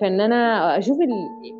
فإن 0.00 0.20
أنا 0.20 0.78
أشوف 0.78 0.98
ال... 1.00 1.10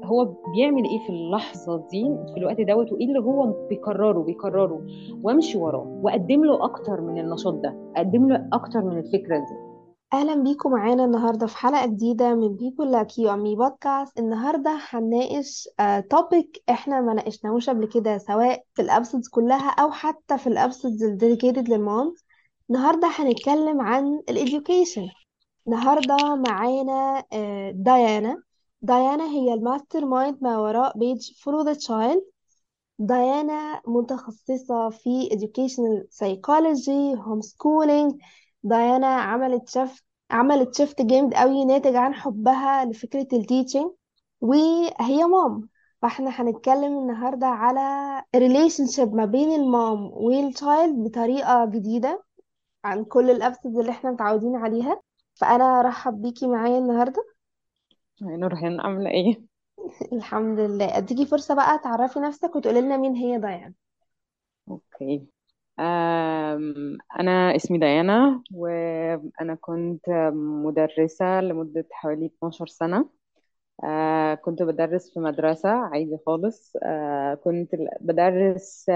هو 0.05 0.25
بيعمل 0.25 0.85
إيه 0.85 1.07
في 1.07 1.13
اللحظة 1.13 1.77
دي 1.91 2.03
في 2.35 2.41
الوقت 2.41 2.61
دوت 2.61 2.93
وإيه 2.93 3.07
اللي 3.07 3.19
هو 3.19 3.67
بيكرره 3.69 4.23
بيكرره. 4.23 4.87
وأمشي 5.23 5.59
وراه 5.59 6.01
وأقدم 6.03 6.45
له 6.45 6.65
أكتر 6.65 7.01
من 7.01 7.19
النشاط 7.19 7.55
ده 7.55 7.93
أقدم 7.97 8.29
له 8.29 8.49
أكتر 8.53 8.81
من 8.83 8.99
الفكرة 8.99 9.37
دي. 9.39 9.73
أهلا 10.13 10.43
بيكم 10.43 10.71
معانا 10.71 11.05
النهاردة 11.05 11.47
في 11.47 11.57
حلقة 11.57 11.87
جديدة 11.87 12.35
من 12.35 12.57
Like 12.59 13.13
You 13.13 13.29
and 13.29 13.43
Me 13.45 13.57
Podcast. 13.65 14.13
النهاردة 14.19 14.79
هنناقش 14.89 15.69
topic 16.11 16.63
إحنا 16.71 17.01
ما 17.01 17.15
ناقشناهوش 17.15 17.71
قبل 17.71 17.87
كده 17.87 18.19
سواء 18.19 18.63
في 18.75 18.83
ال 18.83 18.88
episodes 18.88 19.29
كلها 19.29 19.71
أو 19.71 19.91
حتى 19.91 20.39
في 20.39 20.47
ال 20.47 20.52
episodes 20.52 20.99
ال 20.99 21.05
dedicated 21.25 21.71
لل 21.71 21.88
mom 21.88 22.15
النهاردة 22.71 23.09
هنتكلم 23.19 23.81
عن 23.81 24.21
ال 24.29 24.37
education 24.37 25.07
النهاردة 25.67 26.17
معانا 26.35 27.25
آه، 27.33 27.71
ديانا. 27.71 28.43
ديانا 28.83 29.25
هي 29.25 29.55
ال 29.55 30.05
mastermind 30.05 30.39
ما 30.43 30.59
وراء 30.59 30.99
page 30.99 31.31
Follow 31.33 31.65
the 31.67 31.79
Child. 31.87 32.23
ديانا 32.99 33.83
متخصصة 33.87 34.91
في 34.91 35.29
educational 35.33 36.07
psychology 36.17 37.19
homeschooling. 37.25 38.17
ديانا 38.63 39.07
عملت 39.07 39.69
shift 39.69 40.05
عملت 40.31 40.75
shift 40.75 41.03
جامد 41.03 41.35
قوي 41.35 41.65
ناتج 41.65 41.95
عن 41.97 42.15
حبها 42.15 42.85
لفكرة 42.85 43.29
ال 43.33 43.39
teaching 43.39 43.91
وهي 44.41 45.25
mom 45.25 45.69
فاحنا 46.03 46.31
هنتكلم 46.31 46.99
النهاردة 46.99 47.47
على 47.47 48.04
ال 48.04 48.23
relationship 48.37 49.15
ما 49.15 49.25
بين 49.25 49.53
ال 49.53 49.67
mom 49.67 50.11
وال 50.11 50.34
child 50.34 50.91
بطريقة 50.91 51.65
جديدة 51.65 52.25
عن 52.85 53.05
كل 53.05 53.31
ال 53.31 53.36
episodes 53.36 53.77
اللي 53.79 53.91
إحنا 53.91 54.11
متعودين 54.11 54.57
عليها. 54.57 55.01
فأنا 55.35 55.83
أرحب 55.83 56.23
بيكي 56.23 56.47
معايا 56.47 56.79
النهاردة. 56.79 57.25
يعني 58.21 58.37
نورهان 58.37 58.81
عاملة 58.81 59.11
إيه؟ 59.11 59.43
الحمد 60.13 60.59
لله. 60.61 60.97
أديكي 60.99 61.27
فرصة 61.27 61.55
بقى 61.55 61.79
تعرفي 61.79 62.19
نفسك 62.21 62.57
وتقولي 62.57 62.81
لنا 62.81 62.97
مين 62.97 63.15
هي 63.17 63.39
ديانا. 63.39 63.75
okay. 64.69 65.27
أم... 65.81 66.99
أنا 67.21 67.57
اسمي 67.57 67.79
ديانا 67.79 68.43
وأنا 68.55 69.55
كنت 69.61 70.11
مدرسة 70.67 71.41
لمدة 71.41 71.87
حوالي 71.93 72.27
12 72.27 72.67
سنة. 72.67 73.11
أه 73.85 74.35
كنت 74.35 74.63
بدرس 74.65 75.15
في 75.15 75.21
مدرسة 75.21 75.69
عادي 75.71 76.19
خالص. 76.27 76.73
أه 76.85 77.35
كنت 77.35 77.71
بدرس 78.01 78.87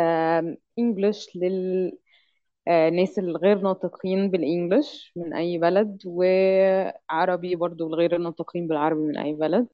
انجلش 0.79 1.37
للناس 2.69 3.19
الغير 3.19 3.59
ناطقين 3.61 4.31
بالانجلش 4.31 5.13
من 5.17 5.35
أي 5.35 5.59
بلد 5.59 6.03
وعربي 6.07 7.57
برضو 7.57 7.87
الغير 7.87 8.19
ناطقين 8.19 8.69
بالعربي 8.69 9.01
من 9.01 9.19
أي 9.19 9.33
بلد. 9.35 9.69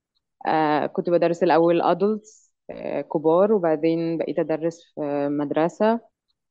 آه 0.46 0.86
كنت 0.86 1.10
بدرس 1.10 1.42
الأول 1.42 1.82
adults 1.82 2.50
آه 2.70 3.00
كبار 3.00 3.52
وبعدين 3.52 4.18
بقيت 4.18 4.38
أدرس 4.38 4.82
في 4.94 5.28
مدرسة. 5.30 6.00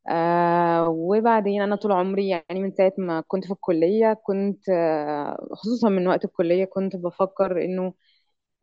آه 0.09 0.89
وبعدين 0.89 1.61
أنا 1.61 1.75
طول 1.75 1.91
عمري 1.91 2.29
يعني 2.29 2.61
من 2.63 2.71
ساعة 2.71 2.93
ما 2.97 3.21
كنت 3.27 3.45
في 3.47 3.53
الكلية 3.53 4.13
كنت 4.23 4.69
آه 4.69 5.47
خصوصا 5.53 5.89
من 5.89 6.07
وقت 6.07 6.25
الكلية 6.25 6.65
كنت 6.65 6.95
بفكر 6.95 7.65
إنه 7.65 7.93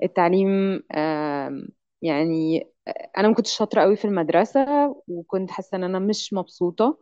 التعليم 0.03 0.83
آه 0.93 1.63
يعني 2.03 2.61
آه، 2.89 3.11
أنا 3.19 3.29
ما 3.29 3.35
كنتش 3.35 3.57
شاطرة 3.59 3.83
قوي 3.83 3.97
في 3.97 4.05
المدرسة 4.05 4.67
وكنت 5.09 5.51
حاسة 5.51 5.77
إن 5.77 5.85
أنا 5.85 5.99
مش 5.99 6.33
مبسوطة. 6.33 6.99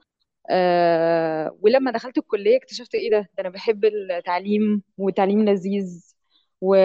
آه 0.51 1.59
ولما 1.63 1.91
دخلت 1.91 2.19
الكلية 2.19 2.57
اكتشفت 2.57 2.95
إيه 2.95 3.11
ده؟ 3.11 3.19
ده 3.19 3.29
أنا 3.41 3.49
بحب 3.49 3.85
التعليم 3.85 4.83
والتعليم 4.99 5.45
لذيذ 5.45 6.15
و... 6.61 6.77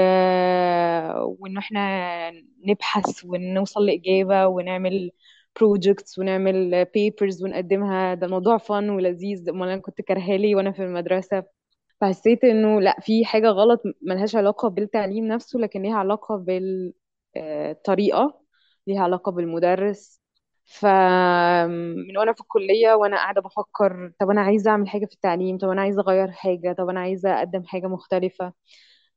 وان 1.40 1.58
إحنا 1.58 1.80
نبحث 2.68 3.26
ونوصل 3.26 3.86
لإجابة 3.86 4.48
ونعمل 4.48 5.12
projects 5.60 6.20
ونعمل 6.20 6.86
papers 6.98 7.44
ونقدمها. 7.44 8.14
ده 8.14 8.28
موضوع 8.28 8.58
فن 8.58 8.90
ولذيذ. 8.90 9.50
أمال 9.50 9.70
أنا 9.70 9.82
كنت 9.82 10.02
كارهاه 10.02 10.38
ليه 10.38 10.56
وأنا 10.56 10.72
في 10.72 10.84
المدرسة؟ 10.84 11.44
فحسيت 12.02 12.44
إنه 12.44 12.82
لأ 12.82 12.98
في 13.02 13.26
حاجة 13.26 13.48
غلط 13.50 13.82
ملهاش 14.02 14.36
علاقة 14.36 14.70
بالتعليم 14.70 15.26
نفسه 15.28 15.60
لكن 15.60 15.82
ليها 15.82 15.96
علاقة 15.96 16.36
بالطريقة 17.36 18.42
ليها 18.88 19.02
علاقة 19.02 19.32
بالمدرس. 19.32 20.21
فمن 20.66 22.18
وأنا 22.18 22.34
في 22.34 22.42
الكلية 22.42 22.94
وأنا 22.94 23.18
قاعدة 23.18 23.42
بفكر 23.42 24.12
طب 24.20 24.30
أنا 24.30 24.42
عايزة 24.42 24.72
أعمل 24.72 24.90
حاجة 24.90 25.06
في 25.06 25.14
التعليم 25.14 25.58
طب 25.58 25.70
أنا 25.70 25.82
عايزة 25.82 26.02
أغير 26.02 26.32
حاجة 26.32 26.74
طب 26.74 26.90
أنا 26.90 27.00
عايزة 27.00 27.30
أقدم 27.40 27.64
حاجة 27.66 27.88
مختلفة 27.88 28.54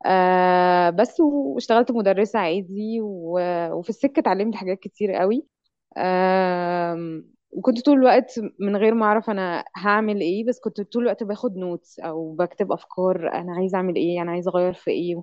آه 0.06 0.90
بس 0.90 1.20
واشتغلت 1.20 1.90
مدرسة 1.92 2.38
عادي 2.38 3.00
وفي 3.02 3.90
السكة 3.90 4.20
اتعلمت 4.20 4.54
حاجات 4.56 4.78
كتير 4.80 5.12
قوي 5.12 5.46
وكنت 7.52 7.80
طول 7.86 7.98
الوقت 7.98 8.40
من 8.60 8.76
غير 8.76 8.94
ما 8.94 9.06
أعرف 9.06 9.30
أنا 9.30 9.64
هعمل 9.76 10.20
إيه 10.20 10.44
بس 10.46 10.60
كنت 10.60 10.80
طول 10.80 11.02
الوقت 11.02 11.22
باخد 11.24 11.56
نوتس 11.56 12.00
أو 12.00 12.32
بكتب 12.34 12.72
أفكار 12.72 13.32
أنا 13.34 13.52
عايزة 13.56 13.76
أعمل 13.78 13.96
إيه 13.96 14.22
أنا 14.22 14.30
عايزة 14.32 14.50
أغير 14.50 14.72
في 14.74 14.90
إيه 14.90 15.22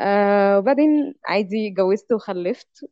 آه 0.00 0.58
وبعدين 0.58 1.14
عادي 1.26 1.68
اتجوزت 1.68 2.12
وخلفت. 2.12 2.84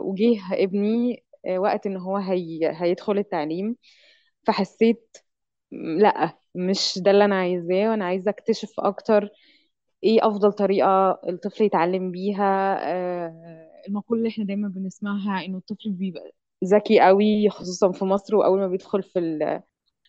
وجيه 0.00 0.40
ابني 0.52 1.12
آه، 1.14 1.23
وقت 1.58 1.86
إن 1.86 1.96
هو 1.96 2.16
هي... 2.16 2.60
هيدخل 2.82 3.18
التعليم 3.18 3.76
فحسيت 4.46 5.16
لأ 5.72 6.38
مش 6.54 6.98
ده 6.98 7.10
اللي 7.10 7.24
أنا 7.24 7.36
عايزاه 7.40 7.90
وأنا 7.90 8.04
عايزة 8.06 8.30
أكتشف 8.30 8.70
أكتر 8.80 9.28
إيه 10.04 10.26
أفضل 10.28 10.52
طريقة 10.52 11.20
الطفل 11.28 11.64
يتعلم 11.64 12.10
بيها. 12.10 12.76
آه 12.92 13.70
المقولة 13.88 14.18
اللي 14.20 14.30
إحنا 14.30 14.44
دايما 14.44 14.68
بنسمعها 14.68 15.44
إنه 15.44 15.58
الطفل 15.58 15.90
بيبقى 15.92 16.32
ذكي 16.64 17.00
قوي 17.00 17.50
خصوصا 17.50 17.92
في 17.92 18.04
مصر 18.04 18.36
وأول 18.36 18.58
ما 18.60 18.68
بيدخل 18.68 19.02
في 19.02 19.18
ال- 19.18 19.62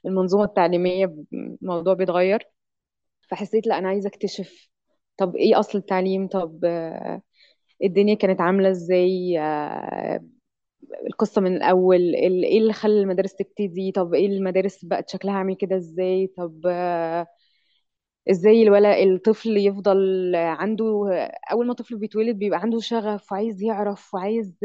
المنظومة 0.05 0.43
التعليمية 0.45 1.15
الموضوع 1.33 1.93
بيتغير. 1.93 2.43
فحسيت 3.29 3.67
لأ 3.67 3.77
أنا 3.79 3.87
عايزة 3.89 4.07
أكتشف 4.09 4.69
طب 5.17 5.35
إيه 5.35 5.59
أصل 5.59 5.77
التعليم؟ 5.77 6.27
طب 6.27 6.65
آه، 6.65 7.21
الدنيا 7.83 8.15
كانت 8.15 8.41
عاملة 8.41 8.71
إزاي؟ 8.71 9.39
القصة 11.07 11.41
من 11.41 11.55
الأول 11.55 11.95
ال- 11.97 12.43
إيه 12.45 12.57
اللي 12.59 12.73
خلى 12.73 13.01
المدارس 13.01 13.35
تبتدي؟ 13.35 13.91
طب 13.91 14.13
إيه 14.13 14.25
المدارس 14.27 14.85
بقت 14.85 15.09
شكلها 15.09 15.33
عامل 15.33 15.55
كده 15.55 15.75
إزاي؟ 15.77 16.27
طب 16.37 16.65
إزاي 18.29 18.63
الولد 18.63 18.85
الطفل 19.07 19.57
يفضل 19.57 19.97
عنده 20.35 21.09
أول 21.51 21.65
ما 21.65 21.71
الطفل 21.71 21.97
بيتولد 21.97 22.35
بيبقى 22.39 22.59
عنده 22.61 22.79
شغف 22.79 23.31
وعايز 23.31 23.63
يعرف 23.63 24.13
وعايز 24.13 24.57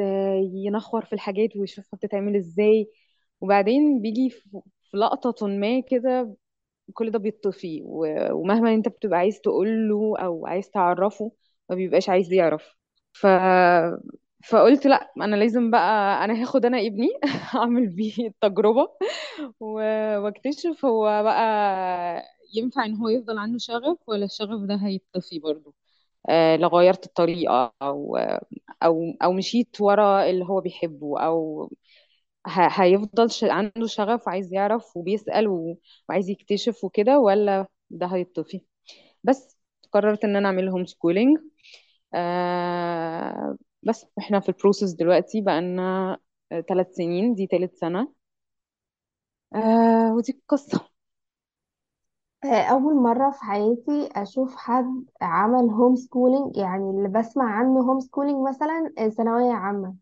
ينخور 0.54 1.04
في 1.04 1.12
الحاجات 1.12 1.56
ويشوفها 1.56 1.96
بتتعمل 1.96 2.36
إزاي. 2.36 2.90
وبعدين 3.40 4.00
بيجي 4.02 4.30
في 4.30 4.48
لقطة 4.94 5.46
ما 5.46 5.80
كده 5.80 6.36
كل 6.94 7.10
ده 7.10 7.18
بيطفي 7.18 7.82
ومهما 7.84 8.74
أنت 8.74 8.88
بتبقى 8.88 9.18
عايز 9.18 9.40
تقوله 9.40 10.14
أو 10.18 10.46
عايز 10.46 10.70
تعرفه 10.70 11.32
ما 11.70 11.76
بيبقاش 11.76 12.08
عايز 12.08 12.32
يعرف. 12.32 12.74
ف 13.12 13.26
فقلت 14.44 14.86
لأ 14.86 15.12
أنا 15.16 15.36
لازم 15.36 15.70
بقى 15.70 16.24
أنا 16.24 16.42
هاخد 16.42 16.64
أنا 16.64 16.78
ابني 16.80 17.08
اعمل 17.54 17.86
بيه 17.88 18.26
التجربة 18.28 18.88
واكتشف 19.60 20.84
هو 20.84 21.22
بقى 21.22 22.24
ينفع 22.54 22.84
إن 22.84 22.94
هو 22.94 23.08
يفضل 23.08 23.38
عنده 23.38 23.58
شغف 23.58 23.98
ولا 24.08 24.24
الشغف 24.24 24.60
ده 24.68 24.74
هيطفي 24.76 25.38
برضه. 25.38 25.74
آه 26.30 26.56
لو 26.56 26.68
غيرت 26.68 27.06
الطريقة 27.06 27.74
أو 27.82 28.18
أو 28.84 29.14
أو 29.24 29.32
مشيت 29.32 29.82
ورا 29.82 30.30
اللي 30.30 30.44
هو 30.46 30.60
بيحبه 30.62 31.20
ه- 32.46 32.82
هيفضل 32.82 33.28
عنده 33.50 33.86
شغف 33.86 34.26
وعايز 34.26 34.52
يعرف 34.54 34.96
وبيسأل 34.96 35.48
وعايز 36.08 36.28
يكتشف 36.30 36.84
وكده 36.84 37.18
ولا 37.18 37.66
ده 37.90 38.06
هيطفي؟ 38.06 38.62
بس 39.24 39.58
قررت 39.92 40.24
إن 40.24 40.36
أنا 40.36 40.48
اعمل 40.48 40.68
home 40.68 40.86
schooling 40.86 41.38
بس 43.82 44.06
إحنا 44.18 44.40
في 44.40 44.48
ال 44.48 44.54
process 44.54 44.92
دلوقتي 44.92 45.40
بقالنا 45.40 46.18
ثلاث 46.68 46.94
سنين 46.94 47.34
دي 47.34 47.46
ثالث 47.46 47.78
سنة. 47.78 48.12
آه 49.54 50.12
ودي 50.14 50.32
القصة 50.32 50.90
آه، 52.44 52.62
أول 52.62 52.94
مرة 52.96 53.30
في 53.30 53.40
حياتي 53.44 54.08
أشوف 54.16 54.56
حد 54.56 55.04
عمل 55.22 55.70
home 55.70 55.96
schooling 55.96 56.56
يعني 56.56 56.90
اللي 56.90 57.08
بسمع 57.08 57.44
عنه 57.58 57.80
home 57.80 58.00
schooling 58.00 58.48
مثلا 58.48 58.92
آه، 58.98 59.08
ثانوية 59.08 59.52
عامة. 59.52 59.94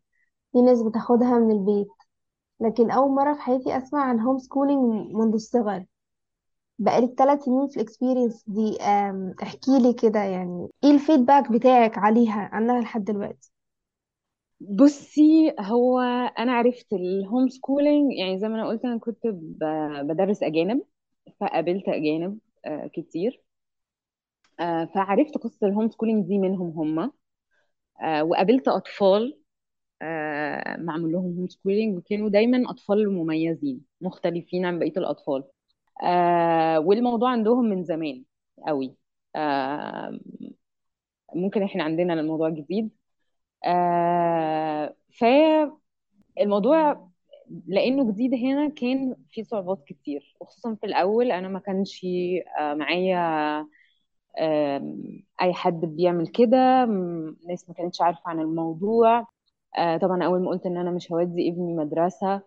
في 0.52 0.62
ناس 0.62 0.82
بتاخدها 0.82 1.38
من 1.38 1.50
البيت. 1.52 1.88
لكن 2.60 2.90
أول 2.90 3.10
مرة 3.12 3.34
في 3.34 3.40
حياتي 3.42 3.76
أسمع 3.78 4.04
عن 4.04 4.20
home 4.20 4.38
schooling 4.38 5.14
منذ 5.16 5.34
الصغر. 5.34 5.86
بقالك 6.78 7.14
ثلاث 7.19 7.42
سنين 7.44 7.69
في 7.69 7.76
ال 7.76 7.83
experience 7.83 8.44
دي. 8.48 8.78
آم، 8.82 9.34
احكي 9.42 9.78
لي 9.80 9.92
كده 9.94 10.20
يعني 10.20 10.69
إيه 10.84 10.90
ال 10.90 10.97
feedback 10.97 11.52
بتاعك 11.52 11.98
عليها 11.98 12.50
عنها 12.52 12.80
لحد 12.80 13.04
دلوقتي؟ 13.04 13.52
بصي 14.60 15.55
هو 15.60 16.00
أنا 16.38 16.52
عرفت 16.52 16.93
ال 16.93 17.04
home 17.04 17.49
schooling 17.49 18.12
يعني 18.12 18.38
زي 18.40 18.49
ما 18.49 18.55
أنا 18.55 18.69
قلت 18.69 18.84
أنا 18.84 18.99
كنت 18.99 19.26
بدرس 20.02 20.43
أجانب 20.43 20.82
فقابلت 21.40 21.88
أجانب 21.88 22.38
آه 22.66 22.87
كتير. 22.94 23.43
آه، 24.60 24.84
فعرفت 24.94 25.38
قصة 25.38 25.66
ال 25.67 25.71
home 25.71 25.90
schooling 25.90 26.26
دي 26.26 26.38
منهم 26.38 26.70
هم. 26.70 27.12
آه، 28.02 28.25
وقابلت 28.25 28.69
أطفال 28.69 29.40
آه، 30.02 30.76
معمول 30.78 31.12
لهم 31.12 31.25
هوم 31.38 31.49
سكولينج 31.49 31.99
وكانوا 31.99 32.28
دايما 32.31 32.70
أطفال 32.70 33.12
مميزين 33.14 33.82
مختلفين 34.00 34.66
عن 34.66 34.78
بقية 34.78 34.93
الأطفال. 34.99 35.44
آه، 36.04 36.81
والموضوع 36.81 37.31
عندهم 37.32 37.64
من 37.66 37.84
زمان 37.84 38.25
قوي. 38.69 38.96
ممكن 41.34 41.62
إحنا 41.62 41.84
عندنا 41.84 42.14
الموضوع 42.14 42.49
جديد. 42.50 42.90
آه، 43.64 44.94
فالموضوع 46.38 47.08
لأنه 47.66 48.12
جديد 48.12 48.34
هنا 48.34 48.69
كان 48.69 49.16
في 49.31 49.44
صعوبات 49.44 49.84
كتير 49.87 50.37
وخصوصا 50.40 50.75
في 50.75 50.87
الأول 50.87 51.32
أنا 51.32 51.49
ما 51.49 51.58
كانش 51.58 52.06
آه، 52.60 52.75
معايا 52.75 53.19
أي 55.43 55.52
حد 55.55 55.81
بيعمل 55.81 56.26
كده 56.28 56.84
ناس 57.49 57.69
ما 57.69 57.75
كانتش 57.75 58.00
عارفة 58.02 58.20
عن 58.31 58.40
الموضوع. 58.40 59.26
آه، 59.78 59.96
طبعا 59.96 60.25
أول 60.25 60.40
ما 60.43 60.50
قلت 60.50 60.66
إن 60.66 60.76
أنا 60.76 60.90
مش 60.90 61.12
هودي 61.12 61.49
ابني 61.50 61.75
مدرسة 61.75 62.43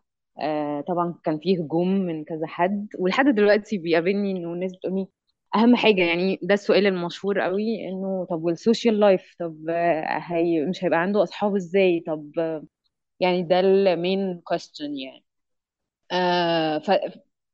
طبعا 0.88 1.16
كان 1.24 1.40
فيه 1.40 1.64
هجوم 1.64 1.88
من 1.90 2.24
كذا 2.24 2.48
حد 2.48 2.88
ولحد 3.00 3.26
دلوقتي 3.36 3.78
بيقابلني 3.78 4.32
إنه 4.32 4.54
الناس 4.54 4.76
بتقولي 4.76 5.08
أهم 5.56 5.76
حاجة 5.76 6.02
يعني 6.02 6.40
ده 6.44 6.54
السؤال 6.54 6.88
المشهور 6.88 7.40
قوي 7.42 7.88
إنه 7.90 8.26
طب 8.30 8.44
وال 8.44 8.58
social 8.58 9.00
life 9.00 9.36
طب 9.40 9.56
هي 10.30 10.66
مش 10.66 10.84
هيبقى 10.84 11.00
عنده 11.02 11.24
أصحاب 11.24 11.56
إزاي؟ 11.56 12.04
طب 12.08 12.32
يعني 13.20 13.44
ده 13.44 13.60
ال 13.60 13.76
main 13.76 14.42
question 14.46 14.98
يعني. 14.98 15.26
آه 16.12 16.80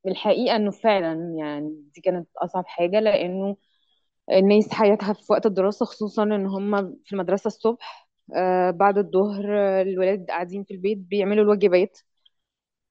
فالحقيقة 0.06 0.56
إنه 0.56 0.72
فعلا 0.72 1.36
يعني 1.40 1.84
دي 1.96 2.02
كانت 2.02 2.30
أصعب 2.38 2.68
حاجة 2.68 3.00
لأنه 3.00 3.58
الناس 4.32 4.70
حياتها 4.74 5.14
في 5.14 5.34
وقت 5.34 5.46
الدراسة 5.46 5.86
خصوصا 5.88 6.24
إن 6.24 6.48
هم 6.48 6.96
في 7.06 7.14
المدرسة 7.14 7.48
الصبح 7.48 8.10
آه 8.38 8.72
بعد 8.72 8.98
الظهر 8.98 9.46
الولاد 9.82 10.26
قاعدين 10.30 10.64
في 10.64 10.72
البيت 10.76 10.98
بيعملوا 11.00 11.44
الواجبات. 11.46 12.00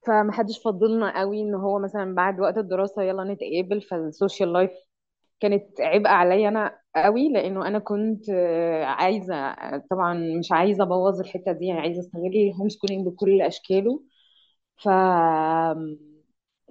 فمحدش 0.06 0.58
فاضي 0.64 0.97
لنا 0.97 1.18
قوي 1.20 1.40
إن 1.42 1.54
هو 1.54 1.78
مثلا 1.78 2.14
بعد 2.14 2.40
وقت 2.40 2.58
الدراسة 2.58 3.02
يلا 3.02 3.24
نتقابل 3.24 3.82
فال 3.82 4.00
social 4.00 4.52
life 4.52 4.70
كانت 5.40 5.80
عبء 5.80 6.08
عليا 6.08 6.48
أنا 6.48 6.78
قوي 6.96 7.28
لأنه 7.32 7.66
أنا 7.68 7.78
كنت 7.78 8.30
آه، 8.30 8.84
عايزة 8.84 9.34
آه، 9.36 9.82
طبعا 9.90 10.14
مش 10.38 10.52
عايزة 10.52 10.84
أبوظ 10.84 11.20
الحتة 11.20 11.52
دي 11.52 11.66
يعني 11.66 11.80
عايزة 11.80 12.00
أستغل 12.00 12.26
ال 12.36 12.43
home 12.43 12.68
schooling 12.68 13.06
بكل 13.06 13.42
أشكاله. 13.42 14.02
ف 14.76 14.88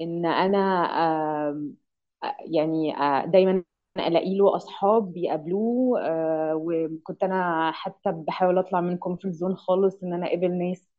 إن 0.02 0.26
أنا 0.26 0.86
يعني 2.54 2.98
آه، 2.98 3.26
دايما 3.26 3.64
ألاقي 3.98 4.38
له 4.38 4.56
أصحاب 4.56 5.14
بيقابلوه 5.14 6.02
آه، 6.02 6.54
وكنت 6.56 7.24
أنا 7.24 7.72
حتى 7.72 8.12
بحاول 8.12 8.58
أطلع 8.58 8.82
من 8.82 8.98
comfort 8.98 9.34
zone 9.36 9.56
خالص 9.58 10.04
إن 10.04 10.14
أنا 10.14 10.28
أقابل 10.28 10.54
ناس 10.58 10.90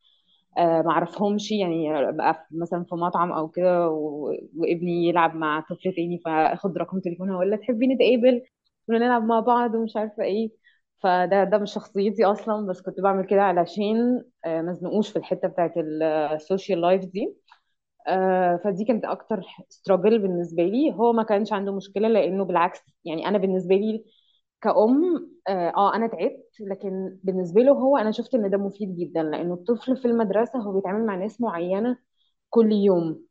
ما 0.58 0.90
اعرفهمش 0.90 1.52
يعني 1.52 2.08
ابقى 2.08 2.46
مثلا 2.50 2.84
في 2.84 2.94
مطعم 2.94 3.32
أو 3.32 3.48
كده 3.48 3.88
وابني 3.90 5.08
يلعب 5.08 5.34
مع 5.36 5.60
طفل 5.60 5.92
تاني 5.96 6.18
فاخد 6.24 6.78
رقم 6.78 7.00
تليفونها 7.00 7.38
ولا 7.38 7.56
تحبي 7.56 7.86
نتقابل 7.86 8.42
ونلعب 8.88 9.22
مع 9.24 9.40
بعض 9.40 9.74
ومش 9.74 9.96
عارفة 9.96 10.22
إيه. 10.24 10.50
فده 11.02 11.44
ده 11.44 11.58
مش 11.58 11.72
شخصيتي 11.74 12.24
أصلا 12.24 12.66
بس 12.66 12.80
كنت 12.82 13.00
بعمل 13.00 13.26
كده 13.26 13.42
علشان 13.42 14.24
آه، 14.44 14.62
ما 14.62 14.72
في 15.10 15.16
الحتة 15.18 15.48
بتاعت 15.48 15.72
ال 15.76 15.91
social 15.91 16.80
life 16.80 17.04
دي. 17.04 17.36
آه، 18.08 18.60
فدي 18.64 18.84
كانت 18.84 19.04
أكتر 19.04 19.42
struggle 19.68 20.18
بالنسبة 20.18 20.62
لي. 20.62 20.92
هو 20.94 21.12
ما 21.12 21.22
كانش 21.22 21.52
عنده 21.52 21.72
مشكلة 21.76 22.08
لأنه 22.08 22.44
بالعكس 22.44 22.80
يعني 23.04 23.28
أنا 23.28 23.38
بالنسبة 23.38 23.74
لي 23.76 24.04
كأم 24.66 25.28
آه 25.48 25.68
آه، 25.76 25.94
أنا 25.96 26.06
تعبت 26.06 26.50
لكن 26.60 27.18
بالنسبة 27.24 27.62
له 27.62 27.72
هو 27.72 27.96
أنا 27.96 28.10
شفت 28.12 28.34
إن 28.34 28.50
ده 28.50 28.58
مفيد 28.58 28.96
جدا 28.96 29.22
لأنه 29.22 29.54
الطفل 29.54 29.96
في 29.96 30.04
المدرسة 30.08 30.58
هو 30.58 30.72
بيتعامل 30.72 31.06
مع 31.06 31.16
ناس 31.16 31.40
معينة 31.40 31.98
كل 32.50 32.72
يوم 32.72 33.26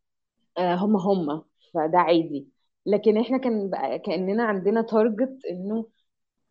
آه، 0.58 0.76
هم 0.76 0.96
هم 0.98 1.44
فده 1.74 1.98
عادي. 2.00 2.50
لكن 2.86 3.18
إحنا 3.18 3.38
كان 3.38 3.70
بقى 3.70 4.00
كأننا 4.00 4.44
عندنا 4.44 4.82
target 4.82 5.40
إنه 5.52 5.88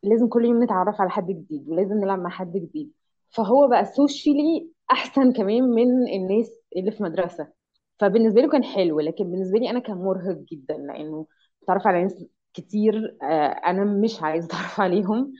لازم 0.02 0.28
كل 0.28 0.44
يوم 0.44 0.64
نتعرف 0.64 1.00
على 1.00 1.10
حد 1.10 1.26
جديد 1.26 1.68
ولازم 1.68 1.94
نلعب 2.00 2.18
مع 2.18 2.30
حد 2.30 2.52
جديد. 2.52 2.92
فهو 3.30 3.68
بقى 3.68 3.84
سوشيالي 3.84 4.70
أحسن 4.92 5.32
كمان 5.32 5.62
من 5.64 6.08
الناس 6.08 6.50
اللي 6.76 6.90
في 6.92 7.02
مدرسة. 7.02 7.52
فبالنسبة 8.00 8.40
له 8.42 8.50
كان 8.52 8.64
حلو 8.64 9.00
لكن 9.00 9.24
بالنسبة 9.30 9.58
لي 9.58 9.70
أنا 9.70 9.78
كان 9.80 9.96
مرهق 9.98 10.36
جدا 10.52 10.74
لأنه 10.76 11.26
بتعرف 11.62 11.86
على 11.86 12.02
ناس 12.02 12.24
كتير 12.54 13.18
آه، 13.22 13.46
أنا 13.46 13.84
مش 13.84 14.22
عايزة 14.22 14.46
اتعرف 14.48 14.80
عليهم. 14.80 15.32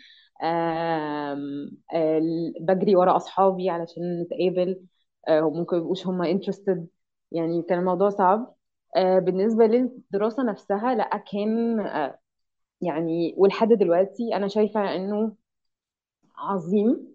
آه، 0.42 1.36
بجري 2.60 2.96
ورا 2.96 3.16
أصحابي 3.16 3.70
علشان 3.70 4.22
نتقابل. 4.22 4.80
آه، 5.28 5.42
وممكن 5.46 5.76
يبقوش 5.76 6.06
هم 6.06 6.24
interested. 6.38 6.78
يعني 7.32 7.62
كان 7.62 7.78
الموضوع 7.78 8.10
صعب. 8.10 8.54
آه، 8.96 9.18
بالنسبة 9.18 9.66
للدراسة 9.66 10.42
نفسها 10.42 10.94
لأ 10.94 11.16
كان 11.32 11.78
يعني 12.80 13.34
ولحد 13.38 13.68
دلوقتي 13.68 14.36
أنا 14.36 14.48
شايفة 14.48 14.96
إنه 14.96 15.36
عظيم. 16.38 17.14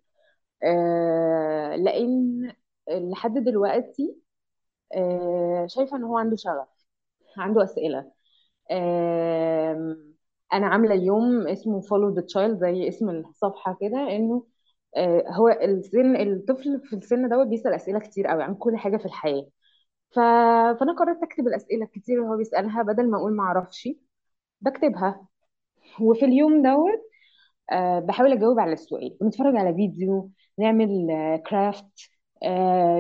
آه 0.64 1.76
لأن 1.76 2.54
لحد 2.92 3.34
دلوقتي 3.34 4.16
آه 4.96 5.68
شايفة 5.68 5.98
إن 5.98 6.04
هو 6.04 6.18
عنده 6.18 6.36
شغف 6.38 6.70
عنده 7.38 7.64
أسئلة. 7.66 8.00
آه 8.00 8.14
أنا 10.54 10.68
عاملة 10.68 10.96
يوم 10.96 11.48
اسمه 11.48 11.82
follow 11.82 12.16
the 12.20 12.24
child 12.24 12.52
زي 12.62 12.88
اسم 12.88 13.10
الصفحة 13.10 13.78
كده 13.82 13.98
إنه 14.16 14.46
آه 14.98 15.24
هو 15.32 15.50
السن 15.50 16.16
الطفل 16.16 16.82
في 16.86 16.96
السن 16.96 17.30
دوت 17.30 17.48
بيسأل 17.48 17.74
أسئلة 17.74 18.00
كتير 18.00 18.28
قوي 18.28 18.44
عن 18.44 18.56
كل 18.56 18.78
حاجة 18.78 18.98
في 18.98 19.06
الحياة. 19.06 19.48
ف... 20.12 20.20
فأنا 20.80 20.94
قررت 21.00 21.24
أكتب 21.24 21.48
الأسئلة 21.48 21.86
الكتير 21.86 22.18
اللي 22.20 22.30
هو 22.30 22.38
بيسألها 22.38 22.84
بدل 22.84 23.12
ما 23.12 23.18
أقول 23.18 23.34
ما 23.36 23.44
أعرفش 23.44 23.90
بكتبها. 24.62 25.28
وفي 26.02 26.26
اليوم 26.26 26.64
دوت 26.64 27.02
أه 27.72 28.00
بحاول 28.00 28.34
أجاوب 28.34 28.60
على 28.60 28.74
السؤال. 28.74 29.18
ونتفرج 29.22 29.56
على 29.56 29.74
فيديو 29.76 30.32
نعمل 30.60 31.12
آه، 31.12 31.38
craft 31.38 31.86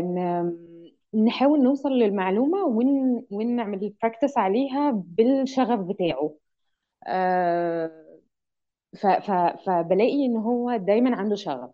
ن- 0.01 0.78
نحاول 1.13 1.63
نوصل 1.63 1.89
للمعلومة 1.89 2.65
ون... 2.65 3.23
ونعمل 3.31 3.93
practice 4.03 4.37
عليها 4.37 4.91
بالشغف 4.91 5.79
بتاعه. 5.79 6.35
أه 7.07 7.91
ف... 8.97 9.07
ف... 9.07 9.31
فبلاقي 9.67 10.25
إن 10.25 10.37
هو 10.37 10.75
دايما 10.77 11.15
عنده 11.17 11.35
شغف. 11.35 11.71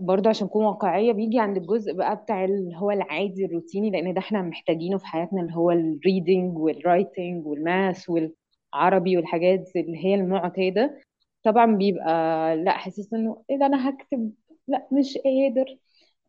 برضه 0.00 0.30
عشان 0.30 0.46
نكون 0.46 0.64
واقعية 0.64 1.12
بيجي 1.12 1.38
عند 1.40 1.56
الجزء 1.56 1.92
بقى 1.92 2.16
بتاع 2.16 2.44
اللي 2.44 2.76
هو 2.76 2.90
العادي 2.90 3.44
الروتيني 3.44 3.90
لأن 3.90 4.14
ده 4.14 4.20
إحنا 4.20 4.42
محتاجينه 4.42 4.98
في 4.98 5.06
حياتنا 5.06 5.40
اللي 5.42 5.54
هو 5.56 5.70
ال 5.70 5.81
reading 5.81 6.58
وال 6.58 6.78
writing 6.78 7.46
وال 7.46 7.65
math 7.65 8.04
والعربي 8.10 9.16
والحاجات 9.16 9.72
اللي 9.76 10.04
هي 10.04 10.14
المعتادة. 10.14 11.00
طبعا 11.44 11.76
بيبقى 11.76 12.08
لا 12.56 12.72
حاسس 12.72 13.12
إنه 13.14 13.44
إيه 13.50 13.58
ده 13.58 13.66
أنا 13.66 13.90
هكتب؟ 13.90 14.32
لا 14.68 14.88
مش 14.92 15.18
قادر. 15.18 15.78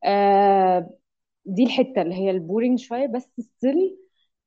آه 0.06 0.90
دي 1.46 1.64
الحتة 1.64 2.02
اللي 2.02 2.16
هي 2.16 2.32
ال 2.32 2.38
boring 2.38 2.80
شوية 2.80 3.08
بس 3.08 3.30
still 3.42 3.98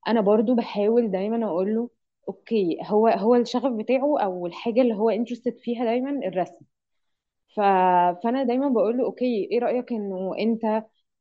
أنا 0.08 0.20
برضو 0.20 0.54
بحاول 0.54 1.10
دايما 1.10 1.46
أقول 1.46 1.74
له 1.74 1.90
okay 2.28 2.78
هو 2.86 3.08
هو 3.08 3.34
الشغف 3.34 3.72
بتاعه 3.72 4.20
أو 4.24 4.46
الحاجة 4.46 4.80
اللي 4.82 4.94
هو 4.94 5.10
interested 5.10 5.58
فيها 5.58 5.84
دايما 5.84 6.10
الرسم. 6.28 6.64
ف... 7.56 7.60
فأنا 8.24 8.42
دايما 8.44 8.68
بقول 8.68 8.98
له 8.98 9.04
okay 9.04 9.48
إيه 9.52 9.58
رأيك 9.58 9.92
إنه 9.92 10.32
أنت 10.38 10.64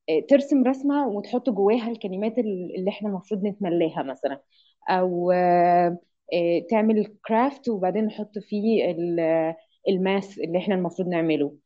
آه، 0.10 0.20
ترسم 0.30 0.64
رسمة 0.64 1.08
وتحط 1.08 1.50
جواها 1.50 1.90
الكلمات 1.92 2.38
ال- 2.40 2.76
اللي 2.80 2.90
إحنا 2.92 3.10
المفروض 3.10 3.44
نتعلمها 3.44 4.04
مثلا؟ 4.04 4.42
أو 4.90 5.32
آه، 5.32 5.98
آه، 6.34 6.60
تعمل 6.70 7.18
craft 7.28 7.70
وبعدين 7.70 8.06
نحط 8.06 8.40
فيه 8.40 8.92
ال- 8.92 9.56
ال 9.90 10.00
math 10.00 10.40
اللي 10.40 10.58
إحنا 10.58 10.76
المفروض 10.76 11.08
نعمله. 11.10 11.58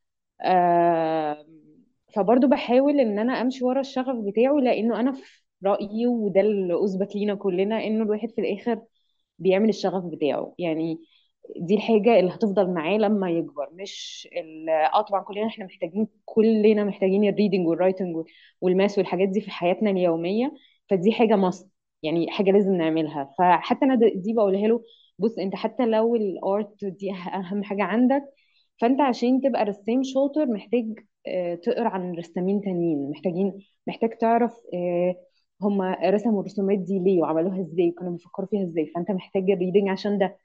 فبرضه 2.16 2.48
بحاول 2.48 3.00
إن 3.00 3.20
أنا 3.20 3.42
أمشي 3.42 3.66
ورا 3.66 3.80
الشغف 3.80 4.16
بتاعه 4.16 4.54
لأنه 4.56 5.00
أنا 5.00 5.12
في 5.12 5.24
رأيي 5.66 6.08
وده 6.08 6.42
اللي 6.42 6.86
أثبت 6.86 7.16
لينا 7.16 7.36
كلنا 7.36 7.84
إنه 7.88 8.04
الواحد 8.04 8.30
في 8.32 8.42
الآخر 8.42 8.82
بيعمل 9.40 9.70
الشغف 9.70 10.04
بتاعه. 10.06 10.56
يعني 10.60 11.00
دي 11.58 11.76
الحاجة 11.76 12.20
اللي 12.20 12.32
هتفضل 12.32 12.74
معاه 12.74 12.98
لما 12.98 13.32
يكبر 13.32 13.70
مش 13.74 14.28
آه 14.70 15.02
طبعا 15.02 15.22
كلنا 15.24 15.48
إحنا 15.48 15.66
محتاجين 15.66 16.08
كلنا 16.26 16.84
محتاجين 16.84 17.30
ال 17.30 17.35
reading 17.35 17.68
وال 17.68 17.81
writing 17.81 18.26
وال 18.62 18.74
math 18.74 18.98
والحاجات 18.98 19.30
دي 19.30 19.42
في 19.42 19.52
حياتنا 19.52 19.90
اليومية 19.92 20.54
فدي 20.90 21.12
حاجة 21.12 21.36
must 21.36 21.68
يعني 22.04 22.32
حاجة 22.32 22.52
لازم 22.52 22.76
نعملها. 22.76 23.36
فحتى 23.40 23.86
أنا 23.86 23.96
دي 24.16 24.34
بقولها 24.34 24.68
له 24.68 24.84
بص 25.20 25.38
أنت 25.40 25.56
حتى 25.56 25.86
لو 25.86 26.16
ال 26.16 26.33
art 26.33 26.86
دي 26.86 27.14
أه- 27.14 27.36
أهم 27.36 27.64
حاجة 27.64 27.84
عندك 27.84 28.24
فأنت 28.82 29.02
عشان 29.02 29.42
تبقى 29.42 29.66
رسام 29.66 30.04
شاطر 30.04 30.46
محتاج 30.46 31.00
تقرأ 31.64 31.90
عن 31.90 32.14
رسامين 32.16 32.62
تانيين. 32.62 33.10
محتاجين 33.12 33.60
محتاج 33.88 34.18
تعرف 34.18 34.54
آه، 34.74 35.16
هم 35.62 35.82
رسموا 36.06 36.42
الرسومات 36.42 36.78
دي 36.80 37.00
ليه 37.00 37.22
وعملوها 37.22 37.62
إزاي 37.62 37.90
وكانوا 37.90 38.12
بيفكروا 38.14 38.48
فيها 38.48 38.64
إزاي. 38.64 38.86
فانت 38.96 39.12
محتاج 39.12 39.52
ال 39.52 39.57
reading 39.57 39.90
عشان 39.90 40.18
ده. 40.18 40.38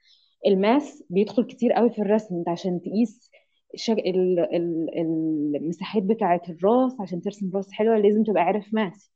ال 0.47 0.58
math 0.58 1.03
بيدخل 1.09 1.43
كتير 1.43 1.73
قوي 1.73 1.89
في 1.89 2.01
الرسم. 2.01 2.35
انت 2.35 2.49
عشان 2.49 2.81
تقيس 2.81 3.31
شج... 3.75 3.99
ال... 3.99 4.39
ال... 4.39 5.55
المساحات 5.55 6.03
بتاعة 6.03 6.41
الراس 6.49 7.01
عشان 7.01 7.21
ترسم 7.21 7.51
راس 7.55 7.71
حلوة 7.71 7.97
لازم 7.97 8.23
تبقى 8.23 8.43
عارف 8.43 8.73
math 8.73 9.11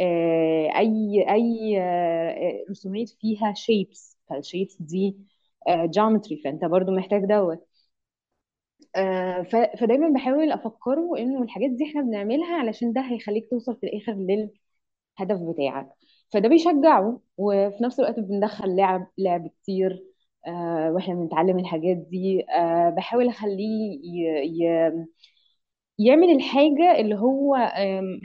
آه، 0.00 0.78
أي 0.78 1.24
أي 1.30 1.80
آه، 1.80 2.64
رسومات 2.70 3.08
فيها 3.20 3.54
shapes 3.54 4.18
فال 4.28 4.40
shapes 4.40 4.76
دي 4.82 5.16
geometry 5.68 6.40
فانت 6.44 6.64
برضو 6.64 6.92
محتاج 6.92 7.24
دوت. 7.24 7.66
آه، 8.96 9.42
فدايما 9.80 10.08
بحاول 10.14 10.52
أفكره 10.52 11.18
إنه 11.18 11.42
الحاجات 11.42 11.70
دي 11.70 11.84
إحنا 11.84 12.02
بنعملها 12.02 12.56
علشان 12.56 12.92
ده 12.92 13.00
هيخليك 13.00 13.50
توصل 13.50 13.76
في 13.76 13.86
الآخر 13.86 14.12
للهدف 14.12 15.40
بتاعك 15.54 15.88
فده 16.32 16.48
بيشجعه 16.48 17.20
وفي 17.38 17.84
نفس 17.84 18.00
الوقت 18.00 18.20
بندخل 18.20 18.76
لعب 18.76 19.08
لعب 19.18 19.48
كتير 19.48 20.04
آه، 20.46 20.92
وإحنا 20.92 21.14
بنتعلم 21.14 21.58
الحاجات 21.58 21.96
دي 21.96 22.46
آه، 22.50 22.90
بحاول 22.90 23.28
أخليه 23.28 24.00
ي- 24.04 24.64
ي- 24.64 25.06
يعمل 25.98 26.30
الحاجة 26.36 27.00
اللي 27.00 27.14
هو 27.16 27.56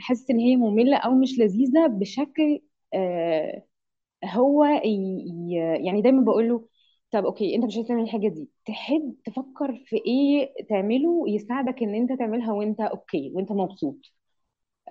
حاسس 0.00 0.30
إن 0.30 0.38
هي 0.38 0.56
مملة 0.56 0.96
أو 0.96 1.14
مش 1.14 1.38
لذيذة 1.38 1.86
بشكل 1.86 2.60
هو. 4.24 4.64
ي- 4.64 5.84
يعني 5.86 6.02
دايما 6.02 6.24
بقول 6.24 6.48
له 6.48 6.68
طب 7.12 7.24
okay 7.24 7.56
أنت 7.56 7.64
مش 7.64 7.76
عايز 7.76 7.88
تعمل 7.88 8.02
الحاجة 8.02 8.28
دي. 8.28 8.48
تحب 8.66 9.16
تفكر 9.24 9.82
في 9.86 9.96
إيه 9.96 10.54
تعمله 10.70 11.24
يساعدك 11.28 11.82
إن 11.82 11.94
أنت 11.94 12.12
تعملها 12.18 12.52
وأنت 12.52 12.80
okay 12.80 13.32
وأنت 13.34 13.52
مبسوط؟ 13.52 13.96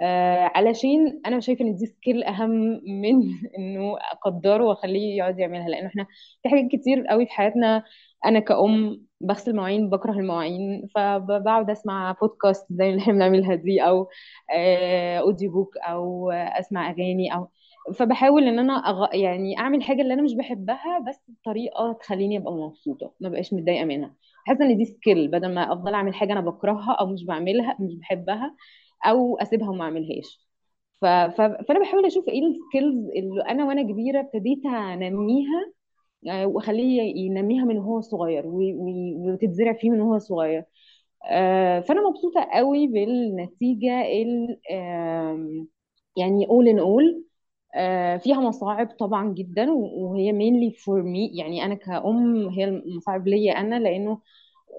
آه 0.01 0.51
علشان 0.55 1.21
أنا 1.25 1.39
شايفة 1.39 1.65
إن 1.65 1.75
دي 1.75 1.86
skill 1.86 2.24
أهم 2.24 2.51
من 2.86 3.15
إنه 3.59 3.97
أقدره 4.13 4.63
وأخليه 4.65 5.17
يقعد 5.17 5.39
يعملها 5.39 5.69
لأنه 5.69 5.88
إحنا 5.88 6.07
في 6.43 6.50
حاجات 6.50 6.65
كتير 6.71 7.07
قوي 7.07 7.25
في 7.25 7.31
حياتنا 7.31 7.83
أنا 8.25 8.39
كأم 8.39 9.05
بغسل 9.21 9.55
مواعين 9.55 9.89
بكره 9.89 10.12
المواعين 10.12 10.88
فبقعد 10.95 11.69
أسمع 11.69 12.12
بودكاست 12.21 12.67
زي 12.74 12.89
اللي 12.89 13.01
إحنا 13.01 13.13
بنعملها 13.13 13.55
دي 13.55 13.81
أو 13.83 14.09
آه 14.53 15.17
audio 15.19 15.51
book 15.51 15.77
أو 15.77 16.31
أسمع 16.31 16.89
أغاني 16.91 17.33
أو 17.36 17.50
فبحاول 17.96 18.44
إن 18.44 18.60
أنا 18.60 18.74
أغ... 18.74 19.15
يعني 19.15 19.58
أعمل 19.60 19.84
حاجة 19.84 20.01
اللي 20.01 20.13
أنا 20.13 20.22
مش 20.22 20.34
بحبها 20.36 21.00
بس 21.10 21.20
بطريقة 21.27 21.94
تخليني 21.94 22.38
أبقى 22.38 22.53
مبسوطة 22.53 23.13
ما 23.20 23.29
بقاش 23.29 23.53
متضايقة 23.53 23.86
منها. 23.86 24.15
حاسة 24.48 24.65
إن 24.65 24.77
دي 24.77 24.86
skill 24.86 25.27
بدل 25.27 25.53
ما 25.56 25.74
أفضل 25.74 25.94
أعمل 25.94 26.13
حاجة 26.15 26.34
أنا 26.34 26.41
بكرهها 26.41 26.91
أو 26.94 27.06
مش 27.08 27.25
بعملها 27.25 27.77
مش 27.79 27.96
بحبها 27.96 28.56
أو 29.06 29.38
أسيبها 29.38 29.70
وما 29.70 29.84
أعملهاش. 29.86 30.48
ف... 31.01 31.06
ف... 31.08 31.41
فأنا 31.41 31.79
بحاول 31.82 32.06
أشوف 32.06 32.27
إيه 32.29 32.41
السكيلز 32.48 33.10
اللي 33.17 33.41
أنا 33.50 33.65
وأنا 33.65 33.82
كبيرة 33.84 34.20
ابتديت 34.22 34.65
أنميها 34.65 35.74
آه، 36.29 36.48
وأخليه 36.48 37.01
ينميها 37.17 37.65
من 37.65 37.77
هو 37.77 38.01
صغير 38.01 38.48
و... 38.48 38.60
و... 38.62 38.89
وتتزرع 39.34 39.74
فيه 39.74 39.89
من 39.91 40.01
هو 40.01 40.20
صغير. 40.20 40.63
آه، 41.25 41.79
فأنا 41.82 42.10
مبسوطة 42.10 42.41
قوي 42.53 42.88
بالنتيجة 42.88 44.01
ال... 44.01 44.60
يعني 46.17 46.46
in 46.48 46.79
all 46.79 47.03
آه، 47.08 47.26
فيها 48.17 48.41
مصاعب 48.41 48.88
طبعا 48.88 49.34
جدا 49.34 49.72
وهي 49.72 50.31
mainly 50.34 50.74
for 50.75 51.03
me 51.03 51.38
يعني 51.39 51.65
أنا 51.65 51.75
كأم 51.75 52.50
هي 52.50 52.63
المصاعب 52.65 53.27
ليا 53.27 53.53
أنا 53.62 53.79
لأنه 53.79 54.22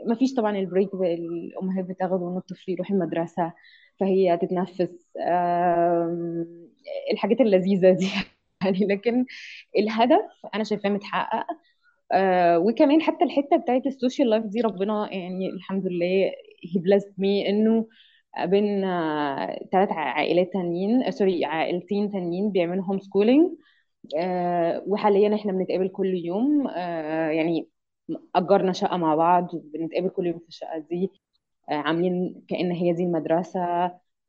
ما 0.07 0.15
فيش 0.15 0.35
طبعا 0.35 0.59
ال 0.59 0.65
break 0.65 0.95
الأمهات 0.95 1.85
بتاخده 1.85 2.29
ان 2.29 2.37
الطفل 2.37 2.73
يروح 2.73 2.91
المدرسة 2.91 3.53
فهي 4.01 4.39
تتنفس 4.43 4.91
الحاجات 7.13 7.41
اللذيذة 7.41 7.93
دي 7.93 8.09
يعني 8.65 8.79
لكن 8.87 9.27
الهدف 9.79 10.47
أنا 10.55 10.65
شايفاه 10.65 10.91
متحقق. 10.91 11.47
آه، 12.13 12.59
وكمان 12.59 13.03
حتى 13.03 13.25
الحتة 13.25 13.57
بتاعت 13.57 13.87
ال 13.87 13.93
social 13.93 14.31
life 14.31 14.45
دي 14.47 14.61
ربنا 14.61 15.09
يعني 15.15 15.51
الحمد 15.51 15.87
لله 15.87 16.07
هي 16.65 16.81
blessed 16.81 17.13
me 17.21 17.49
إنه 17.49 17.87
بين 18.45 18.85
ثلاث 19.73 19.93
عائلات 19.93 20.53
تانيين 20.53 21.03
آه، 21.03 21.11
sorry 21.11 21.45
عائلتين 21.45 22.11
تانيين 22.13 22.51
بيعملوا 22.53 22.85
homeschooling 22.85 23.51
آه، 24.19 24.85
وحاليا 24.87 25.37
إحنا 25.37 25.53
بنتقابل 25.53 25.89
كل 25.89 26.07
يوم 26.15 26.69
آه، 26.69 27.31
يعني 27.31 27.69
أجرنا 28.37 28.73
شقة 28.73 28.97
مع 28.97 29.15
بعض 29.15 29.55
وبنتقابل 29.55 30.09
كل 30.11 30.27
يوم 30.27 30.39
في 30.39 30.49
الشقة 30.49 30.79
دي 30.79 31.13
آه، 31.71 31.75
عاملين 31.75 32.45
كأن 32.49 32.73
هي 32.73 32.93
دي 32.95 33.05
المدرسة 33.05 33.61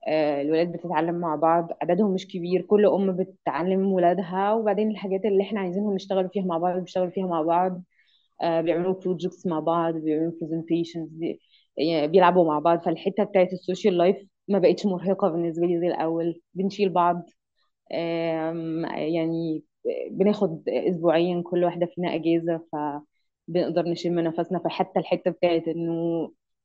آه، 0.08 0.42
الولاد 0.42 0.72
بتتعلم 0.72 1.16
مع 1.16 1.36
بعض 1.36 1.70
عددهم 1.82 2.14
مش 2.14 2.28
كبير 2.28 2.62
كل 2.62 2.86
أم 2.86 3.18
بتعلم 3.18 3.94
ولادها 3.94 4.54
وبعدين 4.54 4.92
الحاجات 4.92 5.26
اللي 5.26 5.44
إحنا 5.44 5.60
عايزينهم 5.60 5.96
يشتغلوا 5.96 6.30
فيها 6.30 6.46
مع 6.46 6.58
بعض 6.58 6.80
بيشتغلوا 6.80 7.10
فيها 7.12 7.28
مع 7.28 7.42
بعض 7.42 7.84
آه، 8.42 8.62
بيعملوا 8.62 8.94
projects 8.94 9.48
مع 9.48 9.60
بعض 9.60 9.94
بيعملوا 9.96 10.32
presentations 10.42 11.10
بيلعبوا 12.08 12.46
مع 12.48 12.60
بعض 12.60 12.80
فالحتة 12.82 13.24
بتاعت 13.24 13.54
ال 13.54 13.60
social 13.60 13.98
life 13.98 14.18
ما 14.48 14.60
بقتش 14.60 14.86
مرهقة 14.86 15.30
بالنسبة 15.30 15.68
لي 15.68 15.80
زي 15.80 15.88
الأول. 15.88 16.42
بنشيل 16.54 16.90
بعض 16.90 17.30
يعني 18.98 19.64
بناخد 20.12 20.64
اسبوعيا 20.70 21.44
كل 21.46 21.64
واحدة 21.64 21.86
فينا 21.86 22.16
أجازة 22.16 22.62
فبنقدر 22.72 23.84
نشم 23.90 24.20
نفسنا. 24.20 24.60
فحتى 24.60 25.00
الحتة 25.00 25.32
بتاعت 25.32 25.68
إنه 25.68 25.94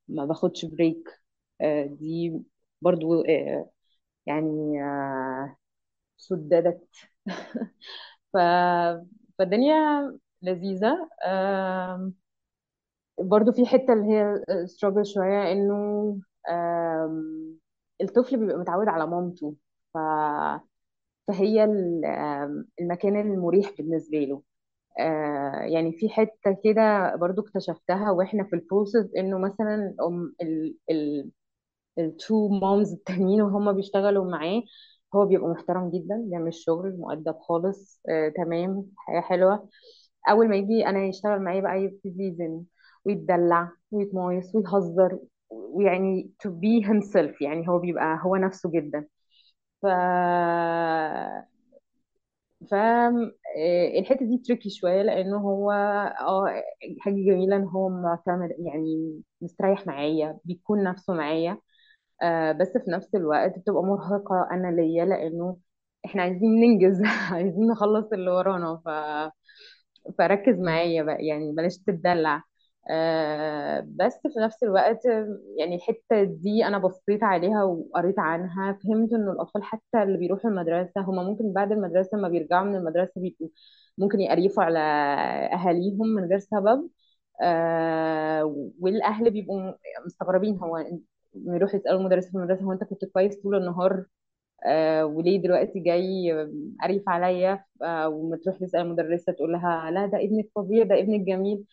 ما 0.08 0.25
باخدش 0.25 0.64
بريك 0.64 1.08
آه، 1.61 1.87
دي 1.87 2.40
برضو 2.82 3.23
آه، 3.25 3.70
يعني 4.26 4.82
آه، 4.84 5.56
سددت. 6.18 6.88
ف 8.32 8.38
فالدنيا 9.38 9.75
لذيذة. 10.42 11.08
آم، 11.26 12.14
برضو 13.21 13.52
في 13.52 13.66
حتة 13.66 13.92
اللي 13.92 14.06
هي 14.12 14.44
ستراجل 14.66 15.06
شوية 15.06 15.52
إنه 15.52 15.75
الطفل 18.02 18.37
بيبقى 18.38 18.56
متعود 18.59 18.88
على 18.88 19.06
مامته 19.06 19.54
ف 19.94 19.99
فهي 21.28 21.64
المكان 22.80 23.16
المريح 23.21 23.71
بالنسبة 23.78 24.18
له. 24.18 24.42
آه، 25.00 25.62
يعني 25.62 25.92
في 25.92 26.11
حتة 26.11 26.59
كده 26.64 27.16
برضو 27.16 27.42
اكتشفتها 27.42 28.11
وإحنا 28.11 28.44
في 28.44 28.56
ال 28.56 28.63
process 28.63 29.06
إنه 29.18 29.38
مثلا 29.38 29.97
أم 30.09 30.35
ال 30.42 30.76
ال 30.90 31.30
ال 31.99 32.11
two 32.11 32.49
moms 32.49 32.92
التانيين 32.92 33.42
وهم 33.42 33.73
بيشتغلوا 33.73 34.33
معاه 34.33 34.62
هو 35.16 35.26
بيبقى 35.26 35.49
محترم 35.50 35.90
جدا 35.90 36.25
بيعمل 36.30 36.49
الشغل 36.49 36.97
مؤدب 36.99 37.38
خالص 37.40 38.00
آه، 38.11 38.28
تمام 38.28 38.87
حاجة 38.97 39.21
حلوة. 39.23 39.68
أول 40.30 40.49
ما 40.50 40.56
يجي 40.56 40.87
أنا 40.88 41.04
يشتغل 41.06 41.40
معايا 41.42 41.61
بقى 41.62 41.83
يبتدي 41.85 42.25
يزن. 42.25 42.64
ويتدلع 43.06 43.70
ويتمايس 43.90 44.54
ويهزر 44.54 45.18
ويعني 45.50 46.32
to 46.46 46.50
be 46.50 46.87
himself 46.88 47.42
يعني 47.42 47.68
هو 47.68 47.78
بيبقى 47.78 48.18
هو 48.23 48.37
نفسه 48.37 48.70
جدا. 48.70 49.06
ف 49.82 49.87
فالحته 52.70 54.26
دي 54.26 54.38
تريكي 54.46 54.70
شوية 54.70 55.02
لأنه 55.02 55.37
هو 55.37 55.70
آه 56.20 56.62
حاجة 57.00 57.14
جميلة 57.14 57.56
إن 57.56 57.64
هو 57.64 57.88
معتمد 57.88 58.50
يعني 58.58 59.20
مستريح 59.40 59.87
معايا 59.87 60.38
بيكون 60.44 60.84
نفسه 60.84 61.14
معايا. 61.14 61.58
آه 62.23 62.52
بس 62.52 62.68
في 62.87 62.90
نفس 62.90 63.14
الوقت 63.14 63.58
بتبقى 63.58 63.82
مرهقة 63.84 64.49
أنا 64.52 64.68
ليا 64.76 65.04
لأنه 65.04 65.58
إحنا 66.06 66.23
عايزين 66.23 66.50
ننجز 66.61 67.02
عايزين 67.32 67.68
نخلص 67.68 68.12
اللي 68.12 68.30
ورانا. 68.30 68.82
ف 68.87 68.88
فركز 70.18 70.58
معايا 70.61 71.02
بقى 71.02 71.26
يعني 71.26 71.52
بلاش 71.52 71.78
تتدلع. 71.78 72.37
آه 72.37 72.42
بس 73.82 74.14
في 74.22 74.38
نفس 74.40 74.62
الوقت 74.62 75.04
يعني 75.58 75.74
الحتة 75.76 76.22
دي 76.24 76.64
أنا 76.66 76.78
بصيت 76.78 77.22
عليها 77.22 77.64
وقريت 77.64 78.18
عنها 78.18 78.72
فهمت 78.72 79.12
إنه 79.12 79.32
الأطفال 79.32 79.62
حتى 79.64 80.02
اللي 80.02 80.18
بيروحوا 80.18 80.50
المدرسة 80.50 81.00
هما 81.00 81.22
ممكن 81.22 81.52
بعد 81.52 81.72
المدرسة 81.72 82.18
ما 82.18 82.28
بيرجعوا 82.28 82.64
من 82.66 82.74
المدرسة 82.76 83.12
بيبقوا 83.20 83.48
ممكن 83.98 84.20
يقريفوا 84.20 84.62
على 84.64 84.78
أهاليهم 85.52 86.06
من 86.08 86.24
غير 86.24 86.38
سبب 86.38 86.90
آه 87.42 88.44
والأهل 88.80 89.30
بيبقوا 89.30 89.72
مستغربين 90.06 90.56
هو 90.58 90.84
يروحوا 91.34 91.76
يسألوا 91.76 92.00
المدرس 92.00 92.28
في 92.30 92.34
المدرسة 92.38 92.62
هو 92.64 92.72
أنت 92.72 92.84
كنت 92.84 93.04
كويس 93.04 93.36
طول 93.42 93.56
النهار؟ 93.56 94.04
آه 94.66 95.06
وليه 95.06 95.42
دلوقتي 95.42 95.80
جاي 95.80 96.32
قريف 96.82 97.08
عليا؟ 97.08 97.64
آه 97.82 98.08
وما 98.08 98.36
تروح 98.36 98.56
تسأل 98.58 98.80
المدرسة 98.80 99.32
تقول 99.32 99.52
لها 99.52 99.90
لا 99.90 100.06
ده 100.06 100.18
ابنك 100.24 100.50
فظيع 100.56 100.84
ده 100.84 100.98
ابنك 101.00 101.20
جميل. 101.26 101.64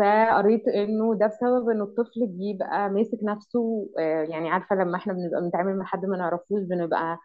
فقريت 0.00 0.68
انه 0.68 1.14
ده 1.14 1.26
بسبب 1.26 1.68
ان 1.70 1.80
الطفل 1.82 2.26
بيبقى 2.26 2.90
ماسك 2.90 3.18
نفسه 3.24 3.90
آه 3.98 4.22
يعني 4.24 4.50
عارفة 4.50 4.76
لما 4.76 4.96
إحنا 4.98 5.12
بنبقى 5.12 5.40
بنتعامل 5.42 5.78
مع 5.78 5.84
حد 5.84 6.06
ما 6.06 6.16
نعرفوش 6.16 6.62
بنبقى 6.62 7.18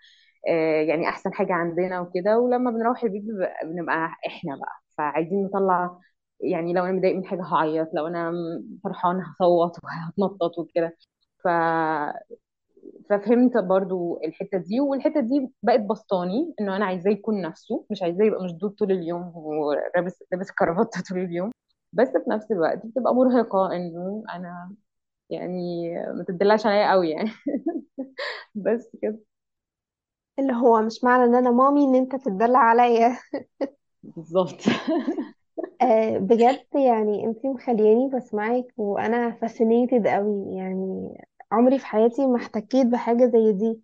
آه 0.49 0.81
يعني 0.83 1.09
أحسن 1.09 1.33
حاجة 1.33 1.53
عندنا 1.53 2.01
وكده 2.01 2.39
ولما 2.39 2.71
بنروح 2.71 3.03
البيت 3.03 3.23
بنبقى 3.65 4.09
إحنا 4.27 4.55
بقى 4.57 4.73
فعايزين 4.97 5.43
نطلع 5.45 5.99
يعني 6.41 6.73
لو 6.73 6.83
أنا 6.85 6.91
متضايق 6.93 7.15
من 7.15 7.25
حاجة 7.25 7.43
هعيط 7.43 7.89
لو 7.93 8.07
أنا 8.07 8.33
فرحان 8.83 9.21
هصوت 9.21 9.77
وهتنطط 9.83 10.59
وكده. 10.59 10.97
ف 11.43 11.47
ففهمت 13.09 13.57
برضو 13.57 14.19
الحتة 14.23 14.57
دي 14.57 14.79
والحتة 14.79 15.19
دي 15.19 15.49
بقت 15.63 15.79
بسطاني 15.79 16.53
إنه 16.61 16.75
أنا 16.75 16.85
عايزاه 16.85 17.11
يكون 17.11 17.41
نفسه 17.41 17.85
مش 17.91 18.01
عايزاه 18.03 18.25
يبقى 18.25 18.43
مشدود 18.43 18.71
طول 18.71 18.91
اليوم 18.91 19.31
ولابس 19.37 20.23
لابس 20.31 20.51
كرافتة 20.51 21.01
طول 21.09 21.19
اليوم. 21.19 21.51
بس 21.95 22.07
في 22.09 22.29
نفس 22.29 22.51
الوقت 22.51 22.85
بتبقى 22.85 23.15
مرهقة 23.15 23.75
إنه 23.75 24.23
أنا 24.35 24.75
يعني 25.31 25.89
ما 26.15 26.25
تدلعش 26.29 26.67
عليا 26.67 26.91
قوي 26.91 27.09
يعني. 27.11 27.31
بس 28.55 28.89
كده. 29.01 29.19
اللي 30.39 30.53
هو 30.53 30.81
مش 30.81 31.03
معنى 31.03 31.23
إن 31.23 31.35
أنا 31.35 31.51
مامي 31.51 31.83
إن 31.85 31.95
أنت 31.95 32.15
تتدلع 32.15 32.59
عليا. 32.59 33.19
بالظبط. 34.03 34.61
آه 35.81 36.17
بجد 36.17 36.65
يعني 36.75 37.25
انتي 37.25 37.47
مخلياني 37.47 38.09
بسمعك 38.17 38.67
وأنا 38.77 39.31
فاسينيتد 39.31 40.07
قوي 40.07 40.55
يعني 40.57 41.09
عمري 41.51 41.79
في 41.79 41.85
حياتي 41.85 42.27
ما 42.27 42.37
احتكيت 42.37 42.87
بحاجة 42.87 43.25
زي 43.25 43.53
دي. 43.53 43.81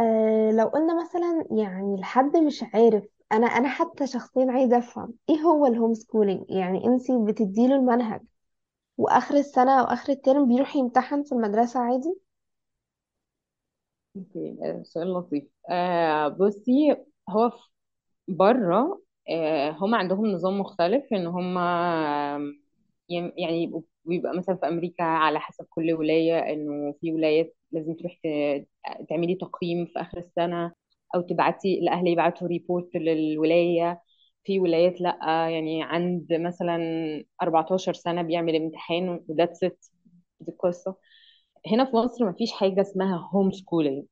آه 0.00 0.50
لو 0.52 0.66
قلنا 0.68 1.02
مثلا 1.04 1.46
يعني 1.50 1.96
لحد 1.96 2.36
مش 2.36 2.64
عارف 2.74 3.04
أنا 3.32 3.46
أنا 3.46 3.68
حتى 3.68 4.06
شخصيا 4.06 4.46
عايزة 4.52 4.78
أفهم 4.78 5.14
إيه 5.28 5.36
هو 5.40 5.66
ال 5.66 5.94
homeschooling 5.94 6.44
يعني 6.50 6.84
انتي 6.86 7.12
بتديله 7.26 7.76
المنهج 7.76 8.20
وآخر 8.98 9.36
السنة 9.36 9.80
أو 9.80 9.84
آخر 9.86 10.12
الترم 10.12 10.48
بيروح 10.48 10.76
يمتحن 10.76 11.22
في 11.24 11.32
المدرسة 11.32 11.80
عادي؟ 11.80 12.16
okay 14.16 14.56
آه، 14.64 14.82
سؤال 14.82 15.14
لطيف. 15.14 15.44
آه 15.70 16.28
بصي 16.28 16.96
هو 17.30 17.52
بره 18.28 19.02
آه 19.30 19.70
هم 19.70 19.94
عندهم 19.94 20.26
نظام 20.26 20.60
مختلف 20.60 21.04
إن 21.14 21.26
هم 21.26 21.58
يعني 23.10 23.72
بيبقى 24.04 24.36
مثلا 24.38 24.56
في 24.56 24.68
أمريكا 24.68 25.04
على 25.04 25.40
حسب 25.40 25.66
كل 25.70 25.92
ولاية 25.92 26.38
إنه 26.38 26.92
في 27.00 27.12
ولايات 27.12 27.56
لازم 27.72 27.94
تروح 27.94 28.18
تعملي 29.08 29.34
تقييم 29.34 29.86
في 29.86 30.00
آخر 30.00 30.18
السنة. 30.18 30.72
أو 31.14 31.20
تبعتي 31.20 31.78
الاهل 31.78 32.06
يبعتوا 32.08 32.46
report 32.48 32.96
للولاية. 32.96 34.02
في 34.44 34.60
ولايات 34.60 35.00
لأ 35.00 35.18
يعني 35.50 35.82
عند 35.82 36.26
مثلا 36.32 36.78
14 37.42 37.92
سنة 37.94 38.22
بيعمل 38.22 38.56
امتحان 38.56 39.08
و 39.28 39.33
that's 39.33 39.64
it 39.64 39.86
دي 40.40 40.52
القصة. 40.52 40.96
هنا 41.72 41.84
في 41.84 41.96
مصر 41.96 42.26
مفيش 42.30 42.52
حاجة 42.52 42.80
اسمها 42.80 43.30
homeschooling 43.34 44.04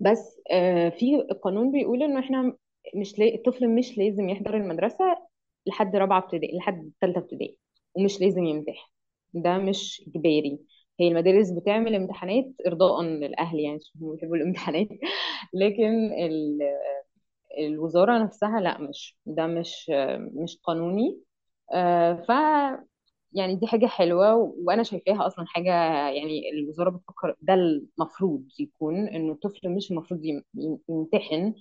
بس 0.00 0.40
آه، 0.52 0.88
في 0.88 1.16
القانون 1.30 1.72
بيقول 1.72 2.02
إنه 2.02 2.20
إحنا 2.20 2.56
مش 2.96 3.18
لا... 3.18 3.34
الطفل 3.34 3.74
مش 3.74 3.98
لازم 3.98 4.28
يحضر 4.28 4.56
المدرسة 4.56 5.04
لحد 5.66 5.96
رابعة 5.96 6.18
ابتدائي 6.18 6.58
لحد 6.58 6.92
ثالثة 7.00 7.18
ابتدائي 7.20 7.58
ومش 7.94 8.20
لازم 8.20 8.44
يمتحن. 8.44 8.90
ده 9.34 9.58
مش 9.58 10.02
إجباري. 10.08 10.58
هي 11.00 11.08
المدارس 11.08 11.50
بتعمل 11.50 11.94
امتحانات 11.94 12.44
إرضاء 12.66 13.02
للأهل 13.02 13.60
يعني 13.60 13.78
هم 14.02 14.12
بيحبوا 14.16 14.36
الامتحانات. 14.36 14.88
لكن 15.54 16.12
ال... 16.12 16.58
الوزارة 17.60 18.24
نفسها 18.24 18.60
لا 18.60 18.78
مش 18.80 19.18
ده 19.26 19.46
مش 19.46 19.90
مش 20.44 20.58
قانوني. 20.64 21.20
آه، 21.74 22.14
ف 22.28 22.30
يعني 23.32 23.56
دي 23.56 23.66
حاجة 23.66 23.86
حلوة 23.86 24.34
وأنا 24.34 24.82
شايفاها 24.82 25.26
أصلا 25.26 25.44
حاجة 25.46 25.70
يعني 26.10 26.50
الوزارة 26.50 26.90
بتفكر 26.90 27.36
ده 27.42 27.54
المفروض 27.54 28.48
يكون 28.60 29.08
إنه 29.08 29.32
الطفل 29.32 29.68
مش 29.76 29.90
المفروض 29.90 30.24
يم- 30.24 30.44
يمتحن. 30.88 31.54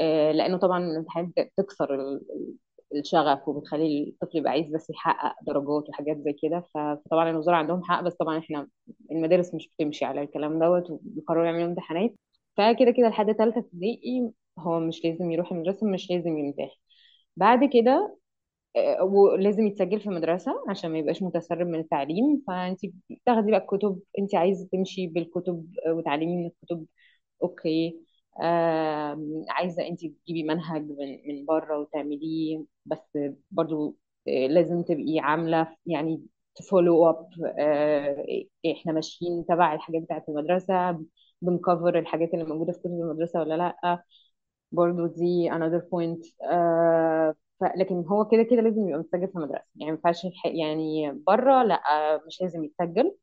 آه، 0.00 0.32
لأنه 0.32 0.58
طبعا 0.58 0.84
الامتحانات 0.84 1.30
بتكسر 1.58 2.20
الشغف 2.94 3.48
وبتخلي 3.48 4.08
الطفل 4.22 4.38
يبقى 4.38 4.52
عايز 4.52 4.66
بس 4.74 4.90
يحقق 4.90 5.36
درجات 5.46 5.88
وحاجات 5.88 6.16
زي 6.18 6.32
كده. 6.42 6.66
فطبعا 6.74 7.30
الوزارة 7.30 7.56
عندهم 7.56 7.82
حق 7.84 8.02
بس 8.02 8.14
طبعا 8.14 8.38
إحنا 8.38 8.68
المدارس 9.10 9.54
مش 9.54 9.68
بتمشي 9.68 10.04
على 10.04 10.22
الكلام 10.22 10.58
دوت 10.58 10.90
وبيقرروا 10.90 11.44
يعملوا 11.46 11.66
امتحانات. 11.66 12.14
فكده 12.56 12.90
كده 12.90 13.08
لحد 13.08 13.34
تالتة 13.34 13.58
ابتدائي 13.58 14.30
هو 14.58 14.80
مش 14.80 15.04
لازم 15.04 15.30
يروح 15.30 15.52
المدرسة 15.52 15.86
مش 15.86 16.10
لازم 16.10 16.38
يمتحن. 16.38 16.76
بعد 17.36 17.70
كده 17.72 18.18
آه، 18.76 19.04
ولازم 19.04 19.66
يتسجل 19.66 20.00
في 20.00 20.08
مدرسة 20.08 20.52
عشان 20.68 20.90
ما 20.92 20.98
يبقاش 20.98 21.22
متسرب 21.22 21.66
من 21.66 21.80
التعليم. 21.80 22.42
فانت 22.46 22.80
بتاخدي 23.10 23.50
بقى 23.50 23.60
الكتب 23.60 24.00
انت 24.18 24.34
عايزة 24.34 24.68
تمشي 24.72 25.06
بالكتب 25.06 25.66
آه، 25.86 25.92
وتعلمي 25.94 26.36
من 26.36 26.46
الكتب 26.46 26.86
أوكي. 27.42 28.00
آم، 28.42 29.44
عايزة 29.48 29.86
انت 29.88 30.00
تجيبي 30.06 30.42
منهج 30.42 30.82
من 30.82 31.28
من 31.28 31.44
بره 31.46 31.78
وتعمليه 31.78 32.64
بس 32.86 33.18
برضو 33.50 33.96
آه، 34.28 34.46
لازم 34.46 34.82
تبقي 34.82 35.18
عاملة 35.20 35.76
يعني 35.86 36.26
تفولو 36.54 37.10
اب 37.10 37.28
إحنا 38.72 38.92
ماشيين 38.92 39.46
تبع 39.46 39.74
الحاجات 39.74 40.02
بتاعت 40.02 40.28
المدرسة 40.28 40.98
بنكفر 41.42 41.98
الحاجات 41.98 42.34
اللي 42.34 42.44
موجودة 42.44 42.72
في 42.72 42.78
كتب 42.78 42.90
المدرسة 42.90 43.40
ولا 43.40 43.56
لأ 43.56 44.04
برضو 44.72 45.06
دي 45.06 45.50
another 45.50 45.82
point 45.82 46.44
آه. 46.52 47.34
لكن 47.76 47.94
هو 48.06 48.24
كده 48.28 48.42
كده 48.42 48.60
لازم 48.62 48.88
يبقى 48.88 49.00
متسجل 49.00 49.28
في 49.28 49.38
مدرسة 49.38 49.54
يعني 49.76 49.92
ما 49.92 49.98
ينفعش 49.98 50.26
يعني 50.44 51.12
بره 51.26 51.62
لأ 51.62 51.82
آه، 52.14 52.22
مش 52.26 52.40
لازم 52.42 52.64
يتسجل 52.64 53.16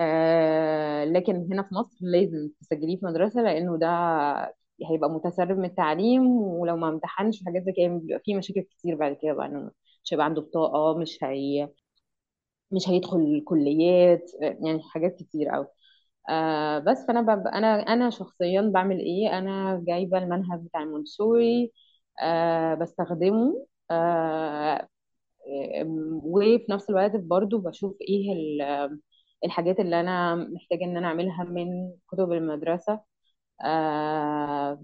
آه 0.00 1.04
لكن 1.04 1.36
هنا 1.52 1.62
في 1.62 1.74
مصر 1.74 1.96
لازم 2.00 2.50
تسجليه 2.60 3.00
في 3.00 3.06
مدرسة 3.06 3.42
لأنه 3.42 3.78
ده 3.78 3.88
هيبقى 4.90 5.10
متسرب 5.10 5.58
من 5.58 5.64
التعليم 5.64 6.26
ولو 6.42 6.76
ما 6.76 6.88
امتحنش 6.88 7.44
حاجات 7.44 7.62
زي 7.64 7.72
كده 7.72 7.86
بيبقى 7.88 8.20
فيه 8.24 8.36
مشاكل 8.36 8.60
كتير 8.62 8.94
بعد 8.96 9.16
كده 9.22 9.32
بقى 9.32 9.46
إنه 9.46 9.70
مش 10.04 10.14
هيبقى 10.14 10.26
عنده 10.26 10.42
بطاقة 10.42 10.98
مش 10.98 11.18
هي 11.24 11.68
مش 12.70 12.88
هيدخل 12.88 13.16
الكليات 13.20 14.30
آه، 14.42 14.58
يعني 14.66 14.82
حاجات 14.82 15.16
كتير 15.16 15.48
قوي 15.48 15.66
آه 16.30 16.78
بس 16.78 17.06
فأنا 17.08 17.22
بب... 17.22 17.46
أنا 17.48 17.74
أنا 17.82 18.10
شخصيا 18.10 18.62
بعمل 18.74 19.00
إيه؟ 19.00 19.38
أنا 19.38 19.82
جايبة 19.88 20.18
المنهج 20.18 20.60
بتاع 20.66 20.82
المونتسوري 20.82 21.72
آه 22.22 22.74
بستخدمه 22.74 23.66
آه 23.90 24.88
آم، 25.82 26.20
وفي 26.24 26.66
نفس 26.70 26.90
الوقت 26.90 27.16
برضو 27.16 27.58
بشوف 27.58 27.96
إيه 28.02 28.32
ال- 28.32 29.00
الحاجات 29.44 29.80
اللي 29.80 30.00
أنا 30.00 30.34
محتاجة 30.34 30.84
إن 30.84 30.96
أنا 30.96 31.06
أعملها 31.08 31.44
من 31.44 31.92
كتب 32.08 32.32
المدرسة 32.32 33.00
آه 33.64 34.82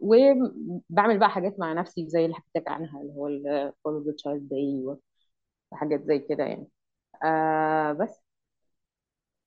وبعمل 0.00 1.18
بقى 1.18 1.30
حاجات 1.30 1.60
مع 1.60 1.72
نفسي 1.72 2.08
زي 2.10 2.24
اللي 2.24 2.36
حكيت 2.36 2.50
لك 2.56 2.68
عنها 2.68 3.00
اللي 3.02 3.14
هو 3.14 3.28
Follow 3.72 4.04
the 4.06 4.14
Child 4.16 4.42
Day 4.52 4.98
وحاجات 5.72 6.02
زي 6.04 6.18
كده 6.18 6.44
يعني. 6.44 6.68
آه 7.24 7.92
بس. 7.92 8.20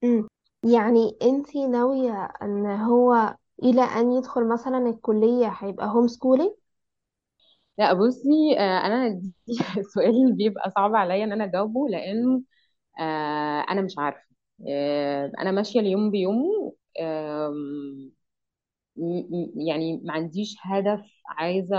مم. 0.04 0.28
يعني 0.63 1.18
انتي 1.22 1.68
ناوية 1.68 2.26
إن 2.41 2.65
هو 2.65 3.36
إلى 3.63 3.82
أن 3.82 4.12
يدخل 4.12 4.48
مثلا 4.50 4.78
الكلية 4.89 5.48
هيبقى 5.48 5.88
هوم 5.88 6.08
سكولينج 6.08 6.52
لا 7.78 7.94
بصي 7.94 8.60
آه 8.60 8.86
أنا 8.88 9.10
دي 9.10 9.34
سؤال 9.96 10.34
بيبقى 10.38 10.72
صعب 10.72 10.96
عليا 10.96 11.24
إن 11.24 11.32
أنا 11.32 11.44
أجاوبه 11.44 11.88
لأنه 11.89 12.41
آه 13.00 13.62
أنا 13.72 13.82
مش 13.82 13.96
عارفة. 14.00 14.35
أنا 15.41 15.52
ماشية 15.52 15.80
اليوم 15.80 16.12
بيومه 16.12 16.74
يعني 19.68 19.98
ما 20.04 20.13
عنديش 20.13 20.56
هدف 20.62 21.02
عايزة 21.30 21.78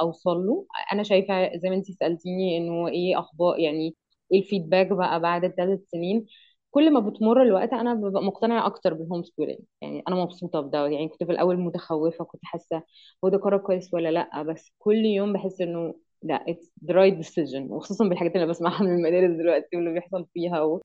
أوصل 0.00 0.36
له. 0.46 0.66
أنا 0.92 1.02
شايفة 1.02 1.56
زي 1.56 1.68
ما 1.70 1.74
أنتي 1.76 1.92
سألتيني 1.92 2.58
إنه 2.58 2.88
إيه 2.88 3.18
أخبار 3.18 3.58
يعني 3.58 3.96
إيه 4.32 4.38
ال 4.42 4.47
feedback 4.47 4.86
بقى 4.92 5.20
بعد 5.20 5.44
الثلاث 5.44 5.80
سنين. 5.92 6.26
كل 6.70 6.92
ما 6.92 7.00
بتمر 7.00 7.42
الوقت 7.42 7.72
أنا 7.72 7.94
ببقى 7.94 8.22
مقتنعة 8.22 8.66
أكتر 8.66 8.94
بال 8.94 9.22
homeschooling 9.22 9.58
يعني 9.82 10.02
أنا 10.08 10.16
مبسوطة 10.16 10.60
بده. 10.60 10.86
يعني 10.88 11.08
كنت 11.08 11.24
في 11.24 11.32
الأول 11.32 11.56
متخوفة 11.60 12.24
كنت 12.24 12.40
حاسة 12.44 12.82
هو 13.24 13.28
ده 13.28 13.38
قرار 13.38 13.58
كويس 13.60 13.94
ولا 13.94 14.08
لأ 14.08 14.42
بس 14.42 14.72
كل 14.78 14.96
يوم 14.96 15.32
بحس 15.32 15.60
إنه 15.60 15.94
لأ 16.22 16.44
it's 16.48 16.66
the 16.90 16.94
right 16.94 17.14
decision. 17.26 17.70
وخصوصا 17.70 18.08
بالحاجات 18.08 18.34
اللي 18.36 18.46
بسمعها 18.46 18.82
من 18.82 18.94
المدارس 18.94 19.30
دلوقتي 19.38 19.76
واللي 19.76 19.92
بيحصل 19.92 20.26
فيها 20.34 20.60
آم، 20.64 20.80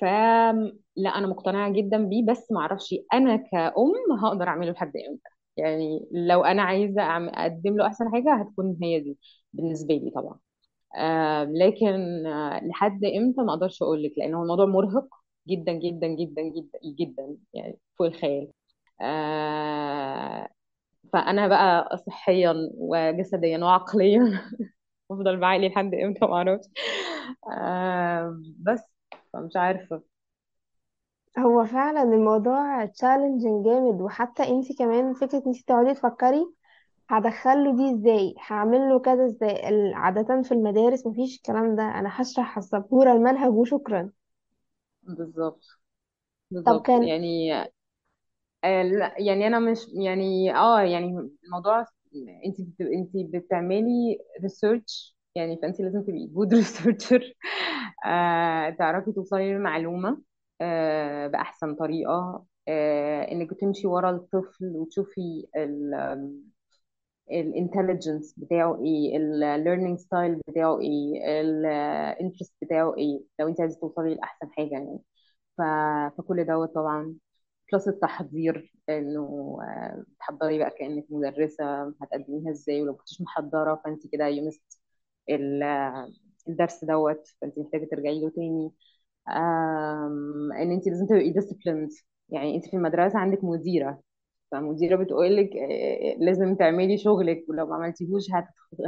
ف 0.00 0.04
لا 0.96 1.10
أنا 1.18 1.26
مقتنعة 1.26 1.72
جدا 1.72 1.98
بيه 2.08 2.26
بس 2.26 2.52
ما 2.52 2.60
أعرفش 2.60 2.94
أنا 3.12 3.36
كأم 3.36 4.18
هقدر 4.24 4.48
أعمله 4.48 4.70
لحد 4.72 4.92
إمتى؟ 5.10 5.28
يعني 5.56 6.08
لو 6.12 6.44
أنا 6.44 6.62
عايزة 6.62 7.02
أقدم 7.02 7.76
له 7.76 7.86
أحسن 7.86 8.12
حاجة 8.12 8.34
هتكون 8.34 8.78
هي 8.82 9.00
دي 9.00 9.18
بالنسبة 9.52 9.94
لي 9.94 10.10
طبعا. 10.10 10.38
لكن 11.44 12.22
لحد 12.68 13.04
إمتى؟ 13.04 13.42
ما 13.42 13.52
أقدرش 13.54 13.82
أقول 13.82 14.02
لك 14.02 14.12
لأن 14.16 14.34
هو 14.34 14.42
الموضوع 14.42 14.66
مرهق 14.66 15.08
جدا 15.48 15.72
جدا 15.72 16.06
جدا 16.06 16.42
جدا 16.42 16.78
جدا 16.98 17.36
يعني 17.54 17.78
فوق 17.98 18.06
الخيال. 18.06 18.52
آه، 19.00 20.48
فأنا 21.12 21.48
بقى 21.48 21.98
صحيا 22.08 22.54
وجسديا 22.78 23.58
وعقليا 23.58 24.42
افضل 25.12 25.36
بعقلي 25.40 25.68
لحد 25.68 25.94
إمتى؟ 25.94 26.26
ما 26.26 26.34
أعرفش. 26.36 26.66
آه 27.52 28.42
بس 28.58 28.80
فمش 29.32 29.56
عارفة. 29.56 30.02
هو 31.38 31.64
فعلا 31.66 32.02
الموضوع 32.02 32.86
تشالنجينج 32.86 33.64
جامد 33.64 34.00
وحتى 34.00 34.42
انتي 34.48 34.74
كمان 34.74 35.14
فكرة 35.14 35.42
انتي 35.46 35.64
تقعدي 35.66 35.94
تفكري 35.94 36.54
هدخله 37.10 37.76
دي 37.76 37.94
إزاي 37.96 38.34
هعمل 38.46 38.80
له 38.90 39.00
كذا 39.00 39.26
إزاي 39.26 39.68
ال- 39.68 39.94
عادة 39.94 40.42
في 40.42 40.52
المدارس 40.52 41.06
مفيش 41.06 41.36
الكلام 41.36 41.76
ده 41.76 41.82
أنا 41.82 42.10
هشرح 42.22 42.58
السبورة 42.58 43.12
المنهج 43.12 43.52
وشكرا. 43.54 44.10
بالظبط. 45.02 45.64
طب 46.64 46.76
بالظبط. 46.76 46.86
كان 46.86 47.08
يعني 47.08 47.52
آه 48.64 48.82
لا 48.82 49.14
يعني 49.18 49.46
أنا 49.46 49.58
مش 49.58 49.78
يعني 49.94 50.54
آه 50.56 50.80
يعني 50.82 51.30
الموضوع 51.44 51.86
انت. 52.46 52.80
انت 52.80 53.10
بتعملي 53.36 54.18
research 54.42 55.16
يعني 55.34 55.58
فانت 55.62 55.80
لازم 55.80 56.02
تبقي 56.02 56.26
good 56.26 56.54
researcher 56.54 57.34
آه، 58.06 58.70
تعرفي 58.70 59.12
توصلي 59.12 59.52
للمعلومة 59.54 60.22
آه، 60.60 61.26
بأحسن 61.26 61.74
طريقة 61.74 62.44
آه، 62.68 63.22
إنك 63.32 63.50
تمشي 63.60 63.86
ورا 63.86 64.10
الطفل 64.10 64.76
وتشوفي 64.76 65.46
ال 67.30 67.38
intelligence 67.38 68.34
بتاعه 68.38 68.82
إيه 68.84 69.16
ال 69.16 69.25
learning 69.25 69.98
style 69.98 70.40
بتاعه 70.48 70.80
إيه 70.80 71.40
ال 71.40 71.53
interest 71.53 72.54
بتاعه 72.62 72.94
إيه 72.98 73.22
لو 73.40 73.48
انت 73.48 73.60
عايزة 73.60 73.80
توصلي 73.80 74.14
لأحسن 74.14 74.50
حاجة 74.52 74.68
يعني 74.72 74.98
ف... 75.58 75.62
فكل 76.18 76.44
دوت 76.46 76.74
طبعا 76.74 77.14
plus 77.72 77.88
التحضير 77.88 78.72
إنه 78.88 79.58
آه، 79.62 80.04
تحضري 80.20 80.58
بقى 80.58 80.70
كأنك 80.70 81.06
مدرسة 81.10 81.64
هتقدميها 82.02 82.50
إزاي؟ 82.50 82.82
ولو 82.82 82.94
كنتش 82.96 83.20
محضرة 83.20 83.80
فانت 83.84 84.06
كده 84.12 84.24
ال- 85.30 85.62
آه، 85.62 86.08
الدرس 86.48 86.84
دوت 86.84 87.28
فانت 87.42 87.58
محتاجة 87.58 87.88
ترجعي 87.90 88.20
له 88.20 88.30
تاني. 88.30 88.72
إن 90.62 90.72
انت 90.72 90.88
لازم 90.88 91.06
تبقي 91.06 91.32
disciplined. 91.34 92.04
يعني 92.30 92.56
انت 92.56 92.66
في 92.66 92.76
المدرسة 92.76 93.18
عندك 93.18 93.44
مديرة. 93.44 94.02
فمديرة 94.52 94.96
بتقول 95.04 95.36
لك 95.36 95.50
لازم 96.20 96.54
تعملي 96.56 96.98
شغلك 96.98 97.44
ولو 97.48 97.66
ما 97.66 97.74
عملتيهوش 97.76 98.24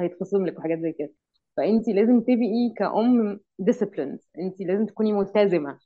هيتخصم 0.00 0.46
لك 0.46 0.58
وحاجات 0.58 0.78
زي 0.78 0.92
كده. 0.92 1.12
فانت 1.56 1.88
لازم 1.88 2.20
تبقي 2.20 2.74
كأم 2.76 3.40
disciplined. 3.62 4.18
انت 4.38 4.60
لازم 4.60 4.86
تكوني 4.86 5.12
ملتزمة. 5.12 5.78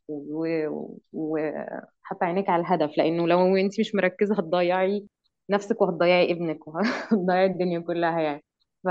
وحاطة 1.12 2.24
عينيك 2.24 2.48
على 2.50 2.60
الهدف. 2.60 2.98
لأنه 2.98 3.26
لو 3.28 3.56
انت 3.56 3.80
مش 3.80 3.94
مركزة 3.94 4.34
هتضيعي 4.34 5.06
نفسك 5.50 5.80
وهتضيعي 5.82 6.32
ابنك 6.32 6.68
وهتضيعي 6.68 7.46
الدنيا 7.46 7.80
كلها 7.80 8.20
يعني. 8.20 8.44
ف 8.84 8.88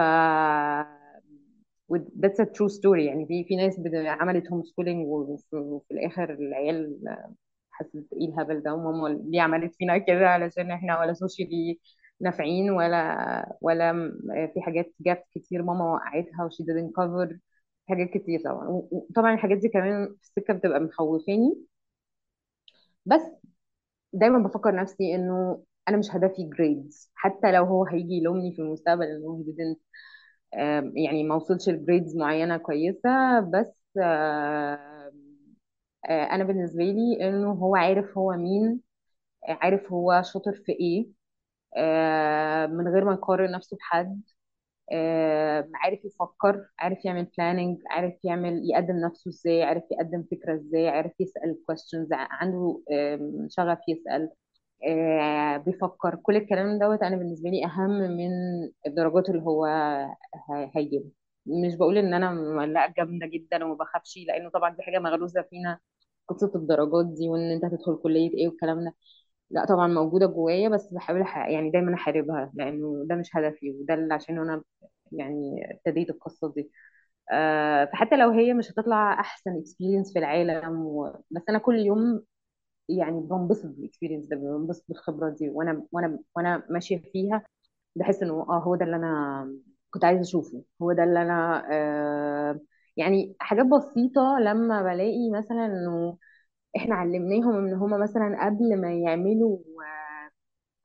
that's 2.22 2.40
a 2.40 2.46
true 2.46 2.70
story. 2.70 3.00
يعني 3.00 3.26
في 3.28 3.44
في 3.44 3.56
ناس 3.56 3.80
عملت 3.96 4.52
homeschooling 4.52 5.08
وفي 5.08 5.92
الآخر 5.92 6.34
العيال 6.34 7.00
حسيت 7.72 8.08
إيه 8.14 8.28
الهبل 8.30 8.62
ده؟ 8.64 8.74
وماما 8.74 9.08
ليه 9.26 9.42
عملت 9.42 9.76
فينا 9.76 9.98
كده 9.98 10.30
علشان 10.30 10.72
إحنا 10.72 11.00
ولا 11.00 11.14
socially 11.14 11.80
نافعين 12.22 12.72
ولا 12.72 13.58
ولا 13.62 13.94
في 14.54 14.62
حاجات 14.62 14.94
gap 15.02 15.24
كتير 15.36 15.64
ماما 15.64 15.86
وقعتها 15.94 16.46
و 16.46 16.50
she 16.50 16.64
didn't 16.64 16.92
cover 17.02 17.38
حاجات 17.90 18.10
كتير 18.10 18.42
طبعا. 18.46 18.68
وطبعا 18.70 19.34
الحاجات 19.34 19.58
دي 19.58 19.70
كمان 19.70 20.08
في 20.08 20.22
السكة 20.24 20.54
بتبقى 20.54 20.80
مخوفاني. 20.80 21.68
بس 23.06 23.22
دايما 24.14 24.40
بفكر 24.40 24.76
نفسي 24.76 25.16
إنه 25.16 25.64
أنا 25.90 25.98
مش 25.98 26.12
هدفي 26.16 26.44
grades 26.58 27.12
حتى 27.16 27.52
لو 27.52 27.66
هو 27.66 27.86
هيجي 27.86 28.14
يلومني 28.14 28.54
في 28.56 28.60
المستقبل 28.64 29.04
إنه 29.06 29.44
he 29.46 29.54
didn't 29.54 29.80
يعني 30.96 31.24
ما 31.24 31.36
وصلش 31.36 31.70
ل 31.70 31.76
grades 31.76 32.16
معينة 32.18 32.58
كويسة. 32.58 33.40
بس 33.40 33.82
آه، 34.02 35.12
أنا 36.10 36.44
بالنسبة 36.44 36.84
لي 36.84 37.30
إنه 37.30 37.52
هو 37.52 37.76
عارف 37.76 38.18
هو 38.18 38.32
مين 38.34 38.82
عارف 39.50 39.94
هو 39.94 40.24
شاطر 40.26 40.54
في 40.66 40.74
إيه. 40.74 41.08
من 42.68 42.88
غير 42.88 43.06
ما 43.06 43.14
يقارن 43.14 43.52
نفسه 43.52 43.78
بحد. 43.78 44.22
آه، 44.94 45.70
عارف 45.76 46.06
يفكر 46.06 46.66
عارف 46.80 47.06
يعمل 47.06 47.26
بلاننج 47.40 47.78
عارف 47.90 48.14
يعمل 48.26 48.62
يقدم 48.72 48.96
نفسه 48.98 49.30
إزاي 49.30 49.64
عارف 49.64 49.84
يقدم 49.92 50.24
فكرة 50.32 50.56
إزاي 50.56 50.90
عارف 50.90 51.12
يسأل 51.20 51.58
questions 51.72 52.08
عنده 52.12 52.82
شغف 53.50 53.80
يسأل. 53.90 54.32
آه، 54.90 55.58
بيفكر. 55.58 56.16
كل 56.16 56.36
الكلام 56.38 56.80
دوت 56.80 57.04
أنا 57.04 57.16
بالنسبة 57.18 57.50
لي 57.50 57.66
أهم 57.66 57.90
من 57.92 58.30
الدرجات 58.88 59.30
اللي 59.30 59.42
هو 59.44 59.66
هيجيبها. 60.76 61.12
مش 61.46 61.76
بقول 61.76 61.98
إن 61.98 62.14
أنا 62.14 62.32
مقلقة 62.34 62.94
جامدة 62.98 63.28
جدا 63.28 63.64
وما 63.66 63.74
بخافش 63.76 64.18
لأنه 64.28 64.50
طبعا 64.50 64.76
دي 64.76 64.84
حاجة 64.84 65.00
مغروزة 65.00 65.42
فينا. 65.42 65.80
قصة 66.28 66.52
الدرجات 66.56 67.06
دي 67.06 67.30
وإن 67.30 67.52
أنت 67.52 67.66
هتدخل 67.66 67.98
كلية 68.04 68.30
إيه 68.38 68.48
والكلام 68.48 68.84
ده. 68.86 68.96
لا 69.50 69.66
طبعا 69.66 69.88
موجودة 69.88 70.26
جوايا 70.26 70.70
بس 70.70 70.94
بحاول 70.94 71.20
يعني 71.54 71.70
دايما 71.72 71.94
أحاربها 71.96 72.52
لأنه 72.54 73.04
ده 73.10 73.16
مش 73.16 73.36
هدفي 73.36 73.72
وده 73.72 73.94
اللي 73.94 74.14
عشان 74.14 74.40
أنا 74.40 74.64
يعني 75.12 75.66
ابتديت 75.72 76.10
القصة 76.10 76.54
دي. 76.54 76.72
آه، 77.34 77.86
فحتى 77.86 78.18
لو 78.18 78.32
هي 78.32 78.54
مش 78.54 78.72
هتطلع 78.72 79.22
أحسن 79.22 79.58
experience 79.60 80.14
في 80.14 80.20
العالم 80.20 80.86
و... 80.86 81.14
بس 81.32 81.44
أنا 81.50 81.58
كل 81.60 81.76
يوم 81.80 82.24
يعني 82.90 83.22
بنبسط 83.22 83.66
بال 83.68 83.77
experience 83.77 84.26
ده 84.28 84.36
بنبسط 84.38 84.86
بالخبرة 84.90 85.30
دي 85.30 85.50
وأنا 85.50 85.88
وأنا 85.92 86.20
وأنا 86.36 86.64
ماشية 86.70 86.98
فيها 86.98 87.44
بحس 87.96 88.24
إنه 88.24 88.34
آه 88.50 88.60
هو 88.60 88.76
ده 88.76 88.86
اللي 88.86 88.96
أنا 88.96 89.54
كنت 89.92 90.06
عايزة 90.06 90.22
أشوفه 90.22 90.64
هو 90.82 90.94
ده 90.94 91.04
اللي 91.04 91.22
أنا 91.22 91.68
آه 91.72 92.60
يعني 92.98 93.36
حاجات 93.40 93.66
بسيطة 93.66 94.40
لما 94.42 94.82
بلاقي 94.84 95.32
مثلا 95.32 95.66
إنه 95.66 96.18
إحنا 96.76 96.96
علمناهم 96.96 97.56
ان 97.56 97.74
هم 97.74 98.00
مثلا 98.02 98.46
قبل 98.46 98.82
ما 98.82 98.94
يعملوا 98.94 99.58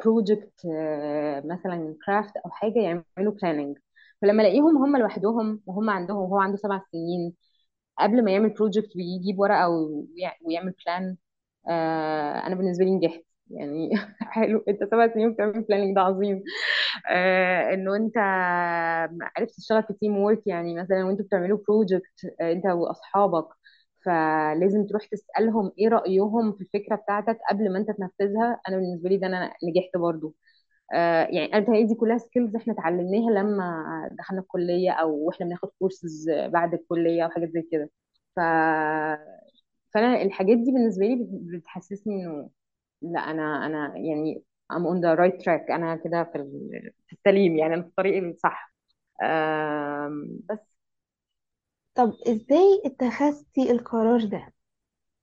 project 0.05 0.53
مثلا 1.45 1.97
craft 2.07 2.37
أو 2.37 2.51
حاجة 2.51 2.79
يعملوا 2.79 3.33
planning 3.43 3.79
فلما 4.23 4.43
الاقيهم 4.43 4.77
هم 4.79 4.97
لوحدهم 4.97 5.63
وهم 5.67 5.91
عندهم 5.91 6.17
وهو 6.19 6.39
عنده 6.39 6.57
سبع 6.57 6.81
سنين 6.93 7.35
قبل 8.01 8.25
ما 8.25 8.33
يعمل 8.33 8.51
project 8.51 8.97
ويجيب 8.97 9.41
ورقة 9.41 9.69
ويع- 9.71 10.39
ويعمل 10.47 10.75
plan 10.87 11.17
آه 11.71 12.47
أنا 12.49 12.55
بالنسبة 12.57 12.85
لي 12.87 12.93
نجحت. 12.97 13.25
يعني 13.51 13.91
حلو 14.21 14.65
أنت 14.69 14.85
سبع 14.85 15.15
سنين 15.15 15.33
بتعمل 15.35 15.63
planning 15.63 15.97
ده 15.97 16.01
عظيم. 16.03 16.45
آه 17.11 17.75
إنه 17.75 17.97
أنت 17.97 18.19
عرفت 19.37 19.57
تشتغل 19.57 19.83
في 19.83 19.93
teamwork 19.93 20.47
يعني 20.47 20.75
مثلا 20.83 21.05
وأنتوا 21.05 21.25
بتعملوا 21.25 21.59
project 21.69 22.25
آه 22.41 22.53
أنت 22.53 22.67
وأصحابك. 22.67 23.47
فلازم 24.05 24.87
تروح 24.87 25.07
تسألهم 25.07 25.73
إيه 25.79 25.89
رأيهم 25.89 26.53
في 26.53 26.61
الفكرة 26.63 26.97
بتاعتك 26.97 27.39
قبل 27.51 27.73
ما 27.73 27.79
أنت 27.79 27.91
تنفذها. 27.91 28.61
أنا 28.69 28.77
بالنسبة 28.77 29.09
لي 29.09 29.17
ده 29.17 29.27
أنا 29.27 29.55
نجحت 29.65 29.97
برضو. 29.97 30.35
آه 30.95 31.25
يعني 31.25 31.55
أنا 31.55 31.83
دي 31.89 31.95
كلها 31.95 32.19
skills 32.19 32.57
إحنا 32.57 32.73
اتعلمناها 32.75 33.31
لما 33.33 33.85
دخلنا 34.13 34.41
الكلية 34.43 34.91
أو 34.93 35.11
وإحنا 35.27 35.47
بناخد 35.47 35.71
كورسز 35.79 36.31
بعد 36.31 36.75
الكلية 36.75 37.25
أو 37.25 37.31
حاجات 37.31 37.51
زي 37.51 37.63
كده. 37.73 37.91
ف 38.37 38.41
فأنا 39.95 40.23
الحاجات 40.23 40.57
دي 40.59 40.73
بالنسبة 40.73 41.07
لي 41.07 41.15
بت- 41.25 41.29
بتحسسني 41.61 42.15
إنه 42.27 42.51
لا 43.03 43.21
أنا 43.21 43.67
أنا 43.67 43.95
يعني 43.99 44.45
I'm 44.73 44.77
on 44.77 45.01
the 45.03 45.19
right 45.21 45.43
track. 45.45 45.71
أنا 45.71 45.97
كده 45.97 46.25
في 46.25 46.39
ال- 46.39 46.93
في 47.09 47.13
السليم 47.13 47.57
يعني 47.59 47.75
أنا 47.75 47.83
في 47.83 47.89
الطريق 47.89 48.23
الصح. 48.25 48.73
بس 50.51 50.72
طب 51.95 52.13
إزاي 52.29 52.83
اتخذتي 52.85 53.71
القرار 53.71 54.25
ده؟ 54.25 54.53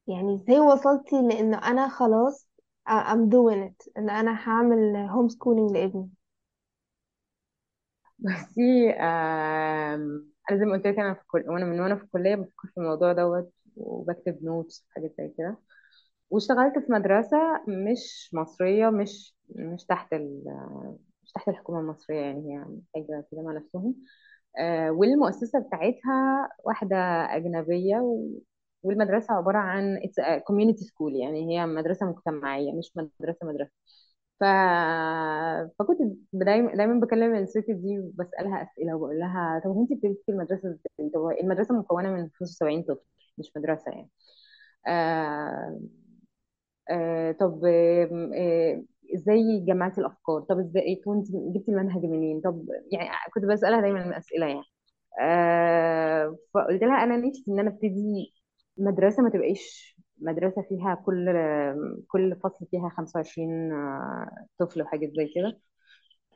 يعني 0.07 0.35
إزاي 0.35 0.59
وصلتي 0.59 1.15
لأنه 1.21 1.57
أنا 1.57 1.89
خلاص 1.89 2.49
I- 2.89 2.91
I'm 3.13 3.29
doing 3.31 3.69
it 3.71 3.89
إن 3.97 4.09
أنا 4.11 4.31
هعمل 4.49 4.97
homeschooling 4.97 5.71
لابني؟ 5.71 6.09
بصي 8.19 8.89
أنا 10.51 10.59
زي 10.59 10.65
ما 10.65 10.73
قلت 10.73 10.87
لك 10.87 10.99
أنا 10.99 11.13
في 11.13 11.21
كل 11.27 11.43
وأنا 11.49 11.65
من 11.65 11.79
وأنا 11.79 11.95
في 11.95 12.03
الكلية 12.03 12.35
بفكر 12.35 12.67
في 12.73 12.77
الموضوع 12.77 13.13
دوت 13.13 13.53
وبكتب 13.75 14.43
notes 14.43 14.85
وحاجات 14.89 15.15
زي 15.17 15.33
كده. 15.37 15.57
واشتغلت 16.29 16.79
في 16.79 16.93
مدرسة 16.93 17.37
مش 17.69 18.31
مصرية 18.33 18.89
مش 18.89 19.35
مش 19.55 19.85
تحت 19.85 20.13
ال 20.13 20.43
مش 21.23 21.31
تحت 21.33 21.49
الحكومة 21.49 21.79
المصرية 21.79 22.17
يعني 22.21 22.39
هي 22.59 22.65
حاجة 22.95 23.27
كده 23.31 23.43
مع 23.43 23.53
نفسهم. 23.53 23.95
آه، 24.59 24.91
والمؤسسة 24.91 25.59
بتاعتها 25.59 26.49
واحدة 26.65 26.97
أجنبية. 27.35 28.25
والمدرسة 28.83 29.33
عبارة 29.33 29.57
عن 29.57 29.99
community 30.51 30.83
school 30.85 31.13
يعني 31.21 31.59
هي 31.59 31.65
مدرسة 31.65 32.05
مجتمعية 32.05 32.73
مش 32.73 32.91
مدرسة 32.97 33.47
مدرسة 33.47 33.71
ف... 34.39 34.43
فكنت 35.79 35.99
دايما 36.33 36.75
دايما 36.75 36.99
بكلم 36.99 37.35
الست 37.35 37.65
دي 37.71 37.99
وبسألها 37.99 38.63
أسئلة 38.63 38.95
وبقول 38.95 39.19
لها 39.19 39.61
طب 39.65 39.71
انت 39.77 39.93
بتدرسي 39.93 40.23
المدرسة 40.31 40.69
إزاي؟ 40.69 41.09
طب 41.13 41.29
المدرسة 41.41 41.75
مكونة 41.79 42.09
من 42.11 42.29
75 42.33 42.83
طفل 42.83 43.05
مش 43.37 43.51
مدرسة 43.57 43.91
يعني 43.91 44.09
آه... 44.87 45.79
آه... 46.89 47.31
طب 47.31 47.65
آه... 47.65 48.83
إزاي 49.15 49.59
جمعتي 49.67 50.01
الأفكار. 50.01 50.41
طب 50.41 50.59
إزاي؟ 50.59 50.95
كنت 51.05 51.27
جبتي 51.31 51.71
المنهج 51.71 52.03
منين؟ 52.05 52.41
طب 52.41 52.65
يعني 52.91 53.09
كنت 53.33 53.45
بسألها 53.45 53.81
دايما 53.81 54.05
الأسئلة 54.09 54.45
يعني. 54.47 54.63
آه 55.21 56.37
فقلت 56.53 56.83
لها 56.83 57.03
أنا 57.03 57.17
نفسي 57.17 57.45
إن 57.49 57.59
أنا 57.59 57.69
أبتدي 57.69 58.33
مدرسة 58.77 59.23
ما 59.23 59.29
تبقاش 59.29 59.97
مدرسة 60.19 60.61
فيها 60.69 60.95
كل 61.05 61.29
كل 62.07 62.35
فصل 62.43 62.65
فيها 62.71 62.89
25 62.97 63.73
آه، 63.73 64.45
طفل 64.59 64.81
وحاجات 64.81 65.09
زي 65.13 65.27
كده. 65.35 65.59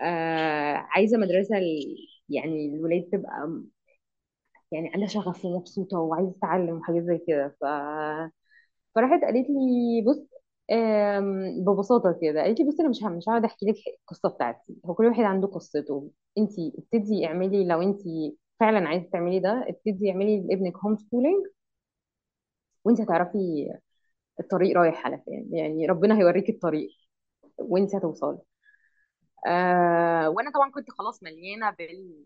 آه 0.01 0.75
عايزة 0.75 1.17
مدرسة 1.17 1.55
يعني 2.29 2.65
الولاد 2.75 3.09
تبقى 3.13 3.63
يعني 4.71 4.91
عندها 4.93 5.07
شغف 5.07 5.45
ومبسوطة 5.45 5.97
وعايزة 5.99 6.31
تتعلم 6.31 6.77
وحاجات 6.77 7.03
زي 7.03 7.17
كده. 7.27 7.55
ف 7.61 7.63
فراحت 8.95 9.21
قالت 9.23 9.47
لي 9.49 10.01
بص 10.07 10.27
آم، 10.71 11.63
ببساطة 11.65 12.19
كده. 12.21 12.41
قالت 12.41 12.59
لي 12.59 12.65
بصي 12.67 12.81
أنا 12.81 12.89
مش 12.89 13.03
مش 13.03 13.29
هقعد 13.29 13.45
أحكي 13.45 13.65
لك 13.65 13.75
القصة 14.01 14.29
بتاعتي. 14.29 14.75
هو 14.85 14.93
كل 14.93 15.05
واحد 15.05 15.23
عنده 15.23 15.47
قصته. 15.47 16.11
أنت 16.37 16.51
ابتدي 16.77 17.25
اعملي 17.27 17.67
لو 17.67 17.81
أنت 17.81 17.99
فعلا 18.59 18.87
عايزة 18.89 19.09
تعملي 19.13 19.39
ده 19.39 19.65
ابتدي 19.69 20.11
اعملي 20.11 20.41
لابنك 20.47 20.77
هوم 20.77 20.97
سكولينج 20.97 21.45
وأنت 22.85 23.01
هتعرفي 23.01 23.67
الطريق 24.41 24.77
رايح 24.77 25.05
على 25.07 25.17
فين. 25.25 25.49
يعني 25.53 25.87
ربنا 25.87 26.17
هيوريكي 26.19 26.51
الطريق 26.51 26.89
وأنت 27.59 27.95
هتوصلي. 27.95 28.39
آه 29.47 30.29
وأنا 30.29 30.51
طبعا 30.51 30.71
كنت 30.71 30.91
خلاص 30.91 31.23
مليانة 31.23 31.69
بال 31.71 32.23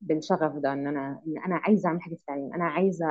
بالشغف 0.00 0.52
ده 0.56 0.72
إن 0.72 0.86
أنا 0.86 1.22
إن 1.26 1.38
أنا 1.46 1.56
عايزة 1.56 1.88
أعمل 1.88 2.02
حاجة 2.02 2.14
في 2.14 2.20
التعليم. 2.20 2.54
أنا 2.54 2.64
عايزة 2.64 3.06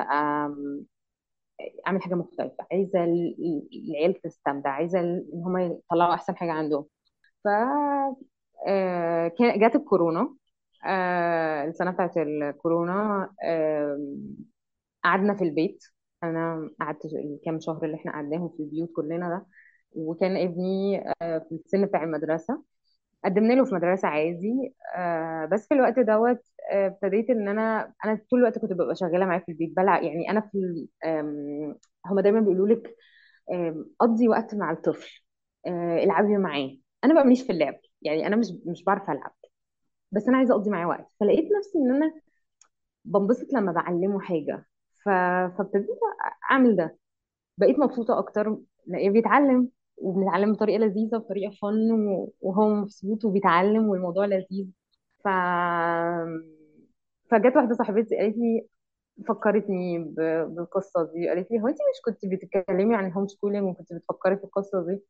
أعمل 1.87 2.01
حاجة 2.01 2.15
مختلفة 2.15 2.67
عايزة 2.71 3.03
ال- 3.03 3.35
ال- 3.39 3.69
العيال 3.91 4.21
تستمتع 4.21 4.69
عايزة 4.69 4.99
إن 4.99 5.25
هم 5.33 5.57
يطلعوا 5.57 6.13
أحسن 6.13 6.35
حاجة 6.37 6.51
عندهم. 6.51 6.85
ف 7.43 7.47
آه، 8.67 9.31
جات 9.39 9.75
الكورونا 9.75 10.35
آه، 10.85 11.65
السنة 11.65 11.91
بتاعت 11.91 12.17
الكورونا 12.17 13.29
قعدنا 15.03 15.33
في 15.35 15.43
البيت. 15.43 15.83
أنا 16.23 16.69
قعدت 16.79 17.05
الكام 17.05 17.59
شهر 17.59 17.85
اللي 17.85 17.95
إحنا 17.97 18.11
قعدناهم 18.11 18.49
في 18.49 18.63
البيوت 18.63 18.91
كلنا 18.95 19.29
ده. 19.29 19.45
وكان 19.91 20.37
ابني 20.37 20.97
آه، 21.21 21.39
في 21.49 21.55
السن 21.55 21.85
بتاع 21.85 22.03
المدرسة. 22.03 22.63
قدمنا 23.25 23.53
له 23.53 23.65
في 23.65 23.75
مدرسة 23.75 24.07
عادي. 24.07 24.75
آه 24.97 25.45
بس 25.45 25.67
في 25.67 25.73
الوقت 25.73 25.99
دوت 25.99 26.41
آه، 26.71 26.87
ابتديت 26.87 27.29
إن 27.29 27.47
أنا 27.47 27.93
أنا 28.05 28.19
طول 28.31 28.39
الوقت 28.39 28.59
كنت 28.59 28.73
ببقى 28.73 28.95
شغالة 28.95 29.25
معاه 29.25 29.39
في 29.39 29.49
البيت 29.51 29.73
بلعب 29.77 30.03
يعني 30.03 30.29
أنا 30.31 30.41
في 30.41 30.87
هما 32.05 32.21
دايما 32.21 32.39
بيقولوا 32.39 32.67
لك 32.67 32.95
قضي 33.99 34.27
وقت 34.27 34.55
مع 34.55 34.71
الطفل 34.71 35.21
آه 35.67 36.03
العبي 36.03 36.37
معاه. 36.37 36.77
أنا 37.03 37.13
بقى 37.13 37.23
ماليش 37.23 37.41
في 37.43 37.51
اللعب 37.51 37.79
يعني 38.01 38.27
أنا 38.27 38.35
مش 38.35 38.47
مش 38.65 38.83
بعرف 38.83 39.09
ألعب. 39.09 39.35
بس 40.11 40.27
أنا 40.29 40.37
عايزة 40.37 40.53
أقضي 40.55 40.69
معاه 40.71 40.87
وقت. 40.87 41.07
فلقيت 41.21 41.45
نفسي 41.59 41.79
إن 41.79 41.95
أنا 41.95 42.13
بنبسط 43.05 43.53
لما 43.53 43.71
بعلمه 43.71 44.19
حاجة. 44.21 44.65
فابتديت 45.05 45.87
أعمل 46.51 46.75
ده. 46.75 46.97
بقيت 47.57 47.79
مبسوطة 47.79 48.19
أكتر 48.19 48.57
لأنه 48.87 49.13
بيتعلم 49.13 49.69
وبنتعلم 49.97 50.53
بطريقة 50.53 50.77
لذيذة 50.79 51.17
بطريقة 51.17 51.51
فن 51.61 51.91
وهو 52.41 52.69
مبسوط 52.69 53.25
وبيتعلم 53.25 53.89
والموضوع 53.89 54.25
لذيذ. 54.25 54.67
ف 55.23 55.27
فجت 57.31 57.55
واحدة 57.55 57.75
صاحبتي 57.75 58.17
قالت 58.17 58.37
لي 58.37 58.67
فكرتني 59.29 59.99
ب... 59.99 60.15
بالقصة 60.55 61.03
دي. 61.13 61.29
قالت 61.29 61.51
لي 61.51 61.61
هو 61.61 61.67
انت 61.67 61.77
مش 61.77 62.01
كنت 62.05 62.25
بتتكلمي 62.25 62.95
عن 62.95 63.07
ال 63.07 63.27
homeschooling 63.27 63.65
وكنت 63.67 63.93
بتفكري 63.93 64.37
في 64.37 64.43
القصة 64.43 64.85
دي؟ 64.87 65.01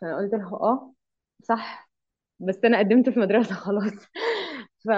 فأنا 0.00 0.16
قلت 0.16 0.34
لها 0.34 0.56
آه 0.56 0.92
صح. 1.42 1.90
بس 2.40 2.60
أنا 2.64 2.78
قدمت 2.78 3.10
في 3.10 3.20
مدرسة 3.20 3.54
خلاص. 3.66 3.92
ف 4.86 4.90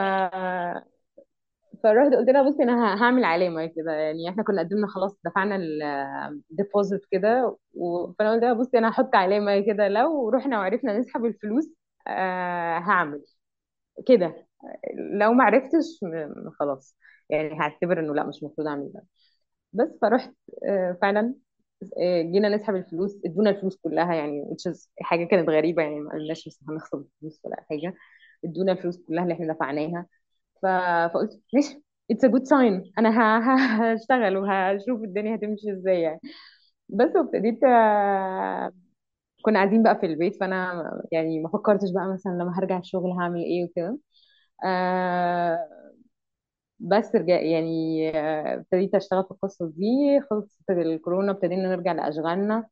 فرحت 1.84 2.14
قلت 2.14 2.30
لها 2.30 2.42
بصي 2.50 2.64
أنا 2.64 3.02
هعمل 3.04 3.24
علامة 3.24 3.66
كده. 3.66 3.92
يعني 3.92 4.30
إحنا 4.30 4.44
كنا 4.44 4.62
قدمنا 4.62 4.88
خلاص 4.88 5.18
دفعنا 5.26 5.56
ال 5.56 5.74
deposit 5.74 7.02
كده 7.10 7.58
و- 7.74 8.12
فأنا 8.12 8.32
قلت 8.32 8.42
لها 8.44 8.52
بصي 8.52 8.78
أنا 8.78 8.90
هحط 8.90 9.14
علامة 9.16 9.60
كده 9.60 9.88
لو 9.88 10.30
رحنا 10.30 10.58
وعرفنا 10.58 10.98
نسحب 10.98 11.24
الفلوس 11.24 11.70
آه 12.08 12.78
هعمل. 12.78 13.24
كده. 14.08 14.48
لو 15.20 15.32
ما 15.32 15.44
عرفتش 15.44 16.00
خلاص. 16.60 16.96
يعني 17.30 17.60
هعتبر 17.60 18.00
إنه 18.00 18.14
لا 18.14 18.26
مش 18.26 18.42
المفروض 18.44 18.68
أعمل 18.68 18.92
ده. 18.94 19.04
بس 19.72 19.98
فرحت 20.02 20.34
آه 20.68 20.98
فعلا 21.02 21.34
آه، 21.98 22.22
جينا 22.22 22.48
نسحب 22.56 22.76
الفلوس 22.76 23.20
ادونا 23.26 23.50
الفلوس 23.50 23.76
كلها 23.76 24.14
يعني 24.14 24.56
حاجة 25.02 25.24
كانت 25.24 25.48
غريبة 25.50 25.82
يعني 25.82 26.00
ما 26.00 26.12
قلناش 26.12 26.48
بس 26.48 26.60
هنخسر 26.68 26.98
الفلوس 26.98 27.40
ولا 27.44 27.56
حاجة. 27.70 27.94
ادونا 28.44 28.72
الفلوس 28.72 28.98
كلها 29.08 29.22
اللي 29.24 29.34
إحنا 29.34 29.54
دفعناها. 29.54 30.06
فقلت 30.64 31.42
ماشي 31.54 31.82
it's 32.12 32.24
a 32.26 32.28
good 32.28 32.44
sign 32.44 32.92
أنا 32.98 33.10
هشتغل 33.94 34.38
وهشوف 34.38 35.04
الدنيا 35.04 35.36
هتمشي 35.36 35.72
إزاي 35.72 36.02
يعني. 36.02 36.20
بس 36.90 37.16
وابتديت 37.16 37.60
كنا 39.42 39.58
قاعدين 39.58 39.82
بقى 39.82 39.98
في 40.00 40.06
البيت 40.06 40.36
فأنا 40.40 40.82
يعني 41.12 41.40
ما 41.40 41.48
فكرتش 41.48 41.90
بقى 41.94 42.12
مثلا 42.12 42.32
لما 42.32 42.58
هرجع 42.58 42.78
الشغل 42.78 43.10
هعمل 43.12 43.40
إيه 43.44 43.64
وكده. 43.64 43.98
آه 44.66 45.58
بس 46.78 47.14
رجع 47.16 47.40
يعني 47.40 48.10
ابتديت 48.54 48.94
أشتغل 48.94 49.24
في 49.24 49.30
القصة 49.30 49.66
دي. 49.76 50.20
خلصت 50.30 50.70
الكورونا 50.70 51.32
ابتدينا 51.32 51.68
نرجع 51.76 51.92
لأشغالنا. 51.92 52.68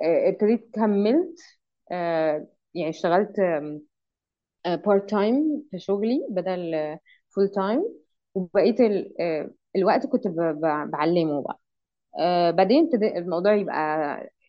ابتديت 0.00 0.70
كملت. 0.74 1.38
آه، 1.92 2.48
يعني 2.74 2.90
اشتغلت 2.90 3.32
part 4.76 5.10
time 5.10 5.64
في 5.70 5.78
شغلي 5.78 6.26
بدل 6.30 6.74
full 7.30 7.48
time 7.48 7.84
وبقيت 8.34 8.80
آه، 9.20 9.50
الوقت 9.76 10.06
كنت 10.06 10.28
بعلمه 10.92 11.42
بقى. 11.42 11.60
آه، 12.20 12.50
بعدين 12.50 12.84
ابتدى 12.86 13.18
الموضوع 13.18 13.54
يبقى 13.54 13.76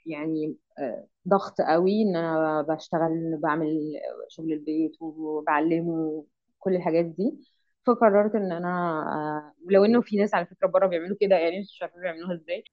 يعني 0.07 0.57
آه، 0.79 1.07
ضغط 1.29 1.61
قوي 1.61 2.03
إن 2.03 2.17
أنا 2.17 2.61
بشتغل 2.61 3.37
بعمل 3.43 3.93
شغل 4.29 4.53
البيت 4.53 4.93
وبعلمه 5.01 6.25
كل 6.59 6.75
الحاجات 6.77 7.05
دي. 7.05 7.39
فقررت 7.87 8.35
إن 8.35 8.51
أنا 8.51 8.69
آه، 9.15 9.53
ولو 9.67 9.85
إنه 9.85 10.01
في 10.01 10.17
ناس 10.17 10.35
على 10.35 10.45
فكرة 10.47 10.67
بره 10.67 10.87
بيعملوا 10.87 11.17
كده 11.21 11.37
يعني 11.37 11.59
مش 11.61 11.79
عارفه 11.81 11.99
بيعملوها 12.01 12.33
إزاي. 12.35 12.65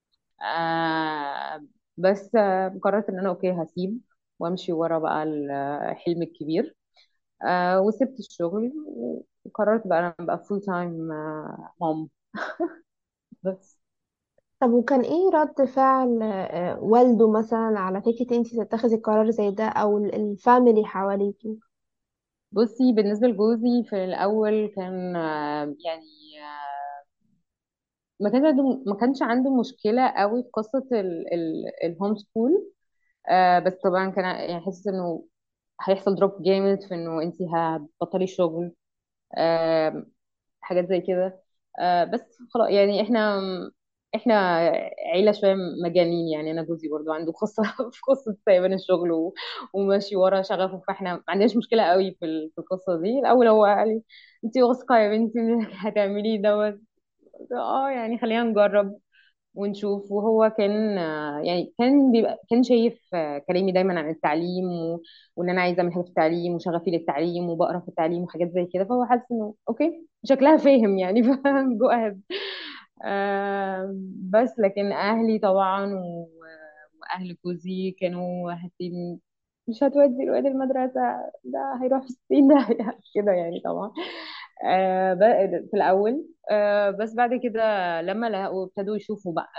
آه، 0.43 1.65
بس 1.97 2.35
آه، 2.35 2.79
قررت 2.83 3.09
إن 3.09 3.19
أنا 3.19 3.29
أوكي 3.29 3.51
هسيب 3.51 4.01
وأمشي 4.39 4.73
ورا 4.73 4.99
بقى 4.99 5.23
الحلم 5.23 6.23
الكبير. 6.23 6.76
آه 7.43 7.81
وسبت 7.81 8.19
الشغل 8.19 8.73
وقررت 9.45 9.87
بقى 9.87 9.99
أنا 9.99 10.15
ابقى 10.19 10.43
full 10.45 10.61
time 10.61 10.91
mom 11.81 12.09
بس. 13.43 13.77
طب 14.61 14.71
وكان 14.71 15.01
إيه 15.01 15.29
رد 15.33 15.65
فعل 15.69 16.23
آه، 16.23 16.79
والده 16.81 17.31
مثلا 17.31 17.79
على 17.79 18.01
فكرة 18.01 18.37
انتي 18.37 18.65
تتخذي 18.65 18.97
قرار 18.97 19.31
زي 19.31 19.51
ده 19.51 19.65
أو 19.69 19.97
ال- 19.97 20.15
ال 20.15 20.25
family 20.25 20.85
حواليكي 20.85 21.59
بصي 22.51 22.93
بالنسبة 22.93 23.27
لجوزي 23.27 23.83
في 23.89 24.03
الأول 24.03 24.67
كان 24.75 25.15
آه 25.15 25.75
يعني 25.85 26.41
آه 26.43 26.97
ما 28.19 28.29
كانش 28.29 28.45
عنده 28.45 28.63
ما 28.87 28.95
كانش 28.95 29.21
عنده 29.21 29.55
مشكلة 29.59 30.07
قوي 30.09 30.43
في 30.43 30.49
قصة 30.53 30.87
ال 31.83 32.15
homeschool 32.15 32.71
آه 33.29 33.59
بس 33.59 33.73
طبعا 33.85 34.11
كان 34.11 34.25
يعني 34.25 34.61
حاسس 34.65 34.87
إنه 34.87 35.25
هيحصل 35.81 36.15
دروب 36.15 36.43
جامد 36.43 36.81
في 36.83 36.93
إنه 36.95 37.21
انت 37.23 37.35
هتبطلي 37.55 38.27
شغل 38.27 38.71
حاجات 40.61 40.89
زي 40.89 41.01
كده. 41.01 41.41
آه 41.79 42.03
بس 42.03 42.21
خلاص 42.53 42.69
يعني 42.69 43.01
إحنا 43.01 43.39
إحنا 44.15 44.33
عيلة 45.13 45.31
شوية 45.31 45.55
مجانين 45.83 46.27
يعني. 46.27 46.51
أنا 46.51 46.63
جوزي 46.63 46.87
برضو 46.89 47.11
عنده 47.13 47.31
قصة 47.31 47.63
في 47.93 48.01
قصة 48.07 48.37
سايبين 48.45 48.73
الشغل 48.73 49.31
وماشي 49.73 50.15
ورا 50.15 50.41
شغفه. 50.41 50.81
فإحنا 50.87 51.13
ما 51.15 51.23
عندناش 51.29 51.57
مشكلة 51.57 51.83
قوي 51.83 52.11
في 52.19 52.25
ال- 52.25 52.51
في 52.55 52.61
القصة 52.61 53.01
دي. 53.01 53.19
الأول 53.19 53.47
هو 53.47 53.65
قال 53.65 53.87
لي 53.89 54.03
أنتي 54.45 54.63
واثقة 54.63 54.97
يا 54.97 55.09
بنتي 55.09 55.39
انك 55.39 55.69
هتعملي 55.73 56.37
دوت؟ 56.37 56.79
آه 57.53 57.89
يعني 57.91 58.17
خلينا 58.19 58.43
نجرب. 58.43 58.99
ونشوف. 59.57 60.11
وهو 60.11 60.49
كان 60.57 60.97
يعني 61.45 61.73
كان 61.77 62.11
بيبقى 62.11 62.39
كان 62.49 62.63
شايف 62.63 62.99
كلامي 63.47 63.71
دايما 63.71 63.99
عن 63.99 64.09
التعليم 64.09 64.65
و... 64.71 65.01
وإن 65.35 65.49
أنا 65.49 65.61
عايزة 65.61 65.79
أعمل 65.81 65.93
حاجة 65.93 66.03
في 66.03 66.09
التعليم 66.09 66.53
وشغفي 66.53 66.91
للتعليم 66.91 67.49
وبقرأ 67.49 67.79
في 67.79 67.87
التعليم 67.87 68.23
وحاجات 68.23 68.51
زي 68.51 68.65
كده. 68.73 68.85
فهو 68.85 69.05
حاسس 69.05 69.23
إنه 69.31 69.53
okay 69.69 70.07
شكلها 70.25 70.57
فاهم 70.57 70.97
يعني. 70.97 71.23
فاهم 71.23 71.77
go 71.77 71.87
ahead 71.89 72.21
بس 74.33 74.59
لكن 74.59 74.91
أهلي 74.91 75.39
طبعا 75.39 75.85
و... 75.93 76.27
وأهل 77.01 77.37
جوزي 77.45 77.91
كانوا 77.91 78.53
حاسين 78.53 79.19
مش 79.67 79.83
هتودي 79.83 80.23
الواد 80.23 80.45
المدرسة 80.45 81.01
ده 81.45 81.79
هيروح 81.81 82.01
في 82.03 82.09
الصين 82.09 82.47
ده 82.47 82.67
كده 83.15 83.31
يعني 83.31 83.59
طبعا. 83.65 83.91
آه 84.65 85.13
في 85.71 85.77
الأول. 85.77 86.27
آه 86.51 86.89
بس 86.91 87.13
بعد 87.15 87.29
كده 87.43 87.61
لما 88.01 88.29
لقوا 88.29 88.65
ابتدوا 88.65 88.95
يشوفوا 88.95 89.33
بقى 89.33 89.49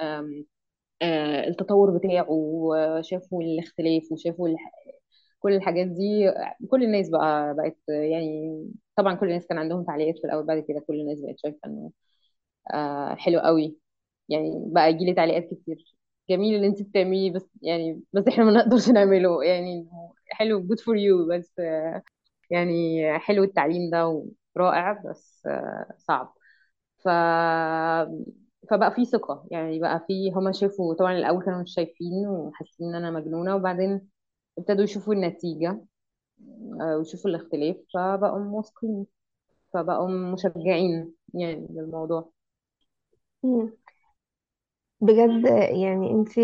آه 1.03 1.49
التطور 1.49 1.99
بتاعه 1.99 2.27
وشافوا 2.31 3.43
الاختلاف 3.43 4.13
وشافوا. 4.13 4.49
كل 5.41 5.53
الحاجات 5.55 5.87
دي 5.87 6.33
كل 6.71 6.85
الناس 6.85 7.11
بقى 7.11 7.55
بقت 7.57 7.79
يعني 7.89 8.55
طبعا 8.97 9.15
كل 9.15 9.27
الناس 9.29 9.47
كان 9.49 9.59
عندهم 9.59 9.85
تعليقات 9.85 10.19
في 10.19 10.25
الأول 10.27 10.47
بعد 10.47 10.61
كده 10.69 10.81
كل 10.89 11.01
الناس 11.01 11.21
بقت 11.21 11.41
شايفة 11.41 11.59
إنه 11.67 11.93
آه 12.75 13.15
حلو 13.15 13.41
قوي. 13.41 13.79
يعني 14.29 14.65
بقى 14.67 14.91
يجي 14.91 15.05
لي 15.07 15.15
تعليقات 15.15 15.45
كتير. 15.55 15.97
جميل 16.31 16.55
اللي 16.57 16.67
انت 16.69 16.83
بتعمليه 16.83 17.33
بس 17.33 17.51
يعني 17.63 18.03
بس 18.13 18.29
إحنا 18.29 18.45
ما 18.45 18.53
نقدرش 18.53 18.89
نعمله. 18.91 19.45
يعني 19.45 19.75
إنه 19.81 20.15
حلو 20.33 20.63
good 20.69 20.79
for 20.81 20.97
you 20.99 21.31
بس 21.39 21.53
يعني 22.51 23.03
حلو 23.19 23.45
التعليم 23.45 23.91
ده 23.91 24.25
ورائع 24.59 24.93
بس 24.93 25.43
آه، 25.47 25.95
صعب. 25.99 26.35
ف 27.05 27.09
فبقى 28.71 28.95
في 28.95 29.05
ثقة 29.05 29.47
يعني 29.51 29.81
بقى 29.81 30.05
في 30.07 30.33
هما 30.33 30.53
شافوا 30.53 30.95
طبعا 30.95 31.13
الأول 31.19 31.45
كانوا 31.45 31.63
مش 31.63 31.75
شايفين 31.75 32.27
وحاسين 32.29 32.89
إن 32.89 32.95
أنا 32.95 33.11
مجنونة 33.11 33.57
وبعدين 33.57 34.09
ابتدوا 34.59 34.85
يشوفوا 34.85 35.15
النتيجة 35.15 35.85
آه، 36.81 36.97
ويشوفوا 36.99 37.31
الاختلاف 37.31 37.77
فبقوا 37.95 38.39
واثقين 38.57 39.07
فبقوا 39.75 40.09
مشجعين 40.11 41.15
يعني 41.35 41.69
للموضوع. 41.71 42.33
بجد 45.01 45.45
يعني 45.71 46.11
انتي 46.11 46.41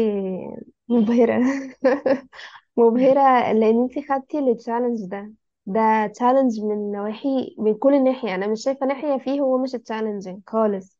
مبهرة. 0.88 1.40
مبهرة 2.76 3.52
لأن 3.52 3.82
انتي 3.82 4.02
خدتي 4.08 4.38
ال 4.38 4.45
challenge 4.45 5.10
ده. 5.10 5.32
ده 5.66 6.06
challenge 6.06 6.60
من 6.60 6.92
نواحي 6.92 7.54
من 7.58 7.74
كل 7.74 8.04
ناحية. 8.04 8.34
أنا 8.34 8.46
مش 8.46 8.62
شايفة 8.64 8.86
ناحية 8.86 9.18
فيه 9.18 9.40
هو 9.40 9.58
مش 9.58 9.72
challenging 9.72 10.42
خالص. 10.46 10.98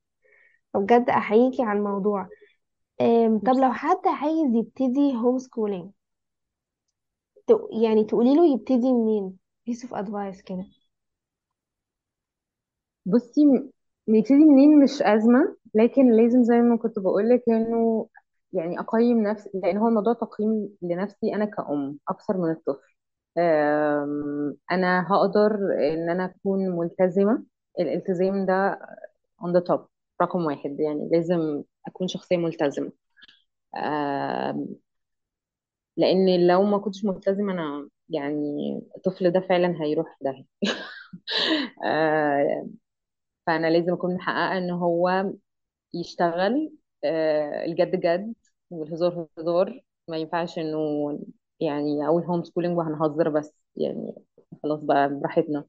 بجد 0.75 1.11
أحييكي 1.11 1.63
على 1.63 1.79
الموضوع. 1.79 2.29
طب 3.47 3.53
لو 3.55 3.73
حد 3.73 4.07
عايز 4.07 4.55
يبتدي 4.55 5.17
homeschooling 5.17 5.91
يعني 7.83 8.05
تقولي 8.05 8.35
له 8.37 8.47
يبتدي 8.55 8.93
منين؟ 8.93 9.39
piece 9.71 9.81
of 9.89 9.91
advice 9.91 10.43
كده. 10.43 10.65
بصي 13.07 13.41
نبتدي 14.09 14.35
منين 14.45 14.81
مش 14.85 15.03
أزمة 15.03 15.57
لكن 15.75 16.13
لازم 16.13 16.43
زي 16.45 16.55
ما 16.61 16.77
كنت 16.77 16.99
بقولك 16.99 17.43
إنه 17.49 18.09
يعني 18.53 18.81
أقيم 18.81 19.23
نفسي 19.23 19.51
لأن 19.55 19.77
هو 19.77 19.91
موضوع 19.91 20.13
تقييم 20.13 20.77
لنفسي 20.83 21.35
أنا 21.35 21.45
كأم 21.45 21.99
أكثر 22.09 22.37
من 22.39 22.51
الطفل. 22.51 22.94
أنا 24.73 25.07
هقدر 25.13 25.55
إن 25.95 26.11
أنا 26.11 26.25
أكون 26.25 26.69
ملتزمة. 26.69 27.45
الالتزام 27.81 28.47
ده 28.47 28.79
on 29.43 29.49
the 29.53 29.63
top 29.71 29.81
رقم 30.23 30.45
واحد 30.47 30.81
يعني 30.81 31.09
لازم 31.13 31.63
أكون 31.87 32.09
شخصية 32.09 32.37
ملتزمة. 32.37 32.93
لأن 35.97 36.47
لو 36.47 36.63
ما 36.63 36.79
كنتش 36.79 37.05
ملتزمة 37.05 37.53
أنا 37.53 37.89
يعني 38.09 38.81
الطفل 38.97 39.31
ده 39.31 39.41
فعلا 39.41 39.83
هيروح 39.83 40.19
في 40.19 40.25
فأنا 43.47 43.67
لازم 43.67 43.93
أكون 43.93 44.15
محققة 44.15 44.59
إن 44.59 44.71
هو 44.71 45.25
يشتغل 45.95 46.73
آه، 47.05 47.65
الجد 47.67 48.01
جد 48.01 48.35
والهزار 48.71 49.29
هزار. 49.39 49.83
ما 50.09 50.17
ينفعش 50.19 50.59
إنه 50.59 50.79
يعني 51.61 52.07
أقول 52.07 52.23
هوم 52.25 52.45
سكولينج 52.45 52.79
وهنهزر 52.79 53.29
بس 53.31 53.55
يعني 53.77 54.15
خلاص 54.63 54.81
بقى 54.81 55.09
براحتنا. 55.21 55.65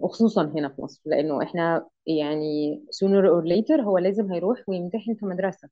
وخصوصا 0.00 0.42
هنا 0.44 0.68
في 0.68 0.82
مصر 0.82 1.00
لأنه 1.06 1.42
إحنا 1.42 1.88
يعني 2.06 2.76
sooner 2.90 3.24
or 3.24 3.44
later 3.48 3.80
هو 3.80 3.98
لازم 3.98 4.32
هيروح 4.32 4.62
ويمتحن 4.68 5.14
في 5.14 5.26
مدرسة. 5.26 5.68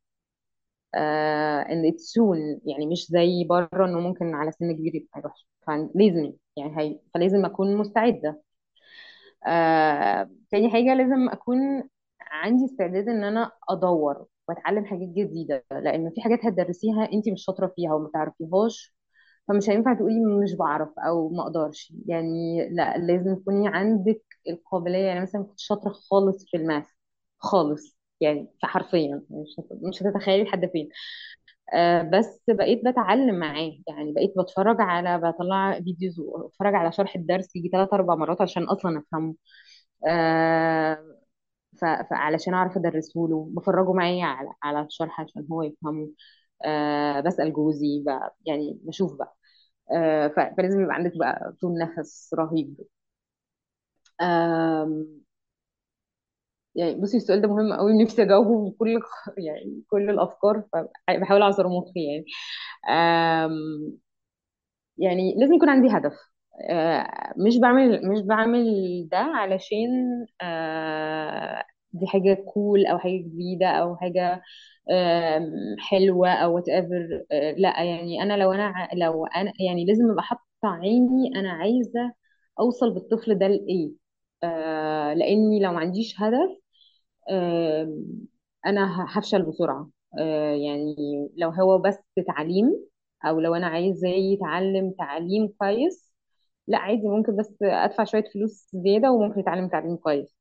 آه 0.94 1.64
and 1.64 1.87
it's 1.94 2.12
soon 2.14 2.61
يعني 2.66 2.87
مش 2.87 3.07
زي 3.11 3.44
بره 3.44 3.87
إنه 3.87 4.00
ممكن 4.00 4.35
على 4.35 4.53
سن 4.53 4.72
كبير 4.72 5.07
ما 5.14 5.20
يروحش 5.20 5.48
فلازم 5.66 6.33
يعني 6.57 6.79
هي 6.81 7.00
فلازم 7.14 7.44
أكون 7.44 7.76
مستعدة. 7.76 8.42
آه، 9.46 10.31
تاني 10.50 10.70
حاجة 10.70 10.94
لازم 10.94 11.29
أكون 11.29 11.59
عندي 12.20 12.64
استعداد 12.64 13.09
إن 13.09 13.24
أنا 13.24 13.53
أدور. 13.70 14.26
وأتعلم 14.51 14.87
حاجات 14.87 15.09
جديدة 15.09 15.65
لأن 15.73 16.11
في 16.17 16.23
حاجات 16.23 16.47
هتدرسيها 16.47 17.13
أنت 17.15 17.31
مش 17.31 17.45
شاطرة 17.47 17.69
فيها 17.77 17.95
وما 17.95 18.11
تعرفيهاش 18.15 18.97
فمش 19.49 19.71
هينفع 19.71 19.95
تقولي 19.95 20.21
مش 20.45 20.55
بعرف 20.57 20.91
أو 20.99 21.29
ما 21.31 21.43
أقدرش. 21.43 21.95
يعني 22.07 22.69
لأ 22.71 22.99
لازم 22.99 23.37
تكوني 23.37 23.69
عندك 23.69 24.23
القابلية. 24.51 24.99
يعني 25.07 25.21
مثلا 25.21 25.43
كنت 25.45 25.61
شاطرة 25.61 25.93
خالص 25.93 26.45
في 26.51 26.57
الماث 26.57 26.87
خالص. 27.39 27.99
يعني 28.21 28.49
حرفيا 28.65 29.23
مش 29.31 29.49
هت- 29.61 29.79
مش 29.83 30.03
هتتخيلي 30.03 30.45
لحد 30.45 30.67
فين. 30.73 30.89
آه 31.75 32.03
بس 32.03 32.43
بقيت 32.51 32.81
بتعلم 32.89 33.35
معاه. 33.39 33.73
يعني 33.89 34.13
بقيت 34.13 34.35
بتفرج 34.39 34.77
على 34.81 35.19
بطلع 35.19 35.81
فيديوز 35.81 36.21
وأتفرج 36.21 36.75
على 36.75 36.93
شرح 36.93 37.15
الدرس 37.17 37.57
يجي 37.57 37.69
ثلاث 37.69 37.89
أربع 37.95 38.15
مرات 38.15 38.41
عشان 38.43 38.63
أصلا 38.65 38.99
أفهمه. 38.99 39.35
آه 40.09 41.20
فعلشان 42.11 42.55
أعرف 42.55 42.77
أدرسه 42.77 43.21
له 43.31 43.49
بفرجه 43.53 43.93
معايا 43.93 44.25
على 44.27 44.49
على 44.63 44.81
الشرح 44.83 45.21
عشان 45.21 45.47
هو 45.53 45.63
يفهمه. 45.63 46.11
آه 46.65 47.21
بسأل 47.21 47.53
جوزي 47.53 48.03
بقى 48.07 48.37
يعني 48.47 48.81
بشوف 48.85 49.19
بقى. 49.19 49.37
آه 49.93 50.29
فلازم 50.29 50.83
يبقى 50.83 50.95
عندك 50.95 51.13
بقى 51.19 51.55
طول 51.63 51.79
نفس 51.79 52.35
رهيب. 52.39 52.77
آم، 54.29 54.93
يعني 56.75 56.95
بصي 57.01 57.17
السؤال 57.17 57.41
ده 57.43 57.49
مهم 57.49 57.73
قوي 57.73 58.03
نفسي 58.03 58.23
أجاوبه 58.23 58.71
بكل 58.71 59.01
يعني 59.39 59.83
كل 59.89 60.11
الأفكار 60.11 60.63
فبحاول 61.09 61.43
أعصر 61.43 61.69
مخي 61.69 61.93
يعني. 62.13 62.25
آم، 62.91 63.99
يعني 64.99 65.35
لازم 65.39 65.55
يكون 65.55 65.69
عندي 65.69 65.89
هدف. 65.97 66.30
آه، 66.70 67.33
مش 67.37 67.59
بعمل 67.59 68.09
مش 68.09 68.20
بعمل 68.23 68.64
ده 69.12 69.18
علشان 69.18 69.88
آه، 70.42 71.64
دي 71.92 72.07
حاجة 72.07 72.35
cool 72.55 72.87
أو 72.87 72.99
حاجة 72.99 73.12
جديدة 73.23 73.66
أو 73.66 73.96
حاجة 73.96 74.42
حلوة 75.79 76.31
أو 76.33 76.55
whatever 76.55 77.25
لأ 77.59 77.83
يعني 77.85 78.23
أنا 78.23 78.37
لو 78.37 78.53
أنا 78.53 78.88
لو 78.94 79.27
أنا 79.27 79.53
يعني 79.61 79.85
لازم 79.85 80.11
أبقى 80.11 80.23
حاطة 80.25 80.42
عيني 80.64 81.33
أنا 81.40 81.51
عايزة 81.53 82.12
أوصل 82.61 82.94
بالطفل 82.94 83.38
ده 83.38 83.46
لإيه. 83.49 83.92
آه، 84.44 85.14
لأني 85.14 85.61
لو 85.61 85.73
ما 85.73 85.81
عنديش 85.81 86.14
هدف 86.20 86.51
ه- 88.87 89.18
هفشل 89.18 89.42
بسرعة. 89.42 89.90
آه، 90.18 90.53
يعني 90.55 90.96
لو 91.37 91.51
هو 91.51 91.79
بس 91.79 91.99
تعليم 92.27 92.87
أو 93.25 93.40
لو 93.40 93.55
أنا 93.55 93.66
عايزاه 93.66 94.09
يتعلم 94.11 94.92
تعليم 94.99 95.49
كويس 95.59 96.10
لا 96.66 96.79
عادي 96.79 97.09
ممكن 97.09 97.37
بس 97.37 97.55
أدفع 97.62 98.05
شوية 98.05 98.25
فلوس 98.35 98.68
زيادة 98.75 99.12
وممكن 99.12 99.40
يتعلم 99.40 99.68
تعليم 99.68 99.96
كويس. 99.96 100.37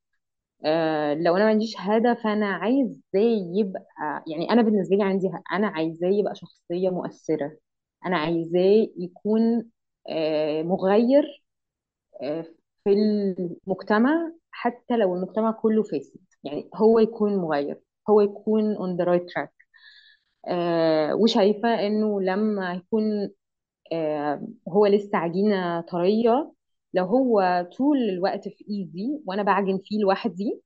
آه، 0.65 1.13
لو 1.13 1.35
أنا 1.37 1.43
ما 1.45 1.49
عنديش 1.51 1.75
هدف 1.79 2.27
أنا 2.27 2.47
عايزاه 2.47 2.99
يبقى 3.55 3.85
يعني 4.27 4.51
أنا 4.51 4.61
بالنسبة 4.61 4.95
لي 4.95 5.03
عندي 5.03 5.31
أنا 5.53 5.67
عايزاه 5.67 6.09
يبقى 6.09 6.35
شخصية 6.35 6.89
مؤثرة. 6.89 7.57
أنا 8.05 8.17
عايزاه 8.17 8.87
يكون 8.97 9.71
آه، 10.09 10.63
مغير 10.63 11.43
آه، 12.23 12.45
في 12.83 12.89
المجتمع 13.67 14.31
حتى 14.51 14.97
لو 14.97 15.15
المجتمع 15.15 15.51
كله 15.51 15.83
فاسد. 15.83 16.19
يعني 16.43 16.69
هو 16.75 16.99
يكون 16.99 17.37
مغير 17.37 17.81
هو 18.09 18.21
يكون 18.21 18.75
on 18.77 18.97
the 19.01 19.05
right 19.07 19.25
track. 19.33 19.49
آه 20.47 21.15
وشايفة 21.15 21.87
إنه 21.87 22.21
لما 22.21 22.73
يكون 22.73 23.29
هو 24.69 24.85
لسه 24.85 25.17
عجينة 25.17 25.81
طرية. 25.81 26.53
لو 26.93 27.05
هو 27.05 27.67
طول 27.77 27.97
الوقت 27.97 28.47
في 28.49 28.65
إيدي 28.69 29.21
وأنا 29.27 29.43
بعجن 29.43 29.79
فيه 29.85 29.99
لوحدي 30.01 30.61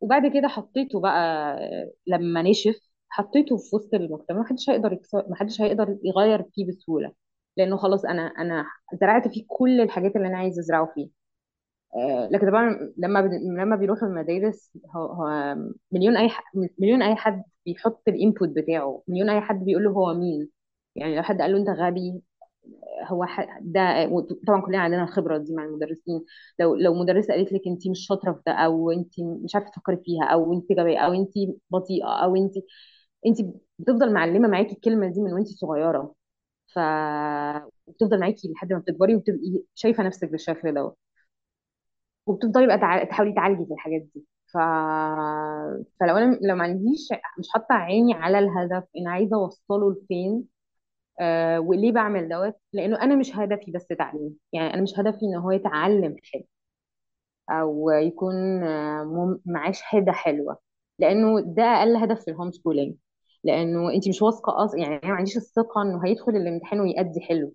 وبعد 0.00 0.26
كده 0.34 0.48
حطيته 0.48 1.00
بقى 1.00 1.18
آه، 1.60 1.92
لما 2.06 2.42
نشف 2.42 2.76
حطيته 3.08 3.56
في 3.56 3.76
وسط 3.76 3.94
المجتمع 3.94 4.40
محدش 4.40 4.70
هيقدر 4.70 4.98
محدش 5.30 5.60
هيقدر 5.60 5.98
يغير 6.04 6.42
فيه 6.54 6.66
بسهولة 6.68 7.12
لأنه 7.56 7.76
خلاص 7.76 8.04
أنا 8.04 8.22
أنا 8.22 8.66
زرعت 9.00 9.28
فيه 9.28 9.44
كل 9.48 9.80
الحاجات 9.80 10.16
اللي 10.16 10.28
أنا 10.28 10.38
عايزة 10.38 10.60
أزرعه 10.60 10.92
فيه. 10.94 11.08
آه، 11.96 12.28
لكن 12.32 12.48
طبعا 12.50 12.92
لما 12.98 13.18
لما 13.58 13.76
بيروحوا 13.76 14.08
المدارس 14.08 14.72
هو 14.96 15.02
هو 15.06 15.56
مليون 15.92 16.16
أي 16.16 16.30
مليون 16.80 17.02
أي 17.02 17.16
حد 17.16 17.44
بيحط 17.66 18.02
الانبوت 18.08 18.48
بتاعه. 18.48 19.02
مليون 19.08 19.30
أي 19.30 19.40
حد 19.40 19.64
بيقول 19.64 19.84
له 19.84 19.90
هو 19.90 20.14
مين. 20.14 20.50
يعني 20.96 21.16
لو 21.16 21.22
حد 21.22 21.40
قال 21.42 21.52
له 21.52 21.58
أنت 21.58 21.68
غبي 21.70 22.22
هو 23.08 23.26
ده 23.60 23.80
طبعا 24.46 24.60
كلنا 24.60 24.78
عندنا 24.78 25.02
الخبره 25.04 25.38
دي 25.38 25.54
مع 25.54 25.64
المدرسين. 25.64 26.24
لو 26.60 26.74
لو 26.74 26.94
مدرسة 26.94 27.34
قالت 27.34 27.52
لك 27.52 27.62
انت 27.66 27.88
مش 27.88 28.06
شاطرة 28.08 28.32
في 28.32 28.42
ده 28.46 28.52
أو 28.52 28.90
انت 28.90 29.14
مش 29.44 29.54
عارفة 29.54 29.70
تفكري 29.70 29.96
فيها 30.04 30.24
أو 30.26 30.52
انت 30.52 30.72
غبية 30.80 30.98
أو 30.98 31.12
انت 31.14 31.32
بطيئة 31.70 32.06
أو 32.24 32.36
انت 32.36 32.54
انت 33.26 33.38
بتفضل 33.80 34.14
معلمة 34.14 34.48
معاكي 34.48 34.72
الكلمة 34.74 35.08
دي 35.08 35.22
من 35.22 35.32
وانت 35.34 35.48
صغيرة. 35.48 36.14
ف 36.74 36.80
بتفضل 37.88 38.20
معاكي 38.20 38.48
لحد 38.52 38.72
ما 38.72 38.78
بتكبري 38.78 39.14
وبتبقي 39.14 39.62
شايفة 39.74 40.02
نفسك 40.02 40.30
بالشكل 40.30 40.74
ده 40.74 40.94
وبتفضلي 42.26 42.66
بقى 42.66 43.06
تحاولي 43.06 43.32
تعالجي 43.34 43.64
في 43.66 43.72
الحاجات 43.74 44.02
دي. 44.14 44.26
ف... 44.46 44.56
فلو 46.00 46.16
أنا 46.16 46.38
لو 46.42 46.54
ما 46.56 46.64
عنديش 46.64 47.08
مش 47.38 47.48
حاطة 47.54 47.74
عيني 47.74 48.14
على 48.14 48.38
الهدف 48.38 48.84
أنا 48.98 49.10
عايزة 49.10 49.36
أوصله 49.36 49.92
لفين؟ 49.92 50.44
آه 51.20 51.60
وليه 51.60 51.92
بعمل 51.92 52.28
دوت؟ 52.28 52.54
لأنه 52.72 53.02
أنا 53.02 53.16
مش 53.16 53.36
هدفي 53.36 53.70
بس 53.72 53.86
تعليم. 53.86 54.36
يعني 54.52 54.74
أنا 54.74 54.82
مش 54.82 54.92
هدفي 55.00 55.22
إن 55.26 55.34
هو 55.36 55.50
يتعلم 55.50 56.16
حاجة 56.32 56.46
أو 57.50 57.90
يكون 57.90 58.34
معاه 59.46 59.72
شهاده 59.72 60.12
حلوة. 60.12 60.58
لأنه 60.98 61.40
ده 61.40 61.62
أقل 61.62 61.96
هدف 61.96 62.20
في 62.24 62.30
ال 62.30 62.50
homeschooling 62.52 62.96
لأنه 63.44 63.90
أنت 63.94 64.08
مش 64.08 64.22
واثقة 64.22 64.64
أصلا 64.64 64.80
يعني 64.80 64.94
أنا 64.96 65.06
ما 65.12 65.14
عنديش 65.16 65.36
الثقة 65.36 65.82
إنه 65.82 66.06
هيدخل 66.06 66.32
الامتحان 66.36 66.80
ويأدي 66.80 67.20
حلو. 67.20 67.54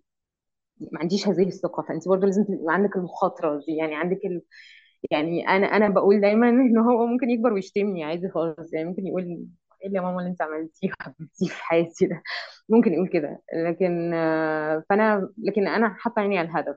ما 0.94 1.00
عنديش 1.02 1.28
هذه 1.30 1.48
الثقة. 1.48 1.84
فأنت 1.84 2.08
برضه 2.10 2.26
لازم 2.28 2.44
تبقى 2.44 2.74
عندك 2.76 2.96
المخاطرة 2.98 3.58
دي. 3.68 3.76
يعني 3.78 3.96
عندك 3.96 4.20
يعني 5.12 5.48
أنا 5.50 5.68
أنا 5.68 5.90
بقول 5.90 6.22
دايما 6.22 6.50
ان 6.52 6.78
هو 6.78 7.06
ممكن 7.08 7.30
يكبر 7.30 7.54
ويشتمني 7.54 8.04
عادي 8.04 8.30
خالص. 8.30 8.74
يعني 8.74 8.90
ممكن 8.90 9.08
يقول 9.08 9.24
إيه 9.82 9.88
اللي 9.88 9.98
يا 10.00 10.02
ماما 10.04 10.20
اللي 10.20 10.32
أنت 10.32 10.42
عملتيه 10.42 10.90
وعملتيه 11.02 11.48
في 11.50 11.64
حياتي 11.66 12.06
ده؟ 12.08 12.24
ممكن 12.72 12.94
يقول 12.94 13.08
كده. 13.10 13.44
لكن 13.68 14.14
آه، 14.14 14.84
فأنا 14.90 15.30
لكن 15.38 15.68
أنا 15.68 15.94
حاطة 15.94 16.20
عيني 16.22 16.38
على 16.40 16.48
الهدف. 16.50 16.76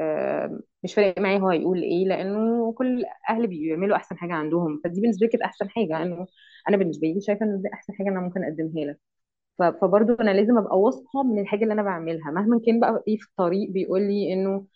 آه، 0.00 0.60
مش 0.84 0.94
فارق 0.94 1.18
معايا 1.20 1.38
هو 1.38 1.48
هيقول 1.50 1.82
إيه 1.82 2.06
لأنه 2.08 2.72
كل 2.72 3.04
أهل 3.30 3.46
بيعملوا 3.46 3.96
أحسن 3.96 4.18
حاجة 4.18 4.32
عندهم. 4.34 4.80
فدي 4.84 5.00
بالنسبة 5.00 5.26
لي 5.26 5.32
كانت 5.32 5.42
أحسن 5.44 5.70
حاجة 5.70 6.02
انه 6.02 6.26
أنا 6.68 6.76
بالنسبة 6.76 7.08
لي 7.08 7.20
شايفة 7.20 7.46
إن 7.46 7.62
دي 7.62 7.68
أحسن 7.74 7.92
حاجة 7.94 8.08
أنا 8.08 8.20
ممكن 8.20 8.44
أقدمها 8.44 8.84
لك. 8.86 9.00
فبرضه 9.82 10.16
أنا 10.20 10.30
لازم 10.30 10.58
أبقى 10.58 10.80
واثقة 10.80 11.22
من 11.24 11.40
الحاجة 11.40 11.62
اللي 11.62 11.74
أنا 11.74 11.82
بعملها. 11.82 12.30
مهما 12.30 12.60
كان 12.66 12.80
بقى 12.80 13.04
إيه 13.08 13.16
في 13.18 13.26
الطريق 13.30 13.70
بيقول 13.70 14.02
لي 14.02 14.32
إنه 14.32 14.66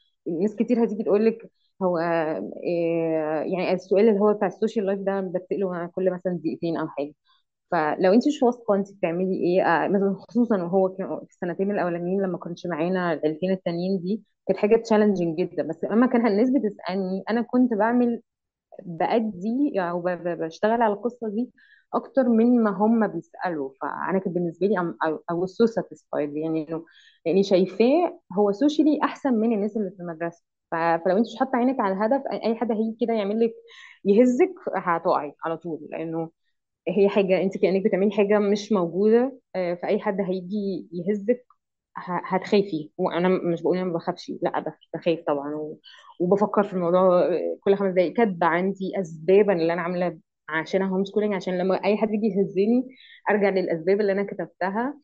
ناس 0.42 0.56
كتير 0.56 0.84
هتيجي 0.84 1.02
تقول 1.04 1.26
لك 1.26 1.50
هو 1.82 1.98
إيه 2.64 3.14
يعني 3.54 3.72
السؤال 3.72 4.08
اللي 4.08 4.20
هو 4.20 4.32
بتاع 4.34 4.48
ال 4.48 4.53
social 4.53 4.86
life 4.86 5.00
ده 5.00 5.20
بتساله 5.20 5.86
كل 5.86 6.10
مثلا 6.12 6.32
دقيقتين 6.44 6.76
أو 6.76 6.88
حاجة. 6.88 7.14
فلو 7.74 8.14
انت 8.14 8.28
مش 8.28 8.44
واثقة 8.44 8.76
انت 8.76 8.92
بتعملي 8.92 9.34
إيه 9.36 9.62
آه، 9.66 9.88
مثلا 9.88 10.14
خصوصا 10.18 10.58
وهو 10.64 10.90
كان 10.90 11.08
في 11.20 11.32
السنتين 11.32 11.72
الأولانيين 11.72 12.22
لما 12.22 12.38
كنتش 12.38 12.66
معانا 12.66 13.12
العيلتين 13.14 13.52
التانيين 13.52 14.00
دي 14.02 14.24
كانت 14.48 14.58
حاجة 14.60 14.76
challenging 14.76 15.38
جدا. 15.40 15.62
بس 15.62 15.84
أما 15.84 16.06
كان 16.08 16.28
الناس 16.28 16.50
بتسألني 16.50 17.24
أنا 17.30 17.42
كنت 17.42 17.74
بعمل 17.74 18.22
بأدي 18.84 19.72
أو 19.80 20.00
ب- 20.02 20.08
بشتغل 20.42 20.82
على 20.82 20.94
القصة 20.94 21.28
دي 21.28 21.52
أكتر 21.94 22.30
من 22.30 22.64
ما 22.64 22.70
هم 22.70 23.08
بيسألوا. 23.08 23.70
فأنا 23.82 24.18
كان 24.18 24.32
بالنسبة 24.34 24.66
لي 24.66 24.94
أو 25.30 25.46
so 25.46 25.66
satisfied 25.66 26.36
يعني 26.36 26.68
إنه 26.68 26.84
يعني 27.24 27.42
شايفاه 27.42 28.20
هو 28.38 28.52
socially 28.52 29.00
أحسن 29.04 29.34
من 29.34 29.52
الناس 29.54 29.76
اللي 29.76 29.90
في 29.90 30.00
المدرسة. 30.00 30.44
فلو 30.72 31.16
انت 31.18 31.26
مش 31.26 31.36
حاطة 31.40 31.56
عينك 31.56 31.80
على 31.80 31.94
الهدف 31.94 32.22
أي 32.32 32.54
حد 32.56 32.72
هيجي 32.72 32.96
كده 33.00 33.14
يعمل 33.14 33.40
لك 33.44 33.54
يهزك 34.04 34.54
هتقعي 34.76 35.34
على 35.44 35.56
طول. 35.56 35.80
لأنه 35.90 36.30
هي 36.88 37.08
حاجة 37.08 37.42
انت 37.42 37.58
كأنك 37.58 37.84
بتعملي 37.84 38.10
حاجة 38.12 38.38
مش 38.38 38.72
موجودة 38.72 39.40
آه، 39.56 39.74
فأي 39.74 40.00
حد 40.00 40.20
هيجي 40.20 40.88
يهزك 40.92 41.46
هتخافي. 41.96 42.90
وأنا 42.98 43.28
مش 43.28 43.62
بقول 43.62 43.76
أنا 43.78 43.86
ما 43.86 43.92
بخافش 43.94 44.32
لأ 44.42 44.60
بخ- 44.60 44.78
بخاف 44.94 45.18
طبعا. 45.26 45.76
وبفكر 46.20 46.62
في 46.64 46.72
الموضوع 46.74 47.28
كل 47.60 47.76
خمس 47.76 47.94
دقايق 47.94 48.12
كاتبة 48.12 48.46
عندي 48.46 48.92
اسبابا 49.00 49.52
اللي 49.52 49.72
أنا 49.72 49.82
عاملة 49.82 50.18
عشانها 50.48 50.88
هوم 50.88 51.04
سكولينج 51.04 51.34
عشان 51.34 51.58
لما 51.58 51.84
أي 51.84 51.96
حد 51.96 52.10
يجي 52.14 52.26
يهزني 52.26 52.88
أرجع 53.30 53.48
للأسباب 53.48 54.00
اللي 54.00 54.12
أنا 54.12 54.22
كتبتها 54.24 54.98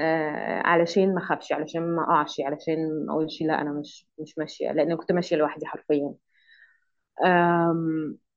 آه 0.00 0.60
علشان 0.66 1.14
ما 1.14 1.20
أخافش 1.20 1.52
علشان 1.52 1.82
ما 1.96 2.02
أقعش 2.04 2.40
علشان 2.40 3.06
ما 3.06 3.12
أقولش 3.14 3.42
لأ 3.42 3.60
أنا 3.62 3.72
مش 3.72 4.08
مش 4.20 4.38
ماشية 4.38 4.72
لأن 4.72 4.96
كنت 4.96 5.12
ماشية 5.12 5.36
لوحدي 5.36 5.66
حرفيا. 5.66 6.14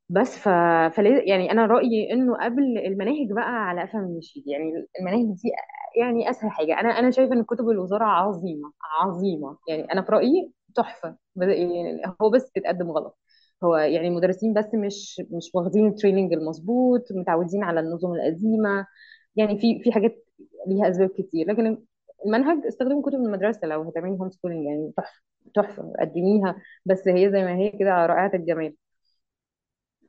بس 0.10 0.38
ف... 0.40 0.50
فليه 0.96 1.24
يعني 1.30 1.52
أنا 1.52 1.66
رأيي 1.66 2.14
إنه 2.14 2.38
قبل 2.46 2.64
المناهج 2.78 3.32
بقى 3.32 3.50
على 3.70 3.82
قفا 3.82 3.98
من 3.98 4.18
يشيل 4.18 4.44
يعني 4.48 4.88
المناهج 5.00 5.26
دي 5.36 5.52
يعني 6.00 6.30
أسهل 6.30 6.52
حاجة. 6.52 6.80
أنا 6.80 6.90
أنا 7.00 7.12
شايفة 7.12 7.34
إن 7.36 7.44
كتب 7.44 7.70
الوزارة 7.70 8.06
عظيمة 8.06 8.74
عظيمة. 9.02 9.58
يعني 9.68 9.92
أنا 9.94 10.02
في 10.02 10.12
رأيي 10.12 10.52
تحفة. 10.76 11.18
يعني 11.36 12.02
هو 12.22 12.30
بس 12.30 12.50
بتتقدم 12.52 12.92
غلط. 12.92 13.18
هو 13.64 13.76
يعني 13.78 14.08
المدرسين 14.08 14.54
بس 14.54 14.66
مش 14.76 15.22
مش 15.32 15.52
واخدين 15.54 15.88
ال 15.88 15.93
training 15.93 16.34
المظبوط 16.34 17.12
متعودين 17.12 17.64
على 17.64 17.80
النظم 17.80 18.14
القديمة. 18.14 18.88
يعني 19.36 19.60
في 19.60 19.80
في 19.84 19.92
حاجات 19.92 20.26
ليها 20.68 20.90
أسباب 20.90 21.10
كتير. 21.10 21.48
لكن 21.52 21.78
المنهج 22.26 22.66
استخدموا 22.68 23.02
كتب 23.02 23.16
المدرسة 23.16 23.68
لو 23.68 23.82
هتعملي 23.84 24.12
homeschooling 24.20 24.66
يعني 24.66 24.94
تحفة 24.98 25.22
تحفة. 25.56 25.94
قدميها. 26.00 26.56
بس 26.86 27.08
هي 27.08 27.32
زي 27.32 27.44
ما 27.44 27.56
هي 27.56 27.70
كده 27.72 28.06
رائعة 28.06 28.32
الجمال. 28.34 28.76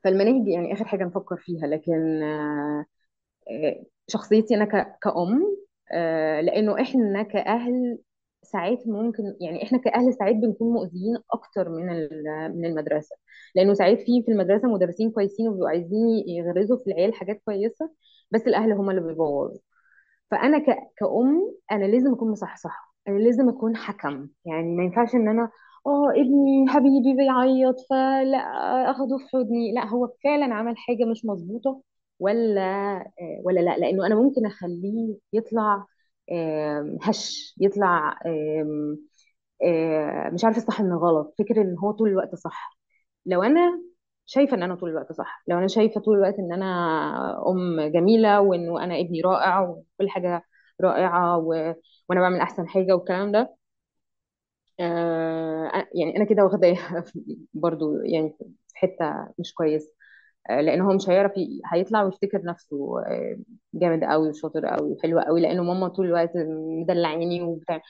فالمناهج 0.04 0.48
يعني 0.48 0.72
آخر 0.72 0.84
حاجة 0.84 1.04
نفكر 1.04 1.36
فيها 1.36 1.66
لكن 1.66 2.22
آه، 3.50 3.84
شخصيتي 4.08 4.54
أنا 4.54 4.64
كأم 5.02 5.56
آه، 5.92 6.40
لأنه 6.40 6.82
إحنا 6.82 7.22
كأهل 7.22 7.98
ساعات 8.42 8.78
ممكن 8.86 9.22
يعني 9.40 9.62
إحنا 9.62 9.78
كأهل 9.78 10.14
ساعات 10.14 10.34
بنكون 10.36 10.72
مؤذيين 10.72 11.16
أكتر 11.32 11.68
من 11.68 11.86
من 12.58 12.64
المدرسة 12.66 13.16
لأنه 13.54 13.74
ساعات 13.74 13.98
في 14.00 14.22
في 14.22 14.32
المدرسة 14.32 14.68
مدرسين 14.68 15.10
كويسين 15.10 15.48
وبيبقوا 15.48 15.68
عايزين 15.68 16.08
يغرزوا 16.28 16.76
في 16.78 16.86
العيال 16.90 17.14
حاجات 17.14 17.42
كويسة 17.44 17.90
بس 18.30 18.42
الأهل 18.46 18.72
هم 18.72 18.90
اللي 18.90 19.00
بيبوظوا 19.00 19.60
فأنا. 20.30 20.58
كأم 20.98 21.54
أنا 21.72 21.84
لازم 21.84 22.12
أكون 22.12 22.30
مصحصحة 22.32 22.94
أنا 23.08 23.18
لازم 23.18 23.48
أكون 23.48 23.76
حكم 23.76 24.28
يعني 24.44 24.76
ما 24.76 24.84
ينفعش 24.84 25.14
إن 25.14 25.28
أنا 25.28 25.50
آه 25.86 26.10
ابني 26.10 26.68
حبيبي 26.68 27.14
بيعيط 27.16 27.76
فلا 27.90 28.38
آخده 28.90 29.18
في 29.18 29.24
حضني 29.32 29.72
لا 29.74 29.86
هو 29.86 30.12
فعلا 30.24 30.54
عمل 30.54 30.76
حاجة 30.78 31.04
مش 31.04 31.24
مظبوطة 31.24 31.82
ولا 32.18 32.60
آه، 33.20 33.40
ولا 33.44 33.60
لا. 33.60 33.76
لأنه 33.78 34.06
أنا 34.06 34.14
ممكن 34.14 34.46
أخليه 34.46 35.16
يطلع 35.32 35.86
هش 37.02 37.54
يطلع 37.60 38.18
آه، 39.64 40.30
مش 40.32 40.44
عارف 40.44 40.56
الصح 40.56 40.80
من 40.82 40.92
الغلط. 40.92 41.34
فكر 41.38 41.60
إن 41.60 41.78
هو 41.78 41.90
طول 41.92 42.08
الوقت 42.08 42.34
صح. 42.34 42.78
لو 43.26 43.42
أنا 43.42 43.82
شايفة 44.26 44.56
إن 44.56 44.62
أنا 44.62 44.74
طول 44.74 44.90
الوقت 44.90 45.12
صح 45.12 45.44
لو 45.48 45.58
أنا 45.58 45.66
شايفة 45.68 46.00
طول 46.00 46.16
الوقت 46.18 46.38
إن 46.38 46.52
أنا 46.52 46.66
أم 47.48 47.80
جميلة 47.92 48.40
وإنه 48.40 48.84
أنا 48.84 49.00
ابني 49.00 49.20
رائع 49.20 49.60
وكل 49.62 50.10
حاجة 50.10 50.44
رائعة 50.80 51.38
و... 51.38 51.48
وأنا 52.08 52.20
بعمل 52.20 52.40
أحسن 52.40 52.68
حاجة 52.68 52.92
والكلام 52.96 53.32
ده 53.32 53.56
آه 54.80 55.88
يعني 55.94 56.16
أنا 56.16 56.24
كده 56.24 56.44
واخداه 56.44 56.76
برضو 57.54 57.96
يعني 58.02 58.34
في 58.38 58.78
حتة 58.78 59.28
مش 59.38 59.54
كويس 59.54 59.90
آه 60.50 60.60
لأن 60.60 60.80
هو 60.80 60.94
مش 60.94 61.08
هيعرف. 61.10 61.32
هيطلع 61.74 62.02
ويفتكر 62.04 62.42
نفسه 62.44 63.00
آه 63.00 63.38
جامد 63.74 64.04
قوي 64.04 64.28
وشاطر 64.28 64.66
قوي 64.66 64.92
وحلو 64.92 65.20
قوي 65.20 65.40
لأنه 65.42 65.62
ماما 65.62 65.88
طول 65.88 66.06
الوقت 66.06 66.32
مدلعيني 66.82 67.42
وبتاع 67.42 67.82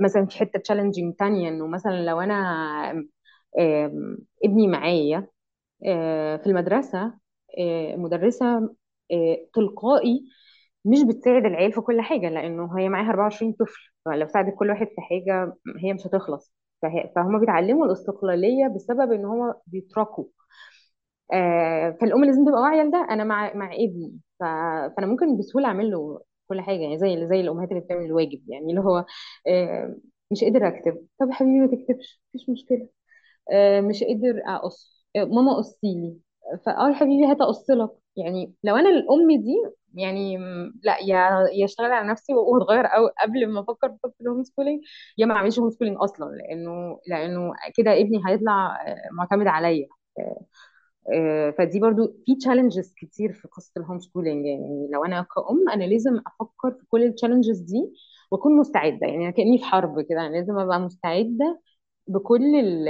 مثلا 0.00 0.26
في 0.26 0.38
حتة 0.38 0.60
تشالنجينج 0.60 1.14
تانية 1.16 1.48
إنه 1.50 1.66
مثلا 1.68 2.06
لو 2.06 2.20
أنا 2.22 3.04
ابني 4.44 4.66
معايا 4.68 5.26
في 6.38 6.42
المدرسة 6.46 7.14
مدرسة 7.96 8.56
آه، 9.12 9.38
تلقائي 9.54 10.24
مش 10.84 10.98
بتساعد 11.04 11.44
العيال 11.46 11.72
في 11.72 11.80
كل 11.80 12.00
حاجة 12.00 12.28
لأنه 12.30 12.78
هي 12.80 12.88
معاها 12.88 13.10
24 13.10 13.52
طفل 13.52 13.92
فلو 14.08 14.28
ساعدت 14.28 14.54
كل 14.58 14.70
واحد 14.70 14.86
في 14.88 15.00
حاجة 15.00 15.54
هي 15.84 15.92
مش 15.94 16.06
هتخلص. 16.08 16.52
فه- 16.82 17.12
فهم 17.16 17.40
بيتعلموا 17.40 17.86
الاستقلالية 17.86 18.68
بسبب 18.76 19.12
إن 19.12 19.24
هم 19.24 19.54
بيتركوا. 19.66 20.24
آه، 21.32 21.90
فالأم 22.00 22.24
لازم 22.24 22.44
تبقى 22.46 22.60
واعية 22.60 22.82
لده. 22.82 23.06
أنا 23.10 23.24
مع 23.24 23.54
مع 23.54 23.72
ابني. 23.74 24.18
ف- 24.40 24.44
فأنا 24.96 25.06
ممكن 25.06 25.36
بسهولة 25.38 25.66
أعمل 25.68 25.90
له 25.90 26.22
كل 26.48 26.60
حاجة. 26.60 26.78
يعني 26.80 26.98
زي 26.98 27.26
زي 27.26 27.40
الأمهات 27.40 27.68
اللي 27.70 27.80
بتعمل 27.80 28.04
الواجب. 28.04 28.42
يعني 28.48 28.70
اللي 28.70 28.80
هو 28.80 29.04
آه، 29.48 29.96
مش 30.30 30.44
قادر 30.44 30.68
أكتب. 30.68 31.06
طب 31.20 31.30
حبيبي 31.30 31.60
ما 31.60 31.66
تكتبش. 31.66 32.22
مفيش 32.34 32.48
مشكلة. 32.50 32.88
آه، 33.52 33.80
مش 33.80 34.04
قادر 34.04 34.42
أقص. 34.46 35.04
ماما 35.16 35.56
قصي 35.58 35.78
لي 35.84 36.18
آه 36.66 36.88
يا 36.90 36.94
حبيبي 36.94 37.26
هات 37.32 37.40
اقص 37.40 37.70
لك. 37.70 37.90
يعني 38.16 38.54
لو 38.64 38.76
أنا 38.76 38.90
الأم 38.90 39.42
دي 39.42 39.54
يعني 39.94 40.36
لا 40.84 40.98
يا 40.98 41.46
يا 41.52 41.64
أشتغل 41.64 41.92
على 41.92 42.08
نفسي 42.08 42.34
وأتغير 42.34 42.86
أو 42.86 43.06
قبل 43.22 43.46
ما 43.52 43.60
أفكر 43.60 43.88
في 44.02 44.20
ال 44.20 44.42
homeschooling 44.44 44.82
يا 45.18 45.26
ما 45.26 45.34
أعملش 45.34 45.58
homeschooling 45.58 45.96
أصلا 46.00 46.26
لأنه 46.36 47.00
لأنه 47.08 47.52
كده 47.76 47.92
ابني 48.00 48.22
هيطلع 48.26 48.66
آه، 48.88 49.08
معتمد 49.12 49.46
عليا. 49.46 49.86
آه، 50.18 50.46
آه، 51.14 51.50
فدي 51.58 51.80
برضو 51.80 52.06
في 52.26 52.34
challenges 52.36 52.94
كتير 52.96 53.32
في 53.32 53.48
قصة 53.48 53.72
ال 53.76 53.98
homeschooling 54.00 54.46
يعني 54.46 54.88
لو 54.92 55.04
أنا 55.04 55.22
كأم 55.22 55.68
أنا 55.74 55.84
لازم 55.84 56.20
أفكر 56.26 56.70
في 56.72 56.86
كل 56.88 57.02
ال 57.04 57.09
challenges 57.09 57.58
دي 57.60 57.92
وأكون 58.30 58.56
مستعدة. 58.56 59.06
يعني 59.06 59.32
كأني 59.32 59.58
في 59.58 59.64
حرب 59.64 60.00
كده 60.00 60.28
لازم 60.28 60.58
أبقى 60.58 60.80
مستعدة 60.80 61.60
بكل 62.08 62.56
ال- 62.56 62.88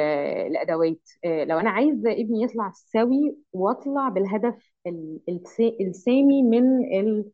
الأدوات. 0.49 1.01
آه، 1.25 1.45
لو 1.45 1.59
أنا 1.59 1.71
عايزة 1.71 2.13
ابني 2.13 2.43
يطلع 2.43 2.73
سوي 2.75 3.37
وأطلع 3.53 4.09
بالهدف 4.09 4.73
ال- 4.87 5.21
الس- 5.29 5.61
السامي 5.81 6.43
من 6.43 6.85
ال- 7.01 7.31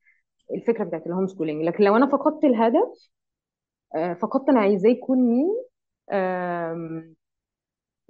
الفكرة 0.55 0.85
بتاعت 0.85 1.07
ال 1.09 1.27
homeschooling 1.27 1.65
لكن 1.64 1.85
لو 1.85 1.97
أنا 1.97 2.07
فقدت 2.07 2.45
الهدف 2.45 3.11
آه، 3.97 4.14
فقدت 4.14 4.49
أنا 4.49 4.61
عايزاه 4.61 4.91
يكون 4.91 5.18
مين 5.18 5.49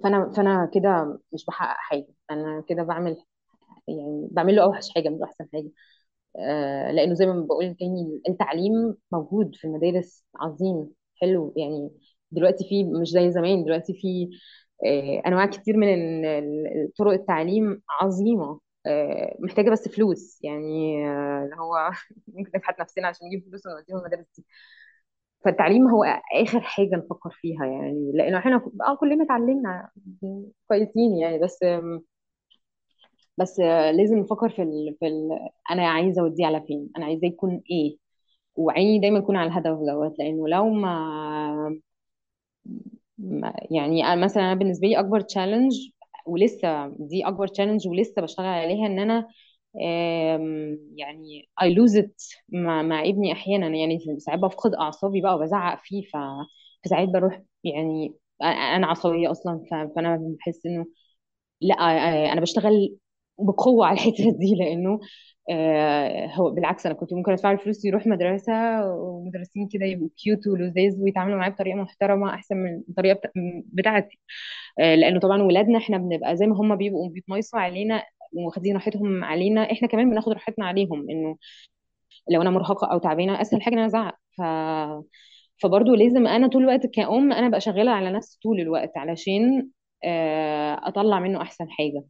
فأنا 0.03 0.29
فأنا 0.37 0.71
كده 0.73 1.19
مش 1.33 1.45
بحقق 1.45 1.77
حاجة. 1.79 2.07
أنا 2.31 2.61
كده 2.69 2.83
بعمل 2.83 3.17
يعني 3.89 4.29
بعمل 4.31 4.55
له 4.55 4.63
أوحش 4.63 4.89
حاجة 4.95 5.09
مش 5.09 5.21
أحسن 5.23 5.47
حاجة. 5.53 5.71
آه، 6.37 6.91
لأنه 6.91 7.13
زي 7.15 7.25
ما 7.25 7.41
بقول 7.41 7.75
تاني 7.75 8.21
التعليم 8.29 8.95
موجود 9.13 9.55
في 9.55 9.65
المدارس 9.67 10.25
عظيم 10.35 10.93
حلو. 11.21 11.53
يعني 11.57 11.91
دلوقتي 12.31 12.65
في 12.69 12.83
مش 12.83 13.09
زي 13.09 13.31
زمان 13.31 13.63
دلوقتي 13.65 13.93
في 13.93 14.29
آه، 14.87 15.21
أنواع 15.27 15.45
كتير 15.45 15.77
من 15.77 15.87
طرق 16.97 17.11
التعليم 17.13 17.81
عظيمة 18.01 18.59
آه، 18.87 19.35
محتاجة 19.39 19.69
بس 19.69 19.87
فلوس 19.87 20.39
يعني 20.43 20.97
آه، 21.09 21.43
اللي 21.45 21.55
هو 21.55 21.91
ممكن 22.27 22.51
نفحت 22.55 22.79
نفسنا 22.81 23.07
عشان 23.07 23.27
نجيب 23.27 23.43
فلوس 23.49 23.65
ونوديهم 23.67 23.97
المدارس 23.99 24.25
دي. 24.37 24.45
فالتعليم 25.45 25.87
هو 25.87 26.03
آخر 26.43 26.61
حاجة 26.61 26.95
نفكر 26.95 27.29
فيها 27.41 27.65
يعني 27.65 28.11
لأنه 28.15 28.37
إحنا 28.37 28.55
آه 28.87 28.95
كلنا 28.95 29.23
اتعلمنا 29.25 29.89
كويسين 30.67 31.17
يعني 31.17 31.39
بس 31.39 31.59
بس 33.37 33.59
لازم 33.97 34.17
نفكر 34.19 34.49
في 34.49 34.61
ال... 34.61 34.95
في 34.99 35.07
ال... 35.07 35.29
أنا 35.71 35.87
عايزة 35.89 36.21
أوديه 36.21 36.45
على 36.45 36.61
فين؟ 36.67 36.89
أنا 36.97 37.05
عايزاه 37.05 37.27
يكون 37.27 37.61
إيه؟ 37.71 37.97
وعيني 38.55 38.99
دايما 38.99 39.19
تكون 39.19 39.35
على 39.37 39.47
الهدف 39.47 39.79
دوت 39.79 40.19
لأنه 40.19 40.47
لو 40.49 40.69
ما- 40.69 41.79
يعني 43.71 44.15
مثلا 44.23 44.43
أنا 44.43 44.53
بالنسبة 44.53 44.87
لي 44.87 44.99
أكبر 44.99 45.21
challenge 45.21 45.73
ولسه 46.25 46.87
دي 46.99 47.27
أكبر 47.27 47.47
challenge 47.47 47.87
ولسه 47.87 48.21
بشتغل 48.21 48.45
عليها 48.45 48.85
إن 48.87 48.99
أنا 48.99 49.27
يعني 50.95 51.49
I 51.61 51.65
lose 51.65 52.01
it 52.03 52.11
مع, 52.49 52.81
مع 52.81 53.01
ابني 53.01 53.31
أحيانا. 53.33 53.67
يعني 53.67 53.99
ساعات 54.19 54.39
بفقد 54.39 54.73
أعصابي 54.75 55.21
بقى 55.21 55.35
وبزعق 55.35 55.79
فيه 55.83 56.01
ف 56.13 56.17
فساعات 56.85 57.09
بروح 57.09 57.41
يعني 57.63 58.15
أنا 58.43 58.87
عصبية 58.87 59.31
أصلا 59.31 59.63
ف- 59.71 59.95
فأنا 59.95 60.35
بحس 60.39 60.65
إنه 60.65 60.85
لا 61.61 61.75
أنا 62.33 62.41
بشتغل 62.41 62.97
بقوة 63.39 63.85
على 63.87 63.93
الحتة 63.97 64.31
دي 64.39 64.55
لأنه 64.59 64.99
آه، 65.51 66.27
هو 66.27 66.49
بالعكس 66.51 66.85
أنا 66.85 66.95
كنت 66.95 67.13
ممكن 67.13 67.31
أدفع 67.31 67.51
له 67.51 67.57
فلوس 67.57 67.85
يروح 67.85 68.07
مدرسة 68.07 68.53
ومدرسين 68.95 69.67
كده 69.71 69.85
يبقوا 69.85 70.09
كيوت 70.17 70.47
ولذيذ 70.47 71.01
ويتعاملوا 71.01 71.37
معاه 71.37 71.49
بطريقة 71.49 71.75
محترمة 71.77 72.33
أحسن 72.33 72.55
من 72.57 72.81
الطريقة 72.89 73.15
بتا- 73.15 73.31
بتاعتي. 73.65 74.19
آه، 74.79 74.95
لأنه 74.95 75.19
طبعا 75.19 75.41
ولادنا 75.43 75.77
إحنا 75.77 75.97
بنبقى 75.97 76.37
زي 76.37 76.47
ما 76.47 76.55
هم 76.61 76.75
بيبقوا 76.75 77.09
بيتميصوا 77.09 77.59
علينا 77.59 78.03
واخدين 78.33 78.75
راحتهم 78.75 79.23
علينا 79.23 79.71
إحنا 79.71 79.87
كمان 79.87 80.09
بناخد 80.09 80.31
راحتنا 80.33 80.65
عليهم 80.67 81.09
إنه 81.09 81.37
لو 82.31 82.41
أنا 82.41 82.49
مرهقة 82.49 82.91
أو 82.93 82.97
تعبانة 82.99 83.41
أسهل 83.41 83.61
حاجة 83.61 83.73
إن 83.73 83.79
أنا 83.79 83.87
أزعق. 83.87 84.15
ف 84.37 84.41
فبرضه 85.57 85.95
لازم 85.95 86.27
أنا 86.27 86.47
طول 86.47 86.63
الوقت 86.63 86.85
كأم 86.85 87.31
أنا 87.33 87.49
بقى 87.49 87.61
شغالة 87.61 87.91
على 87.91 88.11
نفسي 88.11 88.39
طول 88.43 88.59
الوقت 88.59 88.97
علشان 88.97 89.69
آه، 90.03 90.81
أطلع 90.87 91.19
منه 91.19 91.41
أحسن 91.41 91.69
حاجة. 91.69 92.03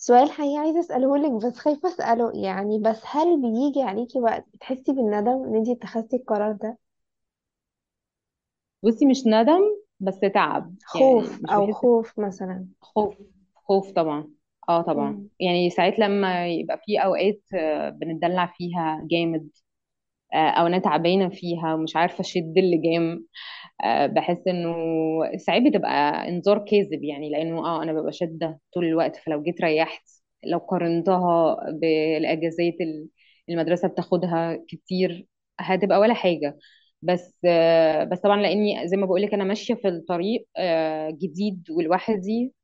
سؤال 0.00 0.30
حقيقي 0.32 0.56
عايزة 0.58 0.80
أسأله 0.80 1.16
لك 1.18 1.32
بس 1.44 1.58
خايفة 1.58 1.88
أسأله. 1.88 2.32
يعني 2.44 2.78
بس 2.78 3.00
هل 3.06 3.42
بيجي 3.42 3.82
عليكي 3.82 4.20
وقت 4.20 4.44
بتحسي 4.54 4.92
بالندم 4.92 5.44
إن 5.44 5.56
انتي 5.56 5.72
اتخذتي 5.72 6.16
القرار 6.16 6.52
ده؟ 6.52 6.78
بصي 8.82 9.06
مش 9.06 9.26
ندم 9.26 9.60
بس 10.00 10.20
تعب. 10.34 10.74
خوف 10.84 11.26
يعني 11.26 11.38
مش 11.42 11.54
أو 11.54 11.66
بحس 11.66 11.72
خوف 11.72 12.18
مثلا. 12.18 12.66
خوف 12.82 13.14
خوف 13.54 13.92
طبعا. 13.92 14.30
آه 14.68 14.82
طبعا. 14.82 15.10
مم. 15.10 15.28
يعني 15.40 15.70
ساعات 15.70 15.98
لما 15.98 16.48
يبقى 16.48 16.80
في 16.86 16.98
أوقات 17.04 17.40
آه، 17.54 17.90
بنتدلع 17.90 18.46
فيها 18.58 19.06
جامد 19.10 19.50
آه، 20.34 20.50
أو 20.50 20.66
أنا 20.68 20.78
تعبانة 20.78 21.28
فيها 21.30 21.74
ومش 21.74 21.96
عارفة 21.96 22.20
أشد 22.20 22.54
اللجام 22.58 23.26
بحس 24.06 24.38
إنه 24.48 24.74
ساعات 25.36 25.62
بتبقى 25.62 26.28
انذار 26.28 26.58
كاذب 26.64 27.04
يعني 27.04 27.30
لأنه 27.30 27.58
آه 27.66 27.82
أنا 27.82 27.92
ببقى 27.92 28.12
شادة 28.12 28.60
طول 28.74 28.84
الوقت 28.84 29.16
فلو 29.16 29.42
جيت 29.42 29.60
ريحت 29.62 30.02
لو 30.44 30.58
قارنتها 30.58 31.56
بالأجازات 31.72 32.74
ال- 32.80 33.08
المدرسة 33.48 33.88
بتاخدها 33.88 34.64
كتير 34.68 35.26
هتبقى 35.60 35.98
ولا 36.00 36.14
حاجة. 36.14 36.58
بس 37.02 37.34
آه، 37.44 38.04
بس 38.04 38.18
طبعا 38.20 38.42
لأني 38.42 38.88
زي 38.88 38.96
ما 38.96 39.06
بقول 39.06 39.22
لك 39.22 39.34
أنا 39.34 39.44
ماشية 39.44 39.74
في 39.74 39.88
الطريق 39.88 40.46
آه، 40.56 41.10
جديد 41.10 41.70
ولوحدي 41.70 42.54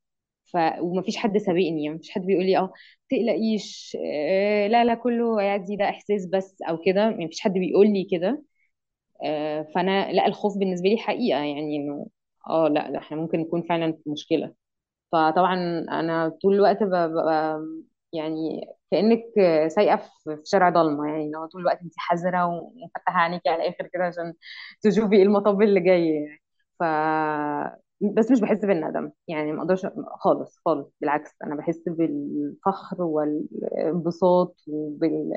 ف 0.45 0.57
ومفيش 0.81 1.17
حد 1.17 1.37
سابقني 1.37 1.83
يعني 1.85 1.95
مفيش 1.97 2.11
حد 2.11 2.21
بيقول 2.21 2.45
لي 2.45 2.57
آه 2.57 2.73
تقلقيش 3.09 3.97
آه، 4.05 4.67
لا 4.67 4.85
لا 4.85 4.93
كله 4.95 5.41
يعدي 5.41 5.75
ده 5.75 5.89
إحساس 5.89 6.25
بس 6.27 6.57
أو 6.69 6.77
كده 6.85 7.01
يعني 7.01 7.25
مفيش 7.25 7.39
حد 7.41 7.53
بيقول 7.53 7.87
لي 7.87 8.07
كده. 8.11 8.29
آه، 8.29 8.43
فأنا 9.75 10.11
لا 10.13 10.27
الخوف 10.27 10.57
بالنسبة 10.57 10.89
لي 10.89 10.97
حقيقة 10.97 11.39
يعني 11.39 11.75
إنه 11.77 12.07
آه 12.49 12.67
لا 12.67 12.91
لا 12.91 12.99
إحنا 12.99 13.17
ممكن 13.17 13.39
نكون 13.39 13.61
فعلا 13.69 13.91
في 14.03 14.09
مشكلة. 14.09 14.53
فطبعا 15.13 15.55
أنا 15.91 16.29
طول 16.43 16.55
الوقت 16.55 16.83
ببقى 16.83 17.61
يعني 18.13 18.61
كأنك 18.91 19.23
سايقة 19.69 19.97
في 19.97 20.37
في 20.37 20.41
شارع 20.45 20.69
ضلمة 20.69 21.07
يعني 21.09 21.31
لو 21.31 21.45
طول 21.47 21.61
الوقت 21.61 21.81
انت 21.81 21.93
حذرة 21.97 22.45
ومفتحة 22.47 23.19
عينيكي 23.21 23.49
على 23.49 23.63
الآخر 23.63 23.87
كده 23.93 24.03
عشان 24.05 24.33
تشوفي 24.81 25.15
إيه 25.15 25.23
المطب 25.23 25.61
اللي 25.61 25.79
جاي 25.81 26.09
يعني. 26.09 26.41
ف 26.79 26.83
بس 28.01 28.31
مش 28.31 28.39
بحس 28.41 28.65
بالندم 28.65 29.11
يعني 29.27 29.51
ما 29.51 29.61
أقدرش 29.61 29.85
خالص 30.19 30.57
خالص 30.65 30.87
بالعكس 31.01 31.31
أنا 31.43 31.55
بحس 31.55 31.83
بالفخر 31.89 33.01
والانبساط 33.03 34.55
وبال 34.67 35.31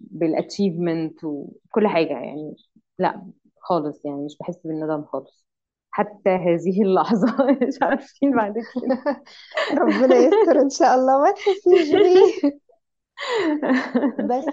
بالاتشيفمنت 0.00 1.24
وكل 1.24 1.88
حاجة 1.88 2.12
يعني. 2.12 2.56
لا 2.98 3.26
خالص 3.60 4.04
يعني 4.04 4.24
مش 4.24 4.36
بحس 4.40 4.56
بالندم 4.64 5.04
خالص. 5.04 5.46
حتى 5.90 6.30
هذه 6.30 6.82
اللحظة. 6.82 7.26
مش 7.68 7.78
عارفين 7.82 8.36
بعد 8.36 8.54
كده 8.54 9.22
ربنا 9.82 10.16
يستر 10.16 10.60
إن 10.60 10.70
شاء 10.70 10.94
الله. 10.94 11.22
ما 11.22 11.30
تحسيش 11.32 11.90
بيه. 11.90 12.50
بس 14.30 14.44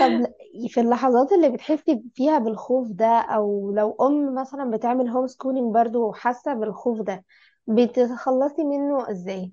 طب 0.00 0.26
في 0.68 0.80
اللحظات 0.80 1.32
اللي 1.32 1.48
بتحسي 1.50 2.02
فيها 2.14 2.38
بالخوف 2.38 2.88
ده 2.92 3.06
أو 3.06 3.72
لو 3.72 3.96
أم 4.00 4.34
مثلا 4.34 4.70
بتعمل 4.70 5.08
هوم 5.08 5.26
سكولينج 5.26 5.74
برضو 5.74 6.08
وحاسة 6.08 6.54
بالخوف 6.54 7.00
ده 7.00 7.24
بتتخلصي 7.66 8.64
منه 8.64 9.10
إزاي؟ 9.10 9.52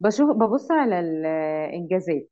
بشوف 0.00 0.30
ببص 0.30 0.70
على 0.70 1.00
الإنجازات. 1.00 2.28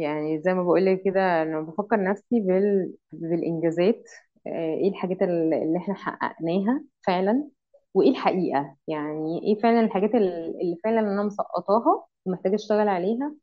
يعني 0.00 0.42
زي 0.42 0.54
ما 0.54 0.62
بقول 0.62 0.86
لك 0.86 1.02
كده 1.04 1.42
أنا 1.42 1.60
بفكر 1.60 2.02
نفسي 2.04 2.40
بال... 2.40 2.94
بالإنجازات 3.12 4.04
آه، 4.46 4.50
إيه 4.74 4.88
الحاجات 4.90 5.22
ال- 5.22 5.54
اللي 5.54 5.78
إحنا 5.78 5.94
حققناها 5.94 6.84
فعلا 7.06 7.48
وإيه 7.94 8.10
الحقيقة؟ 8.10 8.76
يعني 8.88 9.40
إيه 9.42 9.60
فعلا 9.62 9.80
الحاجات 9.80 10.14
ال- 10.14 10.60
اللي 10.62 10.76
فعلا 10.84 11.00
أنا 11.00 11.22
مسقطاها 11.22 12.06
ومحتاجة 12.26 12.54
أشتغل 12.54 12.88
عليها؟ 12.88 13.34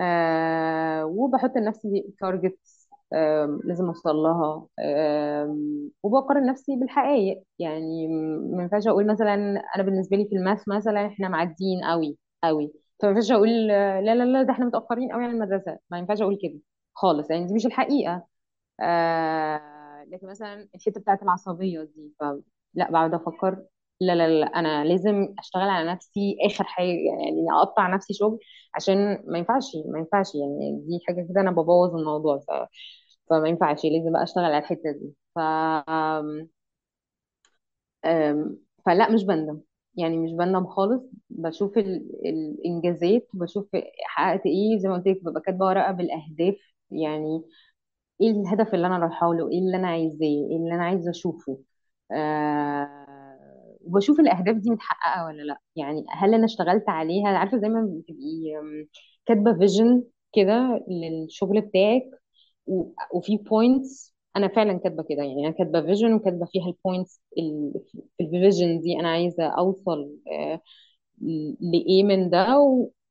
آه 0.00 1.06
وبحط 1.06 1.56
لنفسي 1.56 2.14
targets 2.20 2.88
آه 3.12 3.60
لازم 3.64 3.86
أوصل 3.86 4.16
لها 4.16 4.66
آه 4.78 5.56
وبقارن 6.02 6.46
نفسي 6.46 6.76
بالحقائق. 6.76 7.42
يعني 7.58 8.08
ما 8.56 8.62
ينفعش 8.62 8.86
أقول 8.88 9.06
مثلا 9.06 9.34
أنا 9.76 9.82
بالنسبة 9.84 10.16
لي 10.16 10.24
في 10.28 10.36
ال 10.36 10.42
math 10.42 10.68
مثلا 10.68 11.06
إحنا 11.06 11.28
معديين 11.28 11.84
قوي 11.84 12.18
قوي 12.44 12.72
فما 13.02 13.10
ينفعش 13.10 13.30
أقول 13.32 13.66
لا 13.68 14.00
لا 14.14 14.24
لا 14.24 14.42
ده 14.42 14.52
إحنا 14.52 14.66
متأخرين 14.66 15.12
قوي 15.12 15.24
عن 15.24 15.30
المدرسة. 15.30 15.78
ما 15.90 15.98
ينفعش 15.98 16.20
أقول 16.22 16.38
كده 16.42 16.60
خالص 16.94 17.30
يعني 17.30 17.46
دي 17.46 17.54
مش 17.54 17.66
الحقيقة. 17.66 18.26
آه 18.80 20.04
لكن 20.08 20.28
مثلا 20.28 20.68
الحتة 20.74 21.00
بتاعت 21.00 21.22
العصبية 21.22 21.84
دي 21.84 22.12
ف 22.20 22.24
لا 22.74 22.90
بقعد 22.92 23.14
أفكر 23.14 23.64
لا 24.00 24.14
لا 24.14 24.28
لا 24.40 24.46
أنا 24.46 24.84
لازم 24.84 25.34
أشتغل 25.38 25.62
على 25.70 25.92
نفسي 25.92 26.36
آخر 26.46 26.64
حاجة 26.64 26.86
يعني 26.88 27.46
أقطع 27.52 27.94
نفسي 27.96 28.14
شغل 28.14 28.38
عشان 28.74 29.24
ما 29.28 29.38
ينفعش 29.38 29.64
ما 29.92 29.98
ينفعش 29.98 30.34
يعني 30.34 30.80
دي 30.86 31.00
حاجة 31.08 31.26
كده 31.30 31.40
أنا 31.40 31.50
ببوظ 31.50 31.96
الموضوع. 31.96 32.38
ف... 32.38 32.50
فما 33.30 33.48
ينفعش 33.48 33.84
لازم 33.84 34.12
بقى 34.12 34.22
أشتغل 34.22 34.44
على 34.44 34.58
الحتة 34.58 34.92
دي. 34.92 35.14
ف 35.36 35.38
آم، 38.04 38.58
فلا 38.86 39.08
مش 39.10 39.24
بندم. 39.24 39.60
يعني 39.96 40.18
مش 40.18 40.32
بندم 40.32 40.66
خالص 40.66 41.02
بشوف 41.30 41.78
ال... 41.78 42.10
الإنجازات 42.26 43.28
بشوف 43.34 43.68
حققت 44.04 44.46
إيه 44.46 44.78
زي 44.78 44.88
ما 44.88 44.94
قلت 44.94 45.06
لك 45.08 45.24
ببقى 45.24 45.40
كاتبة 45.42 45.66
ورقة 45.66 45.92
بالأهداف. 45.92 46.56
يعني 46.90 47.42
إيه 48.20 48.30
الهدف 48.30 48.74
اللي 48.74 48.86
أنا 48.86 48.98
رايحة 48.98 49.34
له؟ 49.34 49.50
إيه 49.52 49.58
اللي 49.58 49.76
أنا 49.76 49.88
عايزاه؟ 49.88 50.26
إيه 50.26 50.56
اللي 50.56 50.74
أنا 50.74 50.84
عايزة 50.84 51.10
أشوفه؟ 51.10 51.58
آه 52.12 53.76
وبشوف 53.86 54.20
الأهداف 54.20 54.56
دي 54.56 54.70
متحققة 54.70 55.26
ولا 55.26 55.42
لأ. 55.42 55.58
يعني 55.76 56.04
هل 56.10 56.34
أنا 56.34 56.44
اشتغلت 56.44 56.88
عليها؟ 56.88 57.28
عارفة 57.28 57.58
زي 57.58 57.68
ما 57.68 57.82
بتبقي 58.00 58.52
كاتبة 59.26 59.54
vision 59.58 60.04
كده 60.34 60.84
للشغل 60.88 61.60
بتاعك 61.60 62.04
وفي 63.14 63.36
points 63.36 64.14
أنا 64.36 64.48
فعلا 64.48 64.78
كاتبة 64.78 65.02
كده 65.02 65.22
يعني 65.22 65.46
أنا 65.46 65.50
كاتبة 65.50 65.80
vision 65.82 66.12
وكاتبة 66.14 66.46
فيها 66.46 66.66
ال 66.68 66.75
points 66.75 67.20
في 68.18 68.24
ال 68.24 68.32
vision 68.32 68.80
دي 68.80 69.00
أنا 69.00 69.08
عايزة 69.10 69.44
أوصل 69.48 70.10
آه، 70.32 70.60
لإيه 71.60 72.04
من 72.04 72.30
ده. 72.30 72.46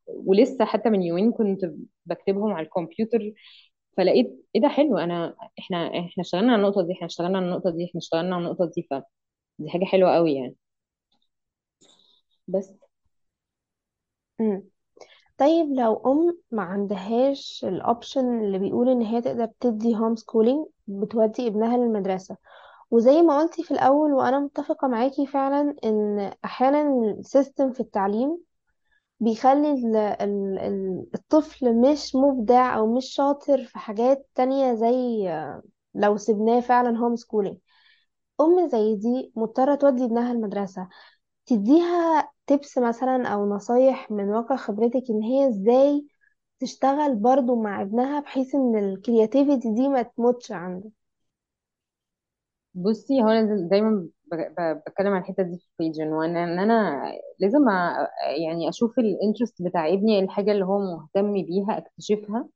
ولسه 0.08 0.66
حتى 0.66 0.90
من 0.90 1.02
يومين 1.04 1.32
كنت 1.32 1.62
بكتبهم 2.06 2.54
على 2.54 2.66
الكمبيوتر 2.66 3.34
فلقيت 3.98 4.46
إيه 4.56 4.62
ده 4.62 4.68
حلو 4.70 4.98
أنا 4.98 5.36
إحنا 5.60 5.88
إحنا 6.00 6.22
اشتغلنا 6.22 6.54
على 6.54 6.62
النقطة 6.64 6.84
دي 6.88 6.94
إحنا 6.94 7.08
اشتغلنا 7.08 7.38
على 7.40 7.48
النقطة 7.48 7.72
دي 7.72 7.86
إحنا 7.86 8.00
اشتغلنا 8.00 8.36
على 8.36 8.46
النقطة 8.46 8.66
دي 8.76 8.88
فدي 8.92 9.70
حاجة 9.72 9.86
حلوة 9.86 10.16
قوي 10.16 10.34
يعني 10.36 10.56
بس. 12.48 12.70
طيب 15.40 15.68
لو 15.74 15.96
أم 16.06 16.38
ما 16.52 16.62
عندهاش 16.64 17.66
ال 17.68 17.78
option 17.78 18.40
اللي 18.44 18.60
بيقول 18.60 18.90
إن 18.90 19.02
هي 19.02 19.22
تقدر 19.22 19.46
تدي 19.60 19.96
homeschooling 19.98 20.66
بتودي 20.88 21.48
ابنها 21.48 21.78
للمدرسة. 21.78 22.38
وزي 22.92 23.22
ما 23.22 23.40
قلتي 23.40 23.64
في 23.64 23.72
الأول 23.72 24.14
وأنا 24.14 24.40
متفقة 24.40 24.88
معاكي 24.88 25.28
فعلا 25.28 25.76
إن 25.86 26.32
أحيانا 26.46 26.82
ال 27.20 27.27
system 27.27 27.74
في 27.74 27.80
التعليم 27.80 28.40
بيخلي 29.20 29.72
ال- 29.74 29.96
ال- 29.98 30.60
ال- 30.60 31.08
الطفل 31.16 31.76
مش 31.82 32.16
مبدع 32.16 32.78
أو 32.78 32.96
مش 32.98 33.06
شاطر 33.16 33.66
في 33.66 33.80
حاجات 33.80 34.30
تانية 34.36 34.74
زي 34.76 35.30
لو 35.96 36.18
سيبناه 36.18 36.60
فعلا 36.60 36.98
homeschooling 37.00 37.58
أم 38.42 38.68
زي 38.68 38.96
دي 38.96 39.34
مضطرة 39.36 39.76
تودي 39.76 40.06
ابنها 40.06 40.32
المدرسة 40.32 40.90
تديها 41.50 42.32
tips 42.48 42.78
مثلا 42.78 43.28
أو 43.28 43.50
نصايح 43.56 44.12
من 44.12 44.26
واقع 44.30 44.56
خبرتك 44.56 45.04
إن 45.10 45.24
هي 45.24 45.50
إزاي 45.50 46.08
تشتغل 46.60 47.16
برضو 47.16 47.62
مع 47.64 47.82
ابنها 47.82 48.20
بحيث 48.20 48.56
إن 48.56 48.78
ال 48.78 48.86
creativity 48.86 49.74
دي 49.76 49.90
ما 49.90 50.02
تموتش 50.04 50.52
عنده 50.52 50.92
بصي 52.74 53.22
هو 53.24 53.28
أنا 53.30 53.68
دايما 53.70 54.10
بتكلم 54.88 55.08
عن 55.14 55.22
الحتة 55.22 55.44
دي 55.44 55.58
في 55.58 55.66
ال 55.84 55.87
page 55.87 56.02
ان 56.02 56.14
أنا 56.24 56.44
ان 56.44 56.60
أنا 56.60 57.02
لازم 57.40 57.60
يعني 58.46 58.70
أشوف 58.70 59.00
ال 59.00 59.07
interest 59.07 59.62
بتاع 59.62 59.88
ابني 59.94 60.20
الحاجة 60.20 60.52
اللي 60.52 60.66
هو 60.66 60.80
مهتم 60.80 61.34
بيها 61.34 61.78
أكتشفها 61.78 62.50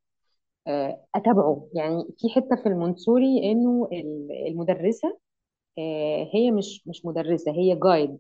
آه، 0.67 1.05
أتابعه. 1.15 1.69
يعني 1.75 2.03
في 2.19 2.29
حتة 2.29 2.55
في 2.63 2.69
المونتيسوري 2.69 3.51
إنه 3.53 3.89
ال- 3.93 4.47
المدرسة 4.49 5.19
آه، 5.79 6.29
هي 6.35 6.51
مش 6.51 6.83
مش 6.87 7.05
مدرسة 7.05 7.51
هي 7.51 7.75
جايد 7.75 8.19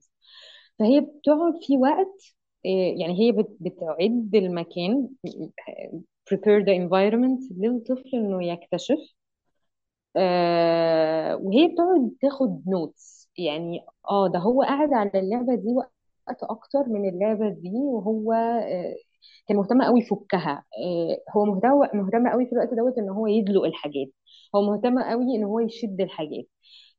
فهي 0.79 0.99
بتقعد 1.01 1.53
في 1.67 1.77
وقت 1.77 2.21
آه، 2.65 2.69
يعني 3.01 3.19
هي 3.19 3.31
بت- 3.31 3.57
بتعد 3.61 4.35
المكان 4.35 5.09
prepare 6.29 6.63
the 6.65 6.73
environment 6.83 7.51
للطفل 7.57 8.09
إنه 8.13 8.43
يكتشف. 8.43 8.97
آه 10.17 11.35
وهي 11.35 11.67
بتقعد 11.67 12.11
تاخد 12.21 12.63
نوتس 12.67 13.29
يعني 13.37 13.85
آه 14.09 14.27
ده 14.27 14.39
هو 14.39 14.63
قاعد 14.63 14.93
على 14.93 15.11
اللعبة 15.15 15.55
دي 15.55 15.67
وقت 15.73 16.43
أكتر 16.43 16.89
من 16.89 17.09
اللعبة 17.09 17.49
دي 17.49 17.69
وهو 17.75 18.33
آه 18.33 18.95
كان 19.47 19.57
مهتم 19.57 19.81
قوي 19.83 19.99
يفكها. 20.01 20.65
هو 21.37 21.45
مهتم 21.45 21.69
مهتم 21.99 22.29
قوي 22.29 22.45
في 22.45 22.51
الوقت 22.53 22.73
دوت 22.73 22.97
إن 22.97 23.09
هو 23.09 23.27
يدلق 23.27 23.63
الحاجات. 23.63 24.07
هو 24.55 24.61
مهتم 24.61 24.99
قوي 25.03 25.35
إن 25.35 25.43
هو 25.43 25.59
يشد 25.59 26.01
الحاجات. 26.01 26.45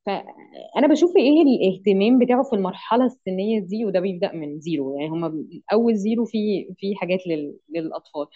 فأنا 0.07 0.87
بشوف 0.91 1.17
إيه 1.17 1.43
الاهتمام 1.43 2.19
بتاعه 2.19 2.43
في 2.43 2.53
المرحلة 2.57 3.05
السنية 3.07 3.61
دي 3.61 3.85
وده 3.85 4.01
بيبدأ 4.01 4.33
من 4.33 4.61
zero 4.61 4.97
يعني 4.99 5.09
هم 5.11 5.49
أول 5.73 5.97
zero 5.97 6.25
في 6.25 6.67
في 6.79 6.97
حاجات 6.97 7.27
لل... 7.27 7.59
للأطفال 7.77 8.27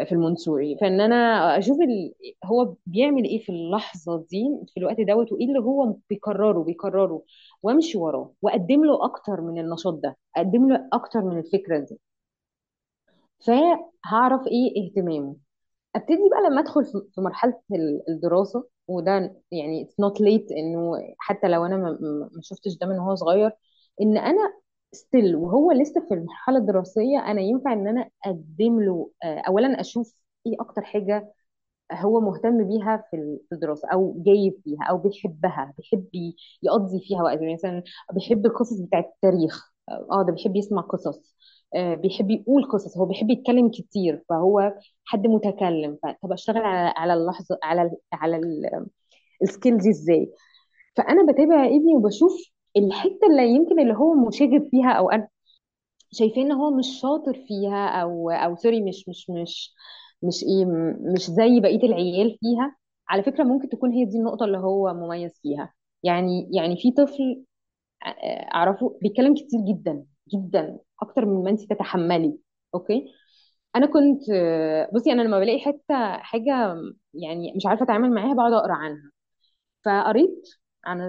آه، 0.00 0.04
في 0.04 0.12
المونتيسوري 0.12 0.76
فإن 0.80 1.00
أنا 1.00 1.16
أشوف 1.58 1.78
ال... 1.80 2.14
هو 2.44 2.74
بيعمل 2.86 3.24
إيه 3.24 3.38
في 3.44 3.52
اللحظة 3.52 4.26
دي 4.30 4.44
في 4.74 4.80
الوقت 4.80 5.00
دوت 5.00 5.32
وإيه 5.32 5.46
اللي 5.48 5.58
هو 5.60 5.94
بيكرره 6.10 6.62
بيكرره 6.64 7.22
وأمشي 7.62 7.98
وراه 7.98 8.34
وأقدم 8.42 8.84
له 8.84 9.04
أكتر 9.04 9.40
من 9.40 9.58
النشاط 9.60 9.94
ده 9.94 10.16
أقدم 10.36 10.68
له 10.72 10.88
أكتر 10.92 11.20
من 11.22 11.38
الفكرة 11.38 11.78
دي. 11.78 11.98
فهعرف 13.46 14.46
إيه 14.46 14.84
اهتمامه. 14.86 15.36
أبتدي 15.96 16.16
بقى 16.30 16.50
لما 16.50 16.60
أدخل 16.60 16.84
في 17.14 17.20
مرحلة 17.20 17.60
ال- 17.72 18.02
الدراسة 18.08 18.68
وده 18.88 19.36
يعني 19.50 19.84
it's 19.86 20.04
not 20.04 20.18
late 20.20 20.52
إنه 20.58 20.92
حتى 21.18 21.48
لو 21.48 21.66
أنا 21.66 21.76
ما 21.76 22.28
شفتش 22.42 22.76
ده 22.80 22.86
من 22.86 22.98
هو 22.98 23.14
صغير 23.14 23.50
إن 24.02 24.16
أنا 24.18 24.54
ستيل 24.92 25.36
وهو 25.36 25.72
لسه 25.72 26.06
في 26.08 26.14
المرحلة 26.14 26.58
الدراسية 26.58 27.18
أنا 27.26 27.40
ينفع 27.40 27.72
إن 27.72 27.88
أنا 27.88 28.10
أقدم 28.26 28.80
له 28.80 29.10
آه، 29.24 29.38
اولا 29.48 29.80
أشوف 29.80 30.14
إيه 30.46 30.54
أكتر 30.60 30.82
حاجة 30.82 31.32
هو 31.92 32.20
مهتم 32.20 32.68
بيها 32.68 33.04
في 33.10 33.16
ال- 33.16 33.40
في 33.48 33.54
الدراسة 33.54 33.88
أو 33.92 34.22
جيد 34.24 34.60
فيها 34.64 34.84
أو 34.90 34.98
بيحبها 34.98 35.74
بيحب 35.78 36.08
يقضي 36.62 37.00
فيها 37.08 37.22
وقت 37.22 37.40
يعني 37.40 37.54
مثلا 37.54 37.82
بيحب 38.14 38.46
القصص 38.46 38.80
بتاعت 38.80 39.04
التاريخ 39.14 39.72
آه 39.90 40.24
ده 40.28 40.32
بيحب 40.32 40.56
يسمع 40.56 40.82
قصص. 40.82 41.36
بيحب 41.76 42.30
يقول 42.30 42.64
قصص 42.72 42.98
هو 42.98 43.06
بيحب 43.06 43.30
يتكلم 43.30 43.70
كتير 43.70 44.22
فهو 44.28 44.74
حد 45.04 45.26
متكلم 45.26 45.98
فطب 46.02 46.32
أشتغل 46.32 46.58
على 46.58 46.92
على 46.96 47.14
اللحظة 47.14 47.58
على 47.62 47.82
ال 47.82 47.96
على 48.12 48.40
ال 49.42 49.48
skill 49.48 49.78
دي 49.78 49.90
إزاي؟ 49.90 50.32
فأنا 50.96 51.32
بتابع 51.32 51.66
ابني 51.66 51.96
وبشوف 51.96 52.32
الحتة 52.76 53.26
اللي 53.30 53.48
يمكن 53.50 53.80
اللي 53.80 53.94
هو 53.94 54.14
مشاغب 54.28 54.68
فيها 54.70 54.92
أو 54.92 55.10
أنا 55.10 55.28
شايفين 56.12 56.46
إن 56.46 56.52
هو 56.52 56.70
مش 56.78 56.86
شاطر 57.02 57.34
فيها 57.48 57.88
أو 58.02 58.30
أو 58.30 58.56
sorry 58.56 58.82
مش 58.82 59.08
مش 59.08 59.30
مش 59.30 59.74
مش 60.22 60.42
إيه 60.44 60.64
مش 61.14 61.22
زي 61.30 61.60
بقية 61.60 61.82
العيال 61.88 62.38
فيها 62.40 62.76
على 63.08 63.22
فكرة 63.22 63.44
ممكن 63.44 63.68
تكون 63.68 63.92
هي 63.92 64.04
دي 64.04 64.18
النقطة 64.18 64.44
اللي 64.44 64.58
هو 64.58 64.94
مميز 64.94 65.32
فيها. 65.42 65.74
يعني 66.02 66.50
يعني 66.54 66.76
في 66.76 66.92
طفل 66.92 67.44
آه، 68.06 68.54
أعرفه 68.54 68.98
بيتكلم 69.02 69.34
كتير 69.34 69.60
جدا. 69.68 70.06
جدا 70.28 70.78
أكتر 71.02 71.24
من 71.26 71.44
ما 71.44 71.50
انت 71.50 71.60
تتحملي 71.72 72.38
أوكي؟ 72.74 73.06
أنا 73.76 73.86
كنت 73.86 74.20
بصي 74.94 75.12
أنا 75.12 75.22
لما 75.22 75.40
بلاقي 75.40 75.60
حتة 75.60 76.18
حاجة 76.18 76.74
يعني 77.14 77.52
مش 77.56 77.66
عارفة 77.66 77.84
أتعامل 77.84 78.10
معاها 78.14 78.34
بقعد 78.34 78.52
أقرأ 78.52 78.72
عنها. 78.74 79.10
فقريت 79.86 80.48
عن 80.84 81.02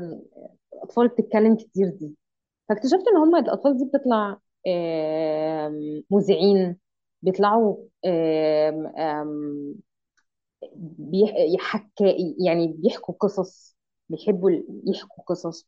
الأطفال 0.73 1.07
بتتكلم 1.07 1.55
كتير 1.57 1.89
دي. 1.89 2.17
فاكتشفت 2.69 3.03
إن 3.13 3.17
هم 3.17 3.35
الأطفال 3.37 3.77
دي 3.77 3.85
بتطلع 3.85 4.39
مذيعين 6.11 6.77
بيطلعوا 7.21 7.77
آم، 8.05 8.87
آم، 8.87 9.75
بيح- 10.99 11.35
يحكى 11.55 12.17
يعني 12.45 12.67
بيحكوا 12.67 13.15
قصص 13.19 13.77
بيحبوا 14.09 14.51
يحكوا 14.87 15.23
قصص. 15.23 15.67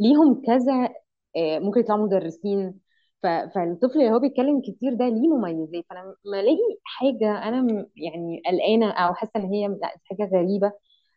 ليهم 0.00 0.42
كذا 0.46 0.94
ممكن 1.36 1.80
يطلعوا 1.80 2.04
مدرسين. 2.06 2.80
فالطفل 3.22 4.00
اللي 4.00 4.10
هو 4.12 4.18
بيتكلم 4.18 4.60
كتير 4.60 4.94
ده 4.94 5.08
ليه 5.08 5.28
مميزات. 5.28 5.84
فأنا 5.90 6.16
ما 6.24 6.40
ألاقي 6.40 6.58
حاجة 6.84 7.38
أنا 7.48 7.86
يعني 7.96 8.42
قلقانة 8.46 8.90
أو 8.92 9.14
حاسة 9.14 9.30
إن 9.36 9.44
هي 9.54 9.68
لأ 9.68 9.96
حاجة 10.04 10.24
غريبة 10.34 10.72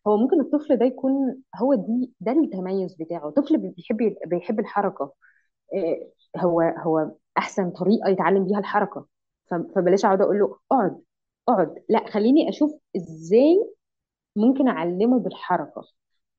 هو 0.08 0.18
ممكن 0.18 0.40
الطفل 0.42 0.78
ده 0.78 0.86
يكون 0.86 1.44
هو 1.56 1.74
دي 1.76 2.14
ده 2.20 2.32
التميز 2.32 2.96
بتاعه. 2.96 3.30
طفل 3.32 3.58
بيحب 3.58 4.16
بيحب 4.28 4.60
الحركة. 4.60 5.14
آه، 5.76 6.12
هو 6.38 6.62
هو 6.62 7.12
أحسن 7.38 7.72
طريقة 7.72 8.10
يتعلم 8.10 8.46
بيها 8.48 8.60
الحركة. 8.60 9.08
فبلاش 9.76 10.06
أقعد 10.06 10.22
أقول 10.22 10.40
له 10.40 10.58
اقعد 10.72 11.02
اقعد. 11.50 11.76
لأ 11.90 12.10
خليني 12.12 12.50
أشوف 12.50 12.72
إزاي 12.98 13.66
ممكن 14.36 14.68
أعلمه 14.68 15.20
بالحركة. 15.20 15.84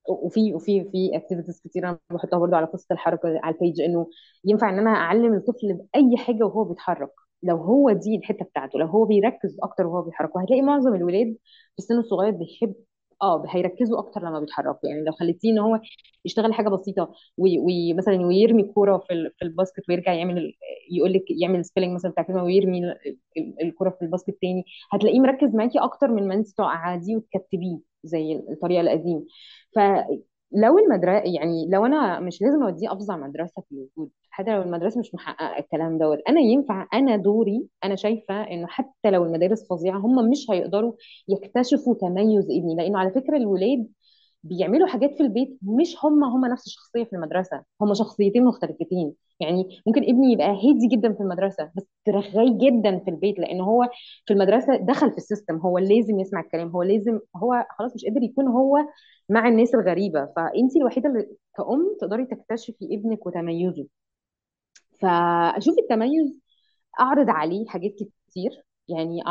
وفي 0.09 0.55
وفي 0.55 0.85
في 0.93 1.17
activities 1.17 1.61
كتير 1.65 1.89
أنا 1.89 1.99
بحطها 2.11 2.39
برضو 2.39 2.57
على 2.57 2.67
قصة 2.67 2.87
الحركة 2.93 3.41
على 3.43 3.55
ال 3.55 3.60
page 3.60 3.81
إنه 3.81 4.07
ينفع 4.45 4.71
إن 4.71 4.79
أنا 4.79 4.91
أعلم 4.91 5.35
الطفل 5.35 5.75
بأي 5.95 6.17
حاجة 6.17 6.45
وهو 6.45 6.65
بيتحرك. 6.65 7.11
لو 7.43 7.57
هو 7.57 7.91
دي 7.93 8.17
الحتة 8.17 8.45
بتاعته 8.45 8.79
لو 8.79 8.87
هو 8.87 9.05
بيركز 9.05 9.57
أكتر 9.63 9.87
وهو 9.87 10.03
بيتحرك. 10.03 10.37
وهتلاقي 10.37 10.63
معظم 10.63 10.95
الولاد 10.95 11.37
في 11.73 11.79
السن 11.79 11.99
الصغير 11.99 12.31
بيحب 12.31 12.75
آه 13.23 13.45
هيركزوا 13.49 13.99
أكتر 13.99 14.21
لما 14.21 14.41
بيتحركوا. 14.41 14.89
يعني 14.89 15.05
لو 15.05 15.13
خليتيه 15.13 15.51
إن 15.53 15.59
هو 15.59 15.81
يشتغل 16.25 16.53
حاجة 16.55 16.69
بسيطة 16.69 17.15
ومثلا 17.39 18.27
ويرمي 18.27 18.63
الكوره 18.63 18.99
في 18.99 19.31
في 19.39 19.45
ال 19.45 19.50
basket 19.50 19.83
ويرجع 19.89 20.13
يعمل 20.13 20.39
ال- 20.39 20.55
يقول 20.91 21.13
لك 21.13 21.25
يعمل 21.31 21.65
spelling 21.65 21.95
مثلا 21.95 22.11
بتاع 22.11 22.23
كلمة 22.25 22.45
ويرمي 22.45 22.79
ال- 22.79 23.17
ال- 23.37 23.63
الكورة 23.63 23.91
في 23.91 24.03
ال 24.03 24.08
basket 24.08 24.39
تاني 24.43 24.65
هتلاقيه 24.93 25.21
مركز 25.21 25.55
معاكي 25.55 25.79
أكتر 25.79 26.09
من 26.09 26.29
ما 26.29 26.35
أنت 26.35 26.49
تقعديه 26.49 27.17
وتكتبيه. 27.17 27.90
زي 28.05 28.37
الطريقة 28.51 28.81
القديمة. 28.81 29.25
لو 30.53 30.79
المدرسة 30.79 31.23
يعني 31.35 31.69
لو 31.71 31.87
أنا 31.87 32.21
مش 32.21 32.43
لازم 32.43 32.63
أوديه 32.63 32.93
أفظع 32.93 33.17
مدرسة 33.17 33.63
في 33.63 33.73
الوجود 33.73 34.11
حتى 34.31 34.51
لو 34.57 34.63
المدرسة 34.63 35.01
مش 35.01 35.15
محققة 35.15 35.59
الكلام 35.59 35.99
دوت 35.99 36.19
أنا 36.29 36.41
ينفع 36.41 36.87
أنا 36.95 37.17
دوري 37.17 37.67
أنا 37.85 37.97
شايفة 37.97 38.43
إنه 38.43 38.67
حتى 38.67 39.11
لو 39.11 39.25
المدارس 39.25 39.69
فظيعة 39.71 39.99
هم 39.99 40.31
مش 40.31 40.47
هيقدروا 40.51 40.93
يكتشفوا 41.29 41.95
تميز 41.95 42.45
ابني. 42.45 42.75
لأنه 42.77 42.99
على 42.99 43.11
فكرة 43.11 43.37
الولاد 43.37 43.89
بيعملوا 44.43 44.87
حاجات 44.89 45.15
في 45.15 45.23
البيت 45.23 45.59
مش 45.63 45.97
هم 46.05 46.25
هم 46.25 46.47
نفس 46.47 46.67
الشخصية 46.67 47.05
في 47.05 47.13
المدرسة 47.17 47.63
هم 47.81 47.95
شخصيتين 47.95 48.45
مختلفتين. 48.45 49.15
يعني 49.41 49.83
ممكن 49.87 50.03
ابني 50.03 50.33
يبقى 50.33 50.47
هادي 50.49 50.87
جدا 50.93 51.13
في 51.13 51.21
المدرسة 51.21 51.71
بس 51.77 51.85
رغاي 52.09 52.51
جدا 52.59 52.99
في 52.99 53.11
البيت 53.11 53.39
لأن 53.39 53.61
هو 53.61 53.89
في 54.27 54.33
المدرسة 54.33 54.77
دخل 54.77 55.11
في 55.11 55.17
السيستم 55.19 55.57
هو 55.57 55.79
لازم 55.79 56.21
يسمع 56.21 56.41
الكلام 56.41 56.69
هو 56.69 56.83
لازم 56.83 57.21
هو 57.37 57.67
خلاص 57.79 57.95
مش 57.95 58.05
قادر 58.05 58.23
يكون 58.23 58.47
هو 58.49 58.79
مع 59.29 59.49
الناس 59.49 59.75
الغريبة. 59.75 60.27
فأنت 60.37 60.77
الوحيدة 60.77 61.09
اللي 61.09 61.29
كأم 61.57 61.97
تقدري 62.01 62.25
تكتشفي 62.27 62.77
ابنك 62.95 63.27
وتميزه. 63.27 63.87
فأشوف 65.01 65.75
التميز 65.79 66.41
أعرض 67.01 67.31
عليه 67.31 67.67
حاجات 67.67 67.93
كتير. 68.29 68.65
يعني 68.89 69.23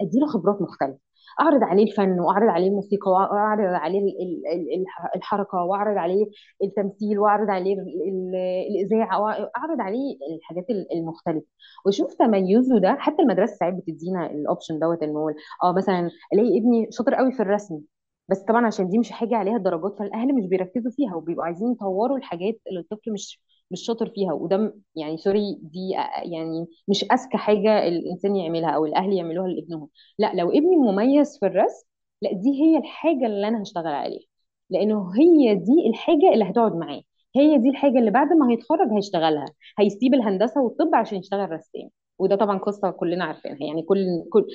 ادي 0.00 0.18
له 0.20 0.26
خبرات 0.26 0.62
مختلفة. 0.62 0.98
أعرض 1.40 1.62
عليه 1.62 1.84
الفن 1.84 2.20
وأعرض 2.20 2.48
عليه 2.48 2.68
الموسيقى 2.68 3.10
وأعرض 3.10 3.74
عليه 3.74 3.98
ال- 3.98 4.22
ال- 4.22 4.46
ال- 4.52 4.80
الح- 4.82 5.10
الحركة 5.16 5.58
وأعرض 5.58 5.96
عليه 5.98 6.26
التمثيل 6.64 7.18
وأعرض 7.18 7.50
عليه 7.50 7.74
ال- 7.74 8.02
ال- 8.08 8.34
الإذاعة 8.70 9.20
واعرض 9.20 9.80
عليه 9.80 10.16
الحاجات 10.38 10.70
ال- 10.70 10.86
المختلفة. 10.98 11.46
واشوف 11.86 12.14
تميزه 12.14 12.78
ده 12.78 12.96
حتى 12.98 13.22
المدرسة 13.22 13.54
ساعات 13.56 13.74
بتدينا 13.74 14.26
ال 14.30 14.37
option 14.37 14.78
دوت 14.78 15.02
انه 15.02 15.34
آه 15.64 15.72
مثلا 15.72 16.10
ألاقي 16.32 16.58
ابني 16.58 16.88
شاطر 16.90 17.14
قوي 17.14 17.32
في 17.32 17.40
الرسم 17.42 17.80
بس 18.28 18.38
طبعا 18.42 18.66
عشان 18.66 18.88
دي 18.88 18.98
مش 18.98 19.10
حاجة 19.12 19.36
عليها 19.36 19.58
درجات 19.58 19.98
فالأهل 19.98 20.34
مش 20.34 20.46
بيركزوا 20.46 20.90
فيها 20.90 21.14
وبيبقوا 21.14 21.44
عايزين 21.44 21.72
يطوروا 21.72 22.16
الحاجات 22.18 22.60
اللي 22.68 22.80
الطفل 22.80 23.12
مش 23.12 23.40
مش 23.72 23.80
شاطر 23.86 24.10
فيها 24.10 24.32
وده 24.32 24.74
يعني 24.96 25.16
sorry 25.18 25.58
دي 25.62 25.90
يعني 26.32 26.66
مش 26.88 27.04
أذكى 27.12 27.38
حاجة 27.38 27.88
الإنسان 27.88 28.36
يعملها 28.36 28.70
أو 28.70 28.86
الأهل 28.86 29.12
يعملوها 29.12 29.48
لابنهم. 29.48 29.88
لا 30.18 30.32
لو 30.34 30.50
ابني 30.50 30.76
مميز 30.76 31.38
في 31.38 31.46
الرسم 31.46 31.86
لا 32.22 32.32
دي 32.32 32.62
هي 32.62 32.78
الحاجة 32.78 33.26
اللي 33.26 33.48
أنا 33.48 33.62
هشتغل 33.62 33.86
عليها. 33.86 34.26
لأنه 34.70 35.12
هي 35.20 35.54
دي 35.54 35.88
الحاجة 35.90 36.32
اللي 36.34 36.44
هتقعد 36.50 36.76
معاه. 36.76 37.02
هي 37.36 37.58
دي 37.58 37.68
الحاجة 37.70 37.98
اللي 37.98 38.10
بعد 38.10 38.32
ما 38.32 38.50
هيتخرج 38.50 38.88
هيشتغلها. 38.92 39.46
هيسيب 39.78 40.14
الهندسة 40.14 40.60
والطب 40.62 40.94
عشان 40.94 41.18
يشتغل 41.18 41.50
رسام. 41.52 41.90
وده 42.22 42.36
طبعا 42.36 42.58
قصة 42.58 42.90
كلنا 42.90 43.24
عارفينها. 43.24 43.58
يعني 43.66 43.82
كل 43.82 44.06
كل 44.32 44.46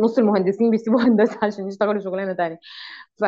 نص 0.00 0.18
المهندسين 0.18 0.70
بيسيبوا 0.70 1.00
هندسة 1.08 1.38
عشان 1.42 1.68
يشتغلوا 1.68 2.00
شغلانة 2.02 2.32
تانية. 2.32 2.58
ف... 3.20 3.24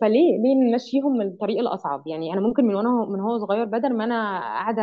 فليه 0.00 0.38
ليه 0.42 0.54
نمشيهم 0.72 1.18
من 1.18 1.26
الطريق 1.28 1.58
الأصعب؟ 1.60 2.06
يعني 2.06 2.32
أنا 2.32 2.40
ممكن 2.40 2.64
من 2.66 2.74
وأنا 2.74 2.88
من 3.10 3.20
هو 3.20 3.38
صغير 3.38 3.64
بدل 3.64 3.94
ما 3.96 4.04
أنا 4.04 4.40
قاعدة 4.40 4.82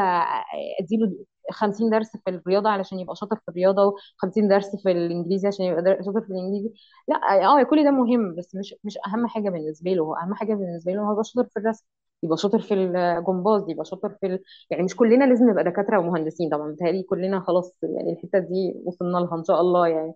أديله 0.82 1.26
50 1.52 1.90
درس 1.90 2.12
في 2.26 2.30
الرياضة 2.30 2.70
علشان 2.70 3.00
يبقى 3.00 3.16
شاطر 3.16 3.36
في 3.36 3.50
الرياضة 3.50 3.92
و50 3.92 4.50
درس 4.50 4.76
في 4.84 4.92
الإنجليزي 4.92 5.48
عشان 5.48 5.66
يبقى 5.66 5.98
شاطر 6.06 6.22
في 6.22 6.28
الإنجليزي 6.34 6.74
لا 7.08 7.16
آه 7.46 7.64
كل 7.64 7.84
ده 7.84 7.92
مهم 7.92 8.36
بس 8.36 8.56
مش 8.56 8.76
مش 8.84 8.98
أهم 9.08 9.28
حاجة 9.28 9.50
بالنسبة 9.50 9.92
له. 9.94 10.24
أهم 10.24 10.34
حاجة 10.34 10.54
بالنسبة 10.54 10.92
له 10.94 11.02
هو 11.02 11.12
يبقى 11.12 11.24
شاطر 11.24 11.48
في 11.54 11.60
الرسم. 11.60 11.86
يبقى 12.24 12.38
شاطر 12.38 12.60
في 12.60 12.74
الجمباز 12.74 13.70
يبقى 13.70 13.86
شاطر 13.86 14.10
في 14.22 14.28
ال... 14.28 14.40
يعني 14.70 14.84
مش 14.84 14.96
كلنا 14.96 15.26
لازم 15.26 15.50
نبقى 15.50 15.64
دكاترة 15.64 16.00
ومهندسين 16.00 16.50
طبعا 16.50 16.70
بيتهيألي 16.72 17.04
كلنا 17.04 17.40
خلاص 17.40 17.78
يعني 17.84 18.12
الحتة 18.14 18.40
دي 18.40 18.74
وصلنا 18.86 19.18
لها 19.18 19.36
إن 19.38 19.44
شاء 19.44 19.62
الله 19.62 19.88
يعني. 19.88 20.14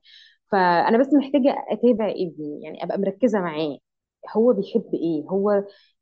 فأنا 0.52 0.98
بس 1.00 1.14
محتاجة 1.14 1.56
أتابع 1.70 2.10
ابني 2.10 2.62
يعني 2.64 2.84
أبقى 2.84 3.00
مركزة 3.00 3.40
معاه. 3.40 3.78
هو 4.38 4.54
بيحب 4.54 4.90
إيه؟ 4.94 5.24
هو 5.30 5.52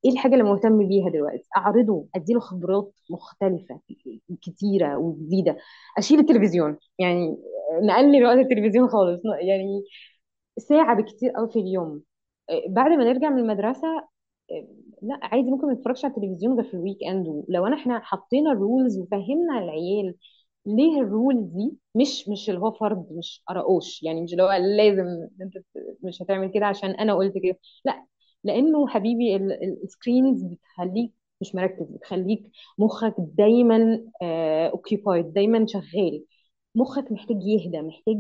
إيه 0.06 0.12
الحاجة 0.12 0.34
اللي 0.34 0.43
مهتم 0.43 0.88
بيها 0.88 1.10
دلوقتي؟ 1.10 1.43
أعرضه 1.58 2.08
أديله 2.16 2.39
خبرات 2.39 2.93
مختلفة 3.10 3.80
كتيرة 4.41 4.97
وجديدة. 4.97 5.58
أشيل 5.97 6.20
التلفزيون 6.20 6.78
يعني 6.99 7.38
نقلل 7.84 8.26
وقت 8.26 8.38
التلفزيون 8.38 8.89
خالص. 8.89 9.22
يعني 9.41 9.84
ساعة 10.60 10.95
بكتير 11.02 11.32
قوي 11.32 11.49
في 11.52 11.60
اليوم. 11.60 12.04
بعد 12.70 12.91
ما 12.91 13.04
نرجع 13.06 13.30
من 13.30 13.39
المدرسة 13.39 13.88
لا 15.02 15.20
عادي 15.24 15.52
ممكن 15.52 15.68
ما 15.68 15.74
نتفرجش 15.74 16.06
على 16.06 16.14
التلفزيون 16.18 16.56
غير 16.56 16.64
في 16.64 16.74
ال 16.74 17.04
weekend 17.04 17.28
ولو 17.28 17.66
انا 17.68 17.76
إحنا 17.76 17.99
حطينا 17.99 18.52
ال 18.52 18.60
rules 18.60 19.00
وفهمنا 18.99 19.60
العيال 19.60 20.16
ليه 20.66 21.02
ال 21.02 21.11
rule 21.11 21.50
دي 21.54 21.78
مش 21.95 22.30
مش 22.30 22.49
اللي 22.49 22.60
هو 22.62 22.72
فرض 22.72 23.08
مش 23.12 23.43
قرقوش 23.47 24.04
يعني 24.04 24.22
مش 24.22 24.32
اللي 24.34 24.43
هو 24.43 24.52
لازم 24.54 25.06
انت 25.41 25.54
مش 26.04 26.22
هتعمل 26.22 26.52
كده 26.52 26.66
عشان 26.66 26.89
أنا 26.91 27.14
قلت 27.16 27.34
كده. 27.43 27.60
لا 27.86 28.06
لأنه 28.43 28.88
حبيبي 28.88 29.36
ال 29.84 29.91
screens 29.91 30.44
بتخليك 30.43 31.14
مش 31.41 31.56
مركز 31.56 31.86
بتخليك 31.91 32.43
مخك 32.80 33.16
دايما 33.20 34.02
اوكيبايد 34.72 35.34
دايما 35.34 35.66
شغال. 35.68 36.26
مخك 36.76 37.12
محتاج 37.12 37.38
يهدى 37.43 37.82
محتاج 37.82 38.18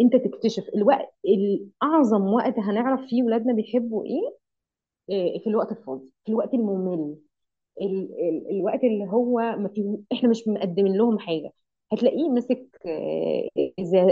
انت 0.00 0.16
تكتشف 0.16 0.64
الوقت 0.74 1.14
الاعظم 1.24 2.22
وقت 2.34 2.58
هنعرف 2.58 3.00
فيه 3.08 3.22
ولادنا 3.22 3.52
بيحبوا 3.52 4.04
إيه. 4.04 4.36
في 5.08 5.42
الوقت 5.46 5.72
الفاضي 5.72 6.10
في 6.24 6.32
الوقت 6.32 6.54
الممل 6.54 7.16
ال 7.82 8.12
ال 8.20 8.50
الوقت 8.50 8.84
اللي 8.84 9.04
هو 9.06 9.38
ما 9.40 9.68
فيه 9.68 9.98
إحنا 10.12 10.28
مش 10.30 10.48
مقدمين 10.48 10.96
لهم 10.96 11.18
حاجة. 11.18 11.52
هتلاقيه 11.92 12.28
مسك 12.30 12.68
آه، 12.86 13.48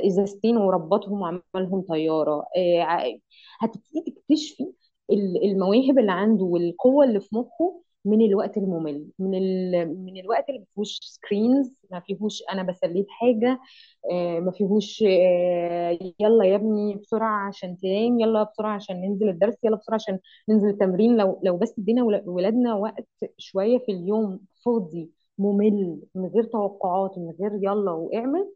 إزازتين 0.07 0.57
وربطهم 0.57 1.21
وعملهم 1.23 1.81
طيارة. 1.83 2.45
آه، 2.57 3.19
هتبتدي 3.61 4.01
تكتشفي 4.17 4.65
ال- 5.11 5.45
المواهب 5.45 5.99
اللي 5.99 6.13
عنده 6.13 6.45
والقوة 6.45 7.05
اللي 7.05 7.21
في 7.21 7.37
مخه 7.37 7.83
من 8.05 8.23
الوقت 8.27 8.57
الممل 8.57 9.07
من 9.19 9.35
ال 9.35 9.89
من 10.05 10.21
الوقت 10.21 10.49
اللي 10.49 10.61
ما 10.61 10.67
فيهوش 10.75 10.99
سكرينز 11.03 11.79
ما 11.91 12.01
فيهوش 12.01 12.43
أنا 12.53 12.63
بسليه 12.63 13.05
بحاجة 13.07 13.61
آه، 14.13 14.41
ما 14.41 14.51
فيهوش 14.53 15.03
آه، 15.09 15.99
يلا 16.21 16.45
يا 16.45 16.57
ابني 16.57 16.95
بسرعة 16.97 17.49
عشان 17.49 17.77
تنام 17.77 18.21
يلا 18.21 18.43
بسرعة 18.43 18.75
عشان 18.75 19.01
ننزل 19.01 19.29
الدرس 19.29 19.55
يلا 19.65 19.77
بسرعة 19.77 19.95
عشان 19.97 20.19
ننزل 20.49 20.69
التمرين. 20.69 21.17
لو 21.17 21.41
لو 21.45 21.57
بس 21.57 21.79
ادينا 21.79 22.05
ول- 22.05 22.23
ولادنا 22.27 22.75
وقت 22.75 23.09
شوية 23.39 23.79
في 23.79 23.93
اليوم 23.93 24.41
فاضي 24.65 25.11
ممل 25.39 26.01
من 26.15 26.27
غير 26.27 26.45
توقعات 26.45 27.19
من 27.19 27.31
غير 27.41 27.53
يلا 27.63 27.93
واعمل 27.93 28.53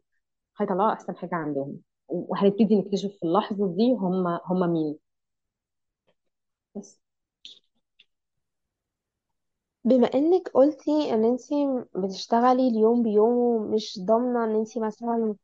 هيطلعوا 0.59 0.93
أحسن 0.93 1.17
حاجة 1.17 1.35
عندهم. 1.35 1.77
وهنبتدي 2.09 2.75
نكتشف 2.75 3.11
في 3.11 3.23
اللحظة 3.27 3.67
دي 3.77 3.93
هم 3.93 4.27
هم 4.27 4.73
مين. 4.73 4.97
بس. 6.75 6.99
بما 9.85 10.07
إنك 10.13 10.49
قلتي 10.49 11.13
إن 11.13 11.25
انتي 11.25 11.83
بتشتغلي 11.95 12.67
اليوم 12.67 13.03
بيوم 13.03 13.33
ومش 13.37 13.99
ضامنة 14.05 14.43
إن 14.45 14.55
انتي 14.55 14.79
مثلا 14.79 15.35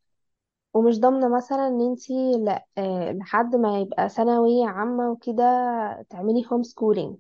ومش 0.74 1.00
ضامنة 1.00 1.38
مثلا 1.38 1.68
إن 1.68 1.82
انتي 1.82 2.14
ل- 2.34 2.60
آه، 2.80 3.12
لحد 3.14 3.56
ما 3.56 3.80
يبقى 3.82 4.10
ثانوية 4.10 4.66
عامة 4.68 5.12
وكده 5.12 5.44
تعملي 6.10 6.46
homeschooling 6.52 7.18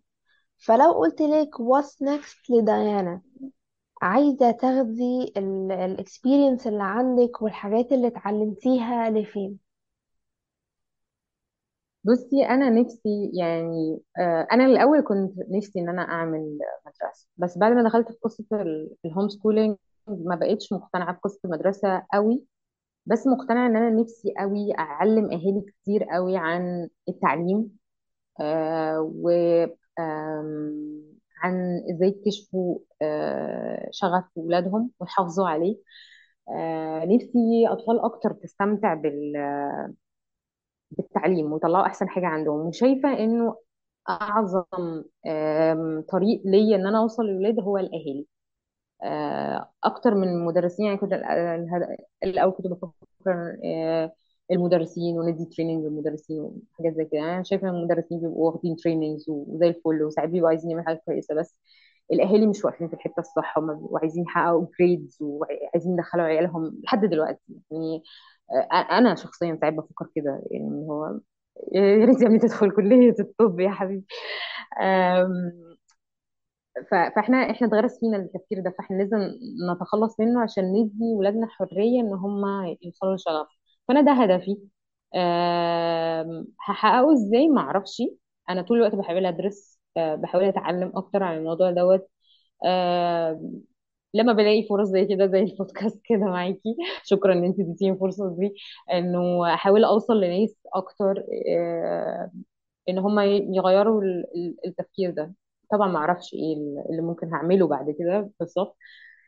فلو 0.60 0.92
قلت 0.94 1.22
لك 1.22 1.50
what's 1.58 2.06
next 2.08 2.52
لديانا؟ 2.52 3.22
عايزة 4.02 4.52
تاخدي 4.52 5.34
ال 5.38 5.50
experience 5.50 6.68
اللي 6.68 6.84
عندك 6.84 7.42
والحاجات 7.42 7.92
اللي 7.94 8.08
اتعلمتيها 8.08 9.10
لفين؟ 9.10 9.60
بصي 12.04 12.46
أنا 12.46 12.70
نفسي 12.70 13.32
يعني 13.34 14.00
آه، 14.20 14.48
أنا 14.52 14.66
الأول 14.66 15.02
كنت 15.04 15.34
نفسي 15.52 15.80
إن 15.80 15.90
أنا 15.90 16.02
أعمل 16.02 16.58
مدرسة 16.86 17.28
بس 17.38 17.58
بعد 17.58 17.72
ما 17.72 17.84
دخلت 17.84 18.08
في 18.12 18.56
ال- 18.62 18.96
ال 19.06 19.30
homeschooling 19.30 19.78
ما 20.08 20.36
بقتش 20.36 20.74
مقتنعة 20.74 21.14
بقصة 21.14 21.40
المدرسة 21.46 22.04
قوي 22.14 22.46
بس 23.08 23.28
مقتنعة 23.28 23.68
إن 23.68 23.76
أنا 23.78 23.90
نفسي 24.02 24.34
قوي 24.40 24.74
أعلم 24.80 25.26
أهالي 25.34 25.62
كتير 25.84 26.04
قوي 26.06 26.38
عن 26.38 26.90
التعليم 27.10 27.72
آه، 28.42 29.02
و 29.16 29.30
عن 31.44 31.82
إزاي 31.92 32.08
يكتشفوا 32.10 32.80
آه، 33.02 33.90
شغف 33.92 34.24
ولادهم 34.36 34.92
ويحافظوا 35.00 35.48
عليه. 35.48 35.78
آه، 36.50 37.06
نفسي 37.06 37.68
أطفال 37.70 38.00
أكتر 38.06 38.34
تستمتع 38.34 38.94
بال- 38.94 39.38
بالتعليم 40.92 41.54
ويطلعوا 41.54 41.86
أحسن 41.86 42.10
حاجة 42.10 42.26
عندهم. 42.28 42.60
وشايفة 42.68 43.10
إنه 43.20 43.56
أعظم 44.10 44.64
طريق 46.12 46.42
ليا 46.46 46.76
إن 46.76 46.88
أنا 46.88 46.98
أوصل 47.00 47.24
للولاد 47.26 47.60
هو 47.60 47.78
الأهالي. 47.78 48.28
آه، 49.04 49.72
أكتر 49.84 50.16
من 50.16 50.28
المدرسين 50.30 50.86
يعني 50.86 50.98
كنت 50.98 51.14
ال- 51.14 51.24
ال- 51.26 51.98
الأول 52.24 52.54
كنت 52.54 52.68
بفكر 52.68 52.94
آه، 53.66 54.14
المدرسين 54.52 55.20
وندي 55.20 55.46
training 55.46 55.86
للمدرسين 55.86 56.42
وحاجات 56.42 56.94
زي 56.96 57.06
كده. 57.06 57.22
أنا 57.22 57.44
شايفة 57.44 57.70
المدرسين 57.70 58.20
بيبقوا 58.22 58.52
واخدين 58.52 58.76
trainings 58.76 59.26
وزي 59.30 59.68
الفل 59.68 60.04
وساعات 60.04 60.30
بيبقوا 60.30 60.50
عايزين 60.50 60.72
يعملوا 60.72 60.88
حاجة 60.88 61.02
كويسة. 61.06 61.36
بس 61.36 61.56
الأهالي 62.14 62.48
مش 62.48 62.66
واقفين 62.66 62.88
في 62.88 62.94
الحتة 62.94 63.20
الصح 63.20 63.58
هم 63.58 63.68
بيبقوا 63.76 64.00
عايزين 64.00 64.24
يحققوا 64.24 64.66
جريدز 64.80 65.18
وعايزين 65.22 65.94
يدخلوا 65.94 66.26
عيالهم 66.26 66.82
لحد 66.84 67.06
دلوقتي. 67.06 67.42
يعني 67.72 68.04
أنا 68.74 69.16
شخصيا 69.16 69.58
ساعات 69.62 69.74
بفكر 69.74 70.06
كده 70.16 70.44
يعني 70.52 70.88
هو 70.90 71.20
يا 71.76 72.06
ريت 72.06 72.22
يا 72.22 72.40
تدخل 72.40 72.72
كلية 72.72 73.16
الطب 73.20 73.60
يا 73.60 73.72
حبيبي. 73.72 74.06
آم، 74.82 75.52
ف- 76.92 76.96
فاحنا 77.16 77.38
إحنا 77.52 77.68
اتغرس 77.68 78.00
فينا 78.00 78.18
التفكير 78.18 78.60
ده 78.64 78.76
فاحنا 78.78 78.96
لازم 78.98 79.18
نتخلص 79.74 80.20
منه 80.20 80.42
عشان 80.44 80.64
ندي 80.74 81.04
ولادنا 81.16 81.48
حرية 81.48 82.02
إن 82.02 82.14
هم 82.14 82.42
يوصلوا 82.82 83.12
للشغف 83.12 83.48
فأنا 83.88 84.02
ده 84.02 84.12
هدفي. 84.12 84.58
أه 85.16 86.46
هحققه 86.60 87.14
إزاي؟ 87.14 87.48
ما 87.48 87.62
أعرفش. 87.62 87.98
أنا 88.50 88.62
طول 88.62 88.78
الوقت 88.78 88.96
بحاول 88.96 89.26
أدرس 89.26 89.80
أه 89.98 90.16
بحاول 90.16 90.44
أتعلم 90.44 90.92
أكتر 90.96 91.24
عن 91.24 91.38
الموضوع 91.38 91.72
دوت. 91.72 92.08
أه 92.66 93.42
لما 94.14 94.34
بلاقي 94.34 94.64
فرص 94.70 94.88
زي 94.90 95.06
كده 95.06 95.28
زي 95.28 95.40
البودكاست 95.40 96.02
كده 96.10 96.20
معاكي. 96.20 96.76
شكرا 97.04 97.34
إن 97.34 97.44
انت 97.44 97.60
اديتيني 97.60 97.92
الفرصة 97.94 98.36
دي. 98.40 98.56
إنه 98.94 99.54
أحاول 99.54 99.84
أوصل 99.84 100.22
لناس 100.22 100.56
أكتر 100.76 101.26
أه 101.50 102.32
إن 102.90 102.98
هم 103.00 103.20
يغيروا 103.56 104.02
ال- 104.04 104.26
ال- 104.36 104.58
التفكير 104.68 105.12
ده. 105.12 105.34
طبعا 105.72 105.88
ما 105.92 106.00
أعرفش 106.00 106.34
إيه 106.34 106.56
اللي 106.90 107.02
ممكن 107.02 107.34
هعمله 107.34 107.68
بعد 107.68 107.92
كده 108.00 108.32
بالظبط. 108.40 108.78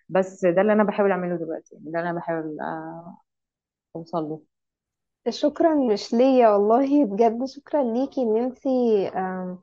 بس 0.10 0.46
ده 0.46 0.62
اللي 0.62 0.74
أنا 0.74 0.84
بحاول 0.84 1.12
أعمله 1.12 1.36
دلوقتي 1.38 1.76
يعني 1.76 1.92
ده 1.92 2.00
اللي 2.00 2.10
أنا 2.12 2.20
بحاول 2.20 2.58
آه، 2.62 3.18
أوصل 3.96 4.24
له. 4.30 4.42
شكرا 5.30 5.76
مش 5.76 6.14
ليا 6.14 6.50
والله. 6.50 7.06
بجد 7.06 7.46
شكرا 7.46 7.84
ليكي 7.84 8.22
إن 8.22 8.38
أنتي 8.38 8.70
آم، 9.08 9.60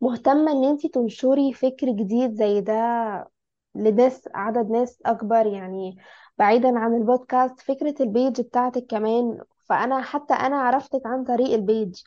مهتمة 0.00 0.52
إن 0.52 0.64
أنتي 0.64 0.88
تنشري 0.88 1.52
فكر 1.52 1.86
جديد 1.92 2.34
زي 2.34 2.60
ده. 2.60 2.74
لناس 3.74 4.28
عدد 4.34 4.70
ناس 4.70 5.02
أكبر 5.06 5.46
يعني 5.46 5.96
بعيدا 6.38 6.78
عن 6.78 6.94
البودكاست 6.94 7.60
فكرة 7.60 7.94
ال 8.02 8.10
page 8.10 8.40
بتاعتك 8.40 8.86
كمان. 8.86 9.38
فأنا 9.68 10.00
حتى 10.02 10.34
أنا 10.34 10.56
عرفتك 10.56 11.02
عن 11.06 11.24
طريق 11.24 11.54
ال 11.54 11.62
page. 11.62 12.00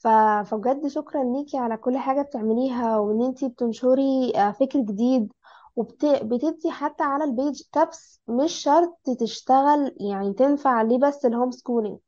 فبجد 0.00 0.86
شكرا 0.86 1.24
ليكي 1.24 1.58
على 1.58 1.76
كل 1.76 1.98
حاجة 1.98 2.22
بتعمليها 2.22 2.98
وإن 2.98 3.22
انتي 3.22 3.48
بتنشري 3.48 4.32
آه، 4.36 4.50
فكر 4.52 4.80
جديد 4.80 5.32
وبتدي 5.76 6.70
حتى 6.70 7.02
على 7.04 7.24
ال 7.24 7.32
page 7.32 7.62
tips 7.72 8.20
مش 8.28 8.52
شرط 8.52 8.98
تشتغل 9.20 9.96
يعني 10.00 10.32
تنفع 10.34 10.82
ليه 10.82 10.98
بس 10.98 11.26
ال 11.26 11.50
homeschooling 11.50 11.98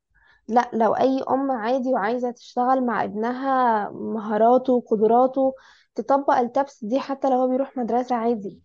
لا 0.49 0.70
لو 0.72 0.92
أي 0.97 1.22
أم 1.30 1.51
عادي 1.51 1.88
وعايزة 1.95 2.30
تشتغل 2.30 2.86
مع 2.86 3.05
ابنها 3.05 3.90
مهاراته 3.90 4.72
وقدراته 4.72 5.55
تطبق 5.95 6.34
ال 6.35 6.45
tips 6.45 6.85
دي 6.84 7.01
حتى 7.01 7.30
لو 7.30 7.36
هو 7.36 7.49
بيروح 7.49 7.76
مدرسة 7.76 8.16
عادي. 8.16 8.61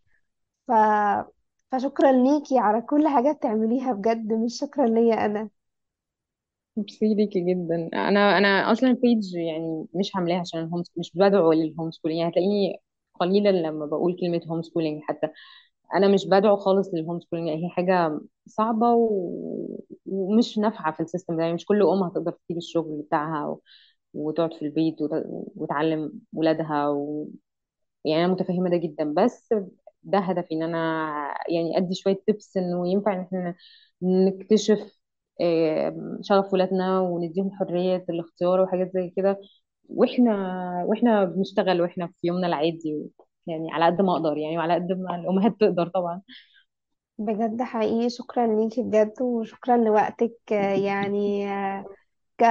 ف... 0.69 0.73
فشكرا 1.71 2.11
ليكي 2.11 2.59
على 2.59 2.81
كل 2.81 3.07
حاجة 3.07 3.31
بتعمليها 3.31 3.93
بجد 3.93 4.33
مش 4.33 4.59
شكرا 4.59 4.87
ليا 4.87 5.25
أنا. 5.25 5.49
ميرسي 6.77 7.13
ليكي 7.15 7.39
جدا. 7.53 7.89
أنا 7.93 8.37
أنا 8.37 8.71
أصلا 8.71 8.89
ال 8.89 8.98
page 8.98 9.33
يعني 9.35 9.87
مش 9.95 10.15
عاملاها 10.15 10.39
عشان 10.39 10.59
ال 10.59 10.64
home 10.64 10.83
مش 10.97 11.11
بدعو 11.15 11.51
لل 11.53 11.91
homeschooling 11.91 12.19
يعني 12.19 12.31
هتلاقيني 12.31 12.81
قليلا 13.19 13.49
لما 13.49 13.85
بقول 13.85 14.17
كلمة 14.21 14.41
homeschooling 14.47 15.01
حتى. 15.03 15.29
أنا 15.95 16.09
مش 16.09 16.27
بدعو 16.27 16.57
خالص 16.57 16.91
لل 16.93 17.21
homeschooling 17.21 17.49
هي 17.49 17.69
حاجة 17.69 18.19
صعبة 18.47 18.93
و... 18.93 19.79
ومش 20.05 20.57
نافعة 20.59 20.93
في 20.93 20.99
السيستم 21.01 21.37
ده. 21.37 21.41
يعني 21.43 21.55
مش 21.55 21.65
كل 21.65 21.83
أم 21.83 22.03
هتقدر 22.03 22.31
تسيب 22.31 22.57
الشغل 22.57 23.03
بتاعها 23.07 23.47
و... 23.47 23.61
وتقعد 24.15 24.53
في 24.53 24.63
البيت 24.65 25.01
وت... 25.03 25.11
وتعلم 25.57 26.13
ولادها 26.33 26.89
يعني 28.05 28.25
أنا 28.25 28.33
متفهمة 28.33 28.69
ده 28.69 28.77
جدا. 28.77 29.13
بس 29.17 29.53
ده 30.03 30.19
هدفي 30.19 30.53
إن 30.55 30.63
أنا 30.63 30.77
يعني 31.49 31.77
أدي 31.77 31.95
شوية 31.95 32.17
تبس 32.27 32.57
إنه 32.57 32.87
ينفع 32.91 33.13
إن 33.13 33.19
إحنا 33.21 33.55
نكتشف 34.01 34.99
شغف 36.21 36.53
ولادنا 36.53 36.99
ونديهم 36.99 37.51
حرية 37.59 38.05
الاختيار 38.09 38.61
وحاجات 38.61 38.91
زي 38.93 39.09
كده. 39.17 39.41
وإحنا 39.89 40.33
وإحنا 40.87 41.25
بنشتغل 41.25 41.81
وإحنا 41.81 42.07
في 42.07 42.27
يومنا 42.27 42.47
العادي 42.47 43.09
يعني 43.47 43.71
على 43.73 43.85
قد 43.85 44.01
ما 44.01 44.13
أقدر 44.13 44.37
يعني 44.37 44.57
وعلى 44.57 44.73
قد 44.75 44.91
ما 44.91 45.15
الأمهات 45.15 45.53
تقدر 45.59 45.87
طبعا. 45.87 46.21
بجد 47.17 47.61
حقيقي 47.61 48.09
شكرا 48.09 48.47
ليكي 48.47 48.83
بجد 48.83 49.21
وشكرا 49.21 49.77
لوقتك 49.77 50.33
آه، 50.53 50.73
يعني 50.75 51.47
آه، 51.53 51.85
ك 52.39 52.43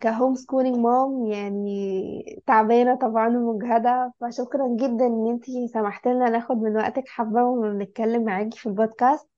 ك 0.00 0.34
homeschooling 0.34 0.76
mom 0.76 1.26
يعني 1.26 2.42
تعبانة 2.46 2.94
طبعا 2.96 3.28
ومجهدة 3.28 4.12
فشكرا 4.20 4.68
جدا 4.68 5.06
إن 5.06 5.26
انتي 5.30 5.68
سمحت 5.68 6.08
لنا 6.08 6.30
ناخد 6.30 6.56
من 6.56 6.76
وقتك 6.76 7.08
حبة 7.08 7.44
ونتكلم 7.44 8.24
معاكي 8.24 8.58
في 8.58 8.66
البودكاست 8.66 9.28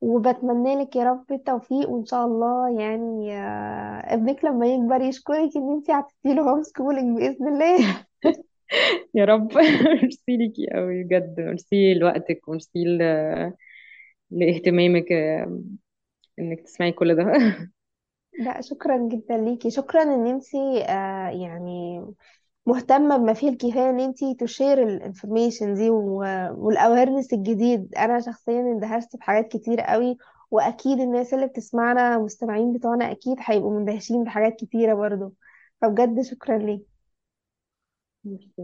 وبتمنى 0.00 0.74
لك 0.82 0.96
يا 0.96 1.04
رب 1.04 1.32
التوفيق 1.32 1.90
وإن 1.90 2.04
شاء 2.04 2.26
الله 2.26 2.80
يعني 2.80 3.36
آه، 3.36 4.14
ابنك 4.14 4.44
لما 4.44 4.66
يكبر 4.66 5.00
يشكرك 5.00 5.56
إن 5.56 5.72
انتي 5.72 5.92
عطيتي 5.92 6.34
له 6.34 6.42
homeschooling 6.42 7.18
بإذن 7.18 7.48
الله. 7.48 8.04
يا 9.14 9.24
رب. 9.24 9.52
ميرسي 10.02 10.36
ليكي 10.36 10.66
قوي 10.74 11.04
بجد. 11.04 11.40
ميرسي 11.40 11.94
لوقتك 11.94 12.48
وميرسي 12.48 12.84
لإهتمامك 14.30 15.12
آه، 15.12 15.60
إنك 16.38 16.60
تسمعي 16.60 16.92
كل 16.92 17.14
ده. 17.14 17.24
لا 18.38 18.60
شكرا 18.60 19.08
جدا 19.08 19.36
ليكي. 19.36 19.70
شكرا 19.70 20.02
إن 20.02 20.26
انتي 20.26 20.84
آه 20.88 21.28
يعني 21.30 22.00
مهتمة 22.66 23.16
بما 23.16 23.34
فيه 23.34 23.48
الكفاية 23.48 23.90
إن 23.90 24.00
انتي 24.00 24.34
ت 24.34 24.42
share 24.42 24.82
ال 24.88 24.95
information 24.95 25.74
دي 25.74 25.90
وال 25.90 26.16
awareness 26.16 27.32
الجديد. 27.32 27.94
أنا 27.94 28.20
شخصيا 28.20 28.60
اندهشت 28.60 29.16
بحاجات 29.16 29.48
كتير 29.52 29.80
قوي 29.80 30.16
وأكيد 30.50 31.00
الناس 31.00 31.34
اللي 31.34 31.46
بتسمعنا 31.46 32.16
المستمعين 32.16 32.72
بتوعنا 32.72 33.10
أكيد 33.10 33.36
هيبقوا 33.40 33.78
مندهشين 33.80 34.24
بحاجات 34.24 34.56
كتيرة 34.56 34.94
برضو. 34.94 35.34
فبجد 35.82 36.22
شكرا 36.22 36.58
ليك 36.58 36.86
ميرسي 38.24 38.62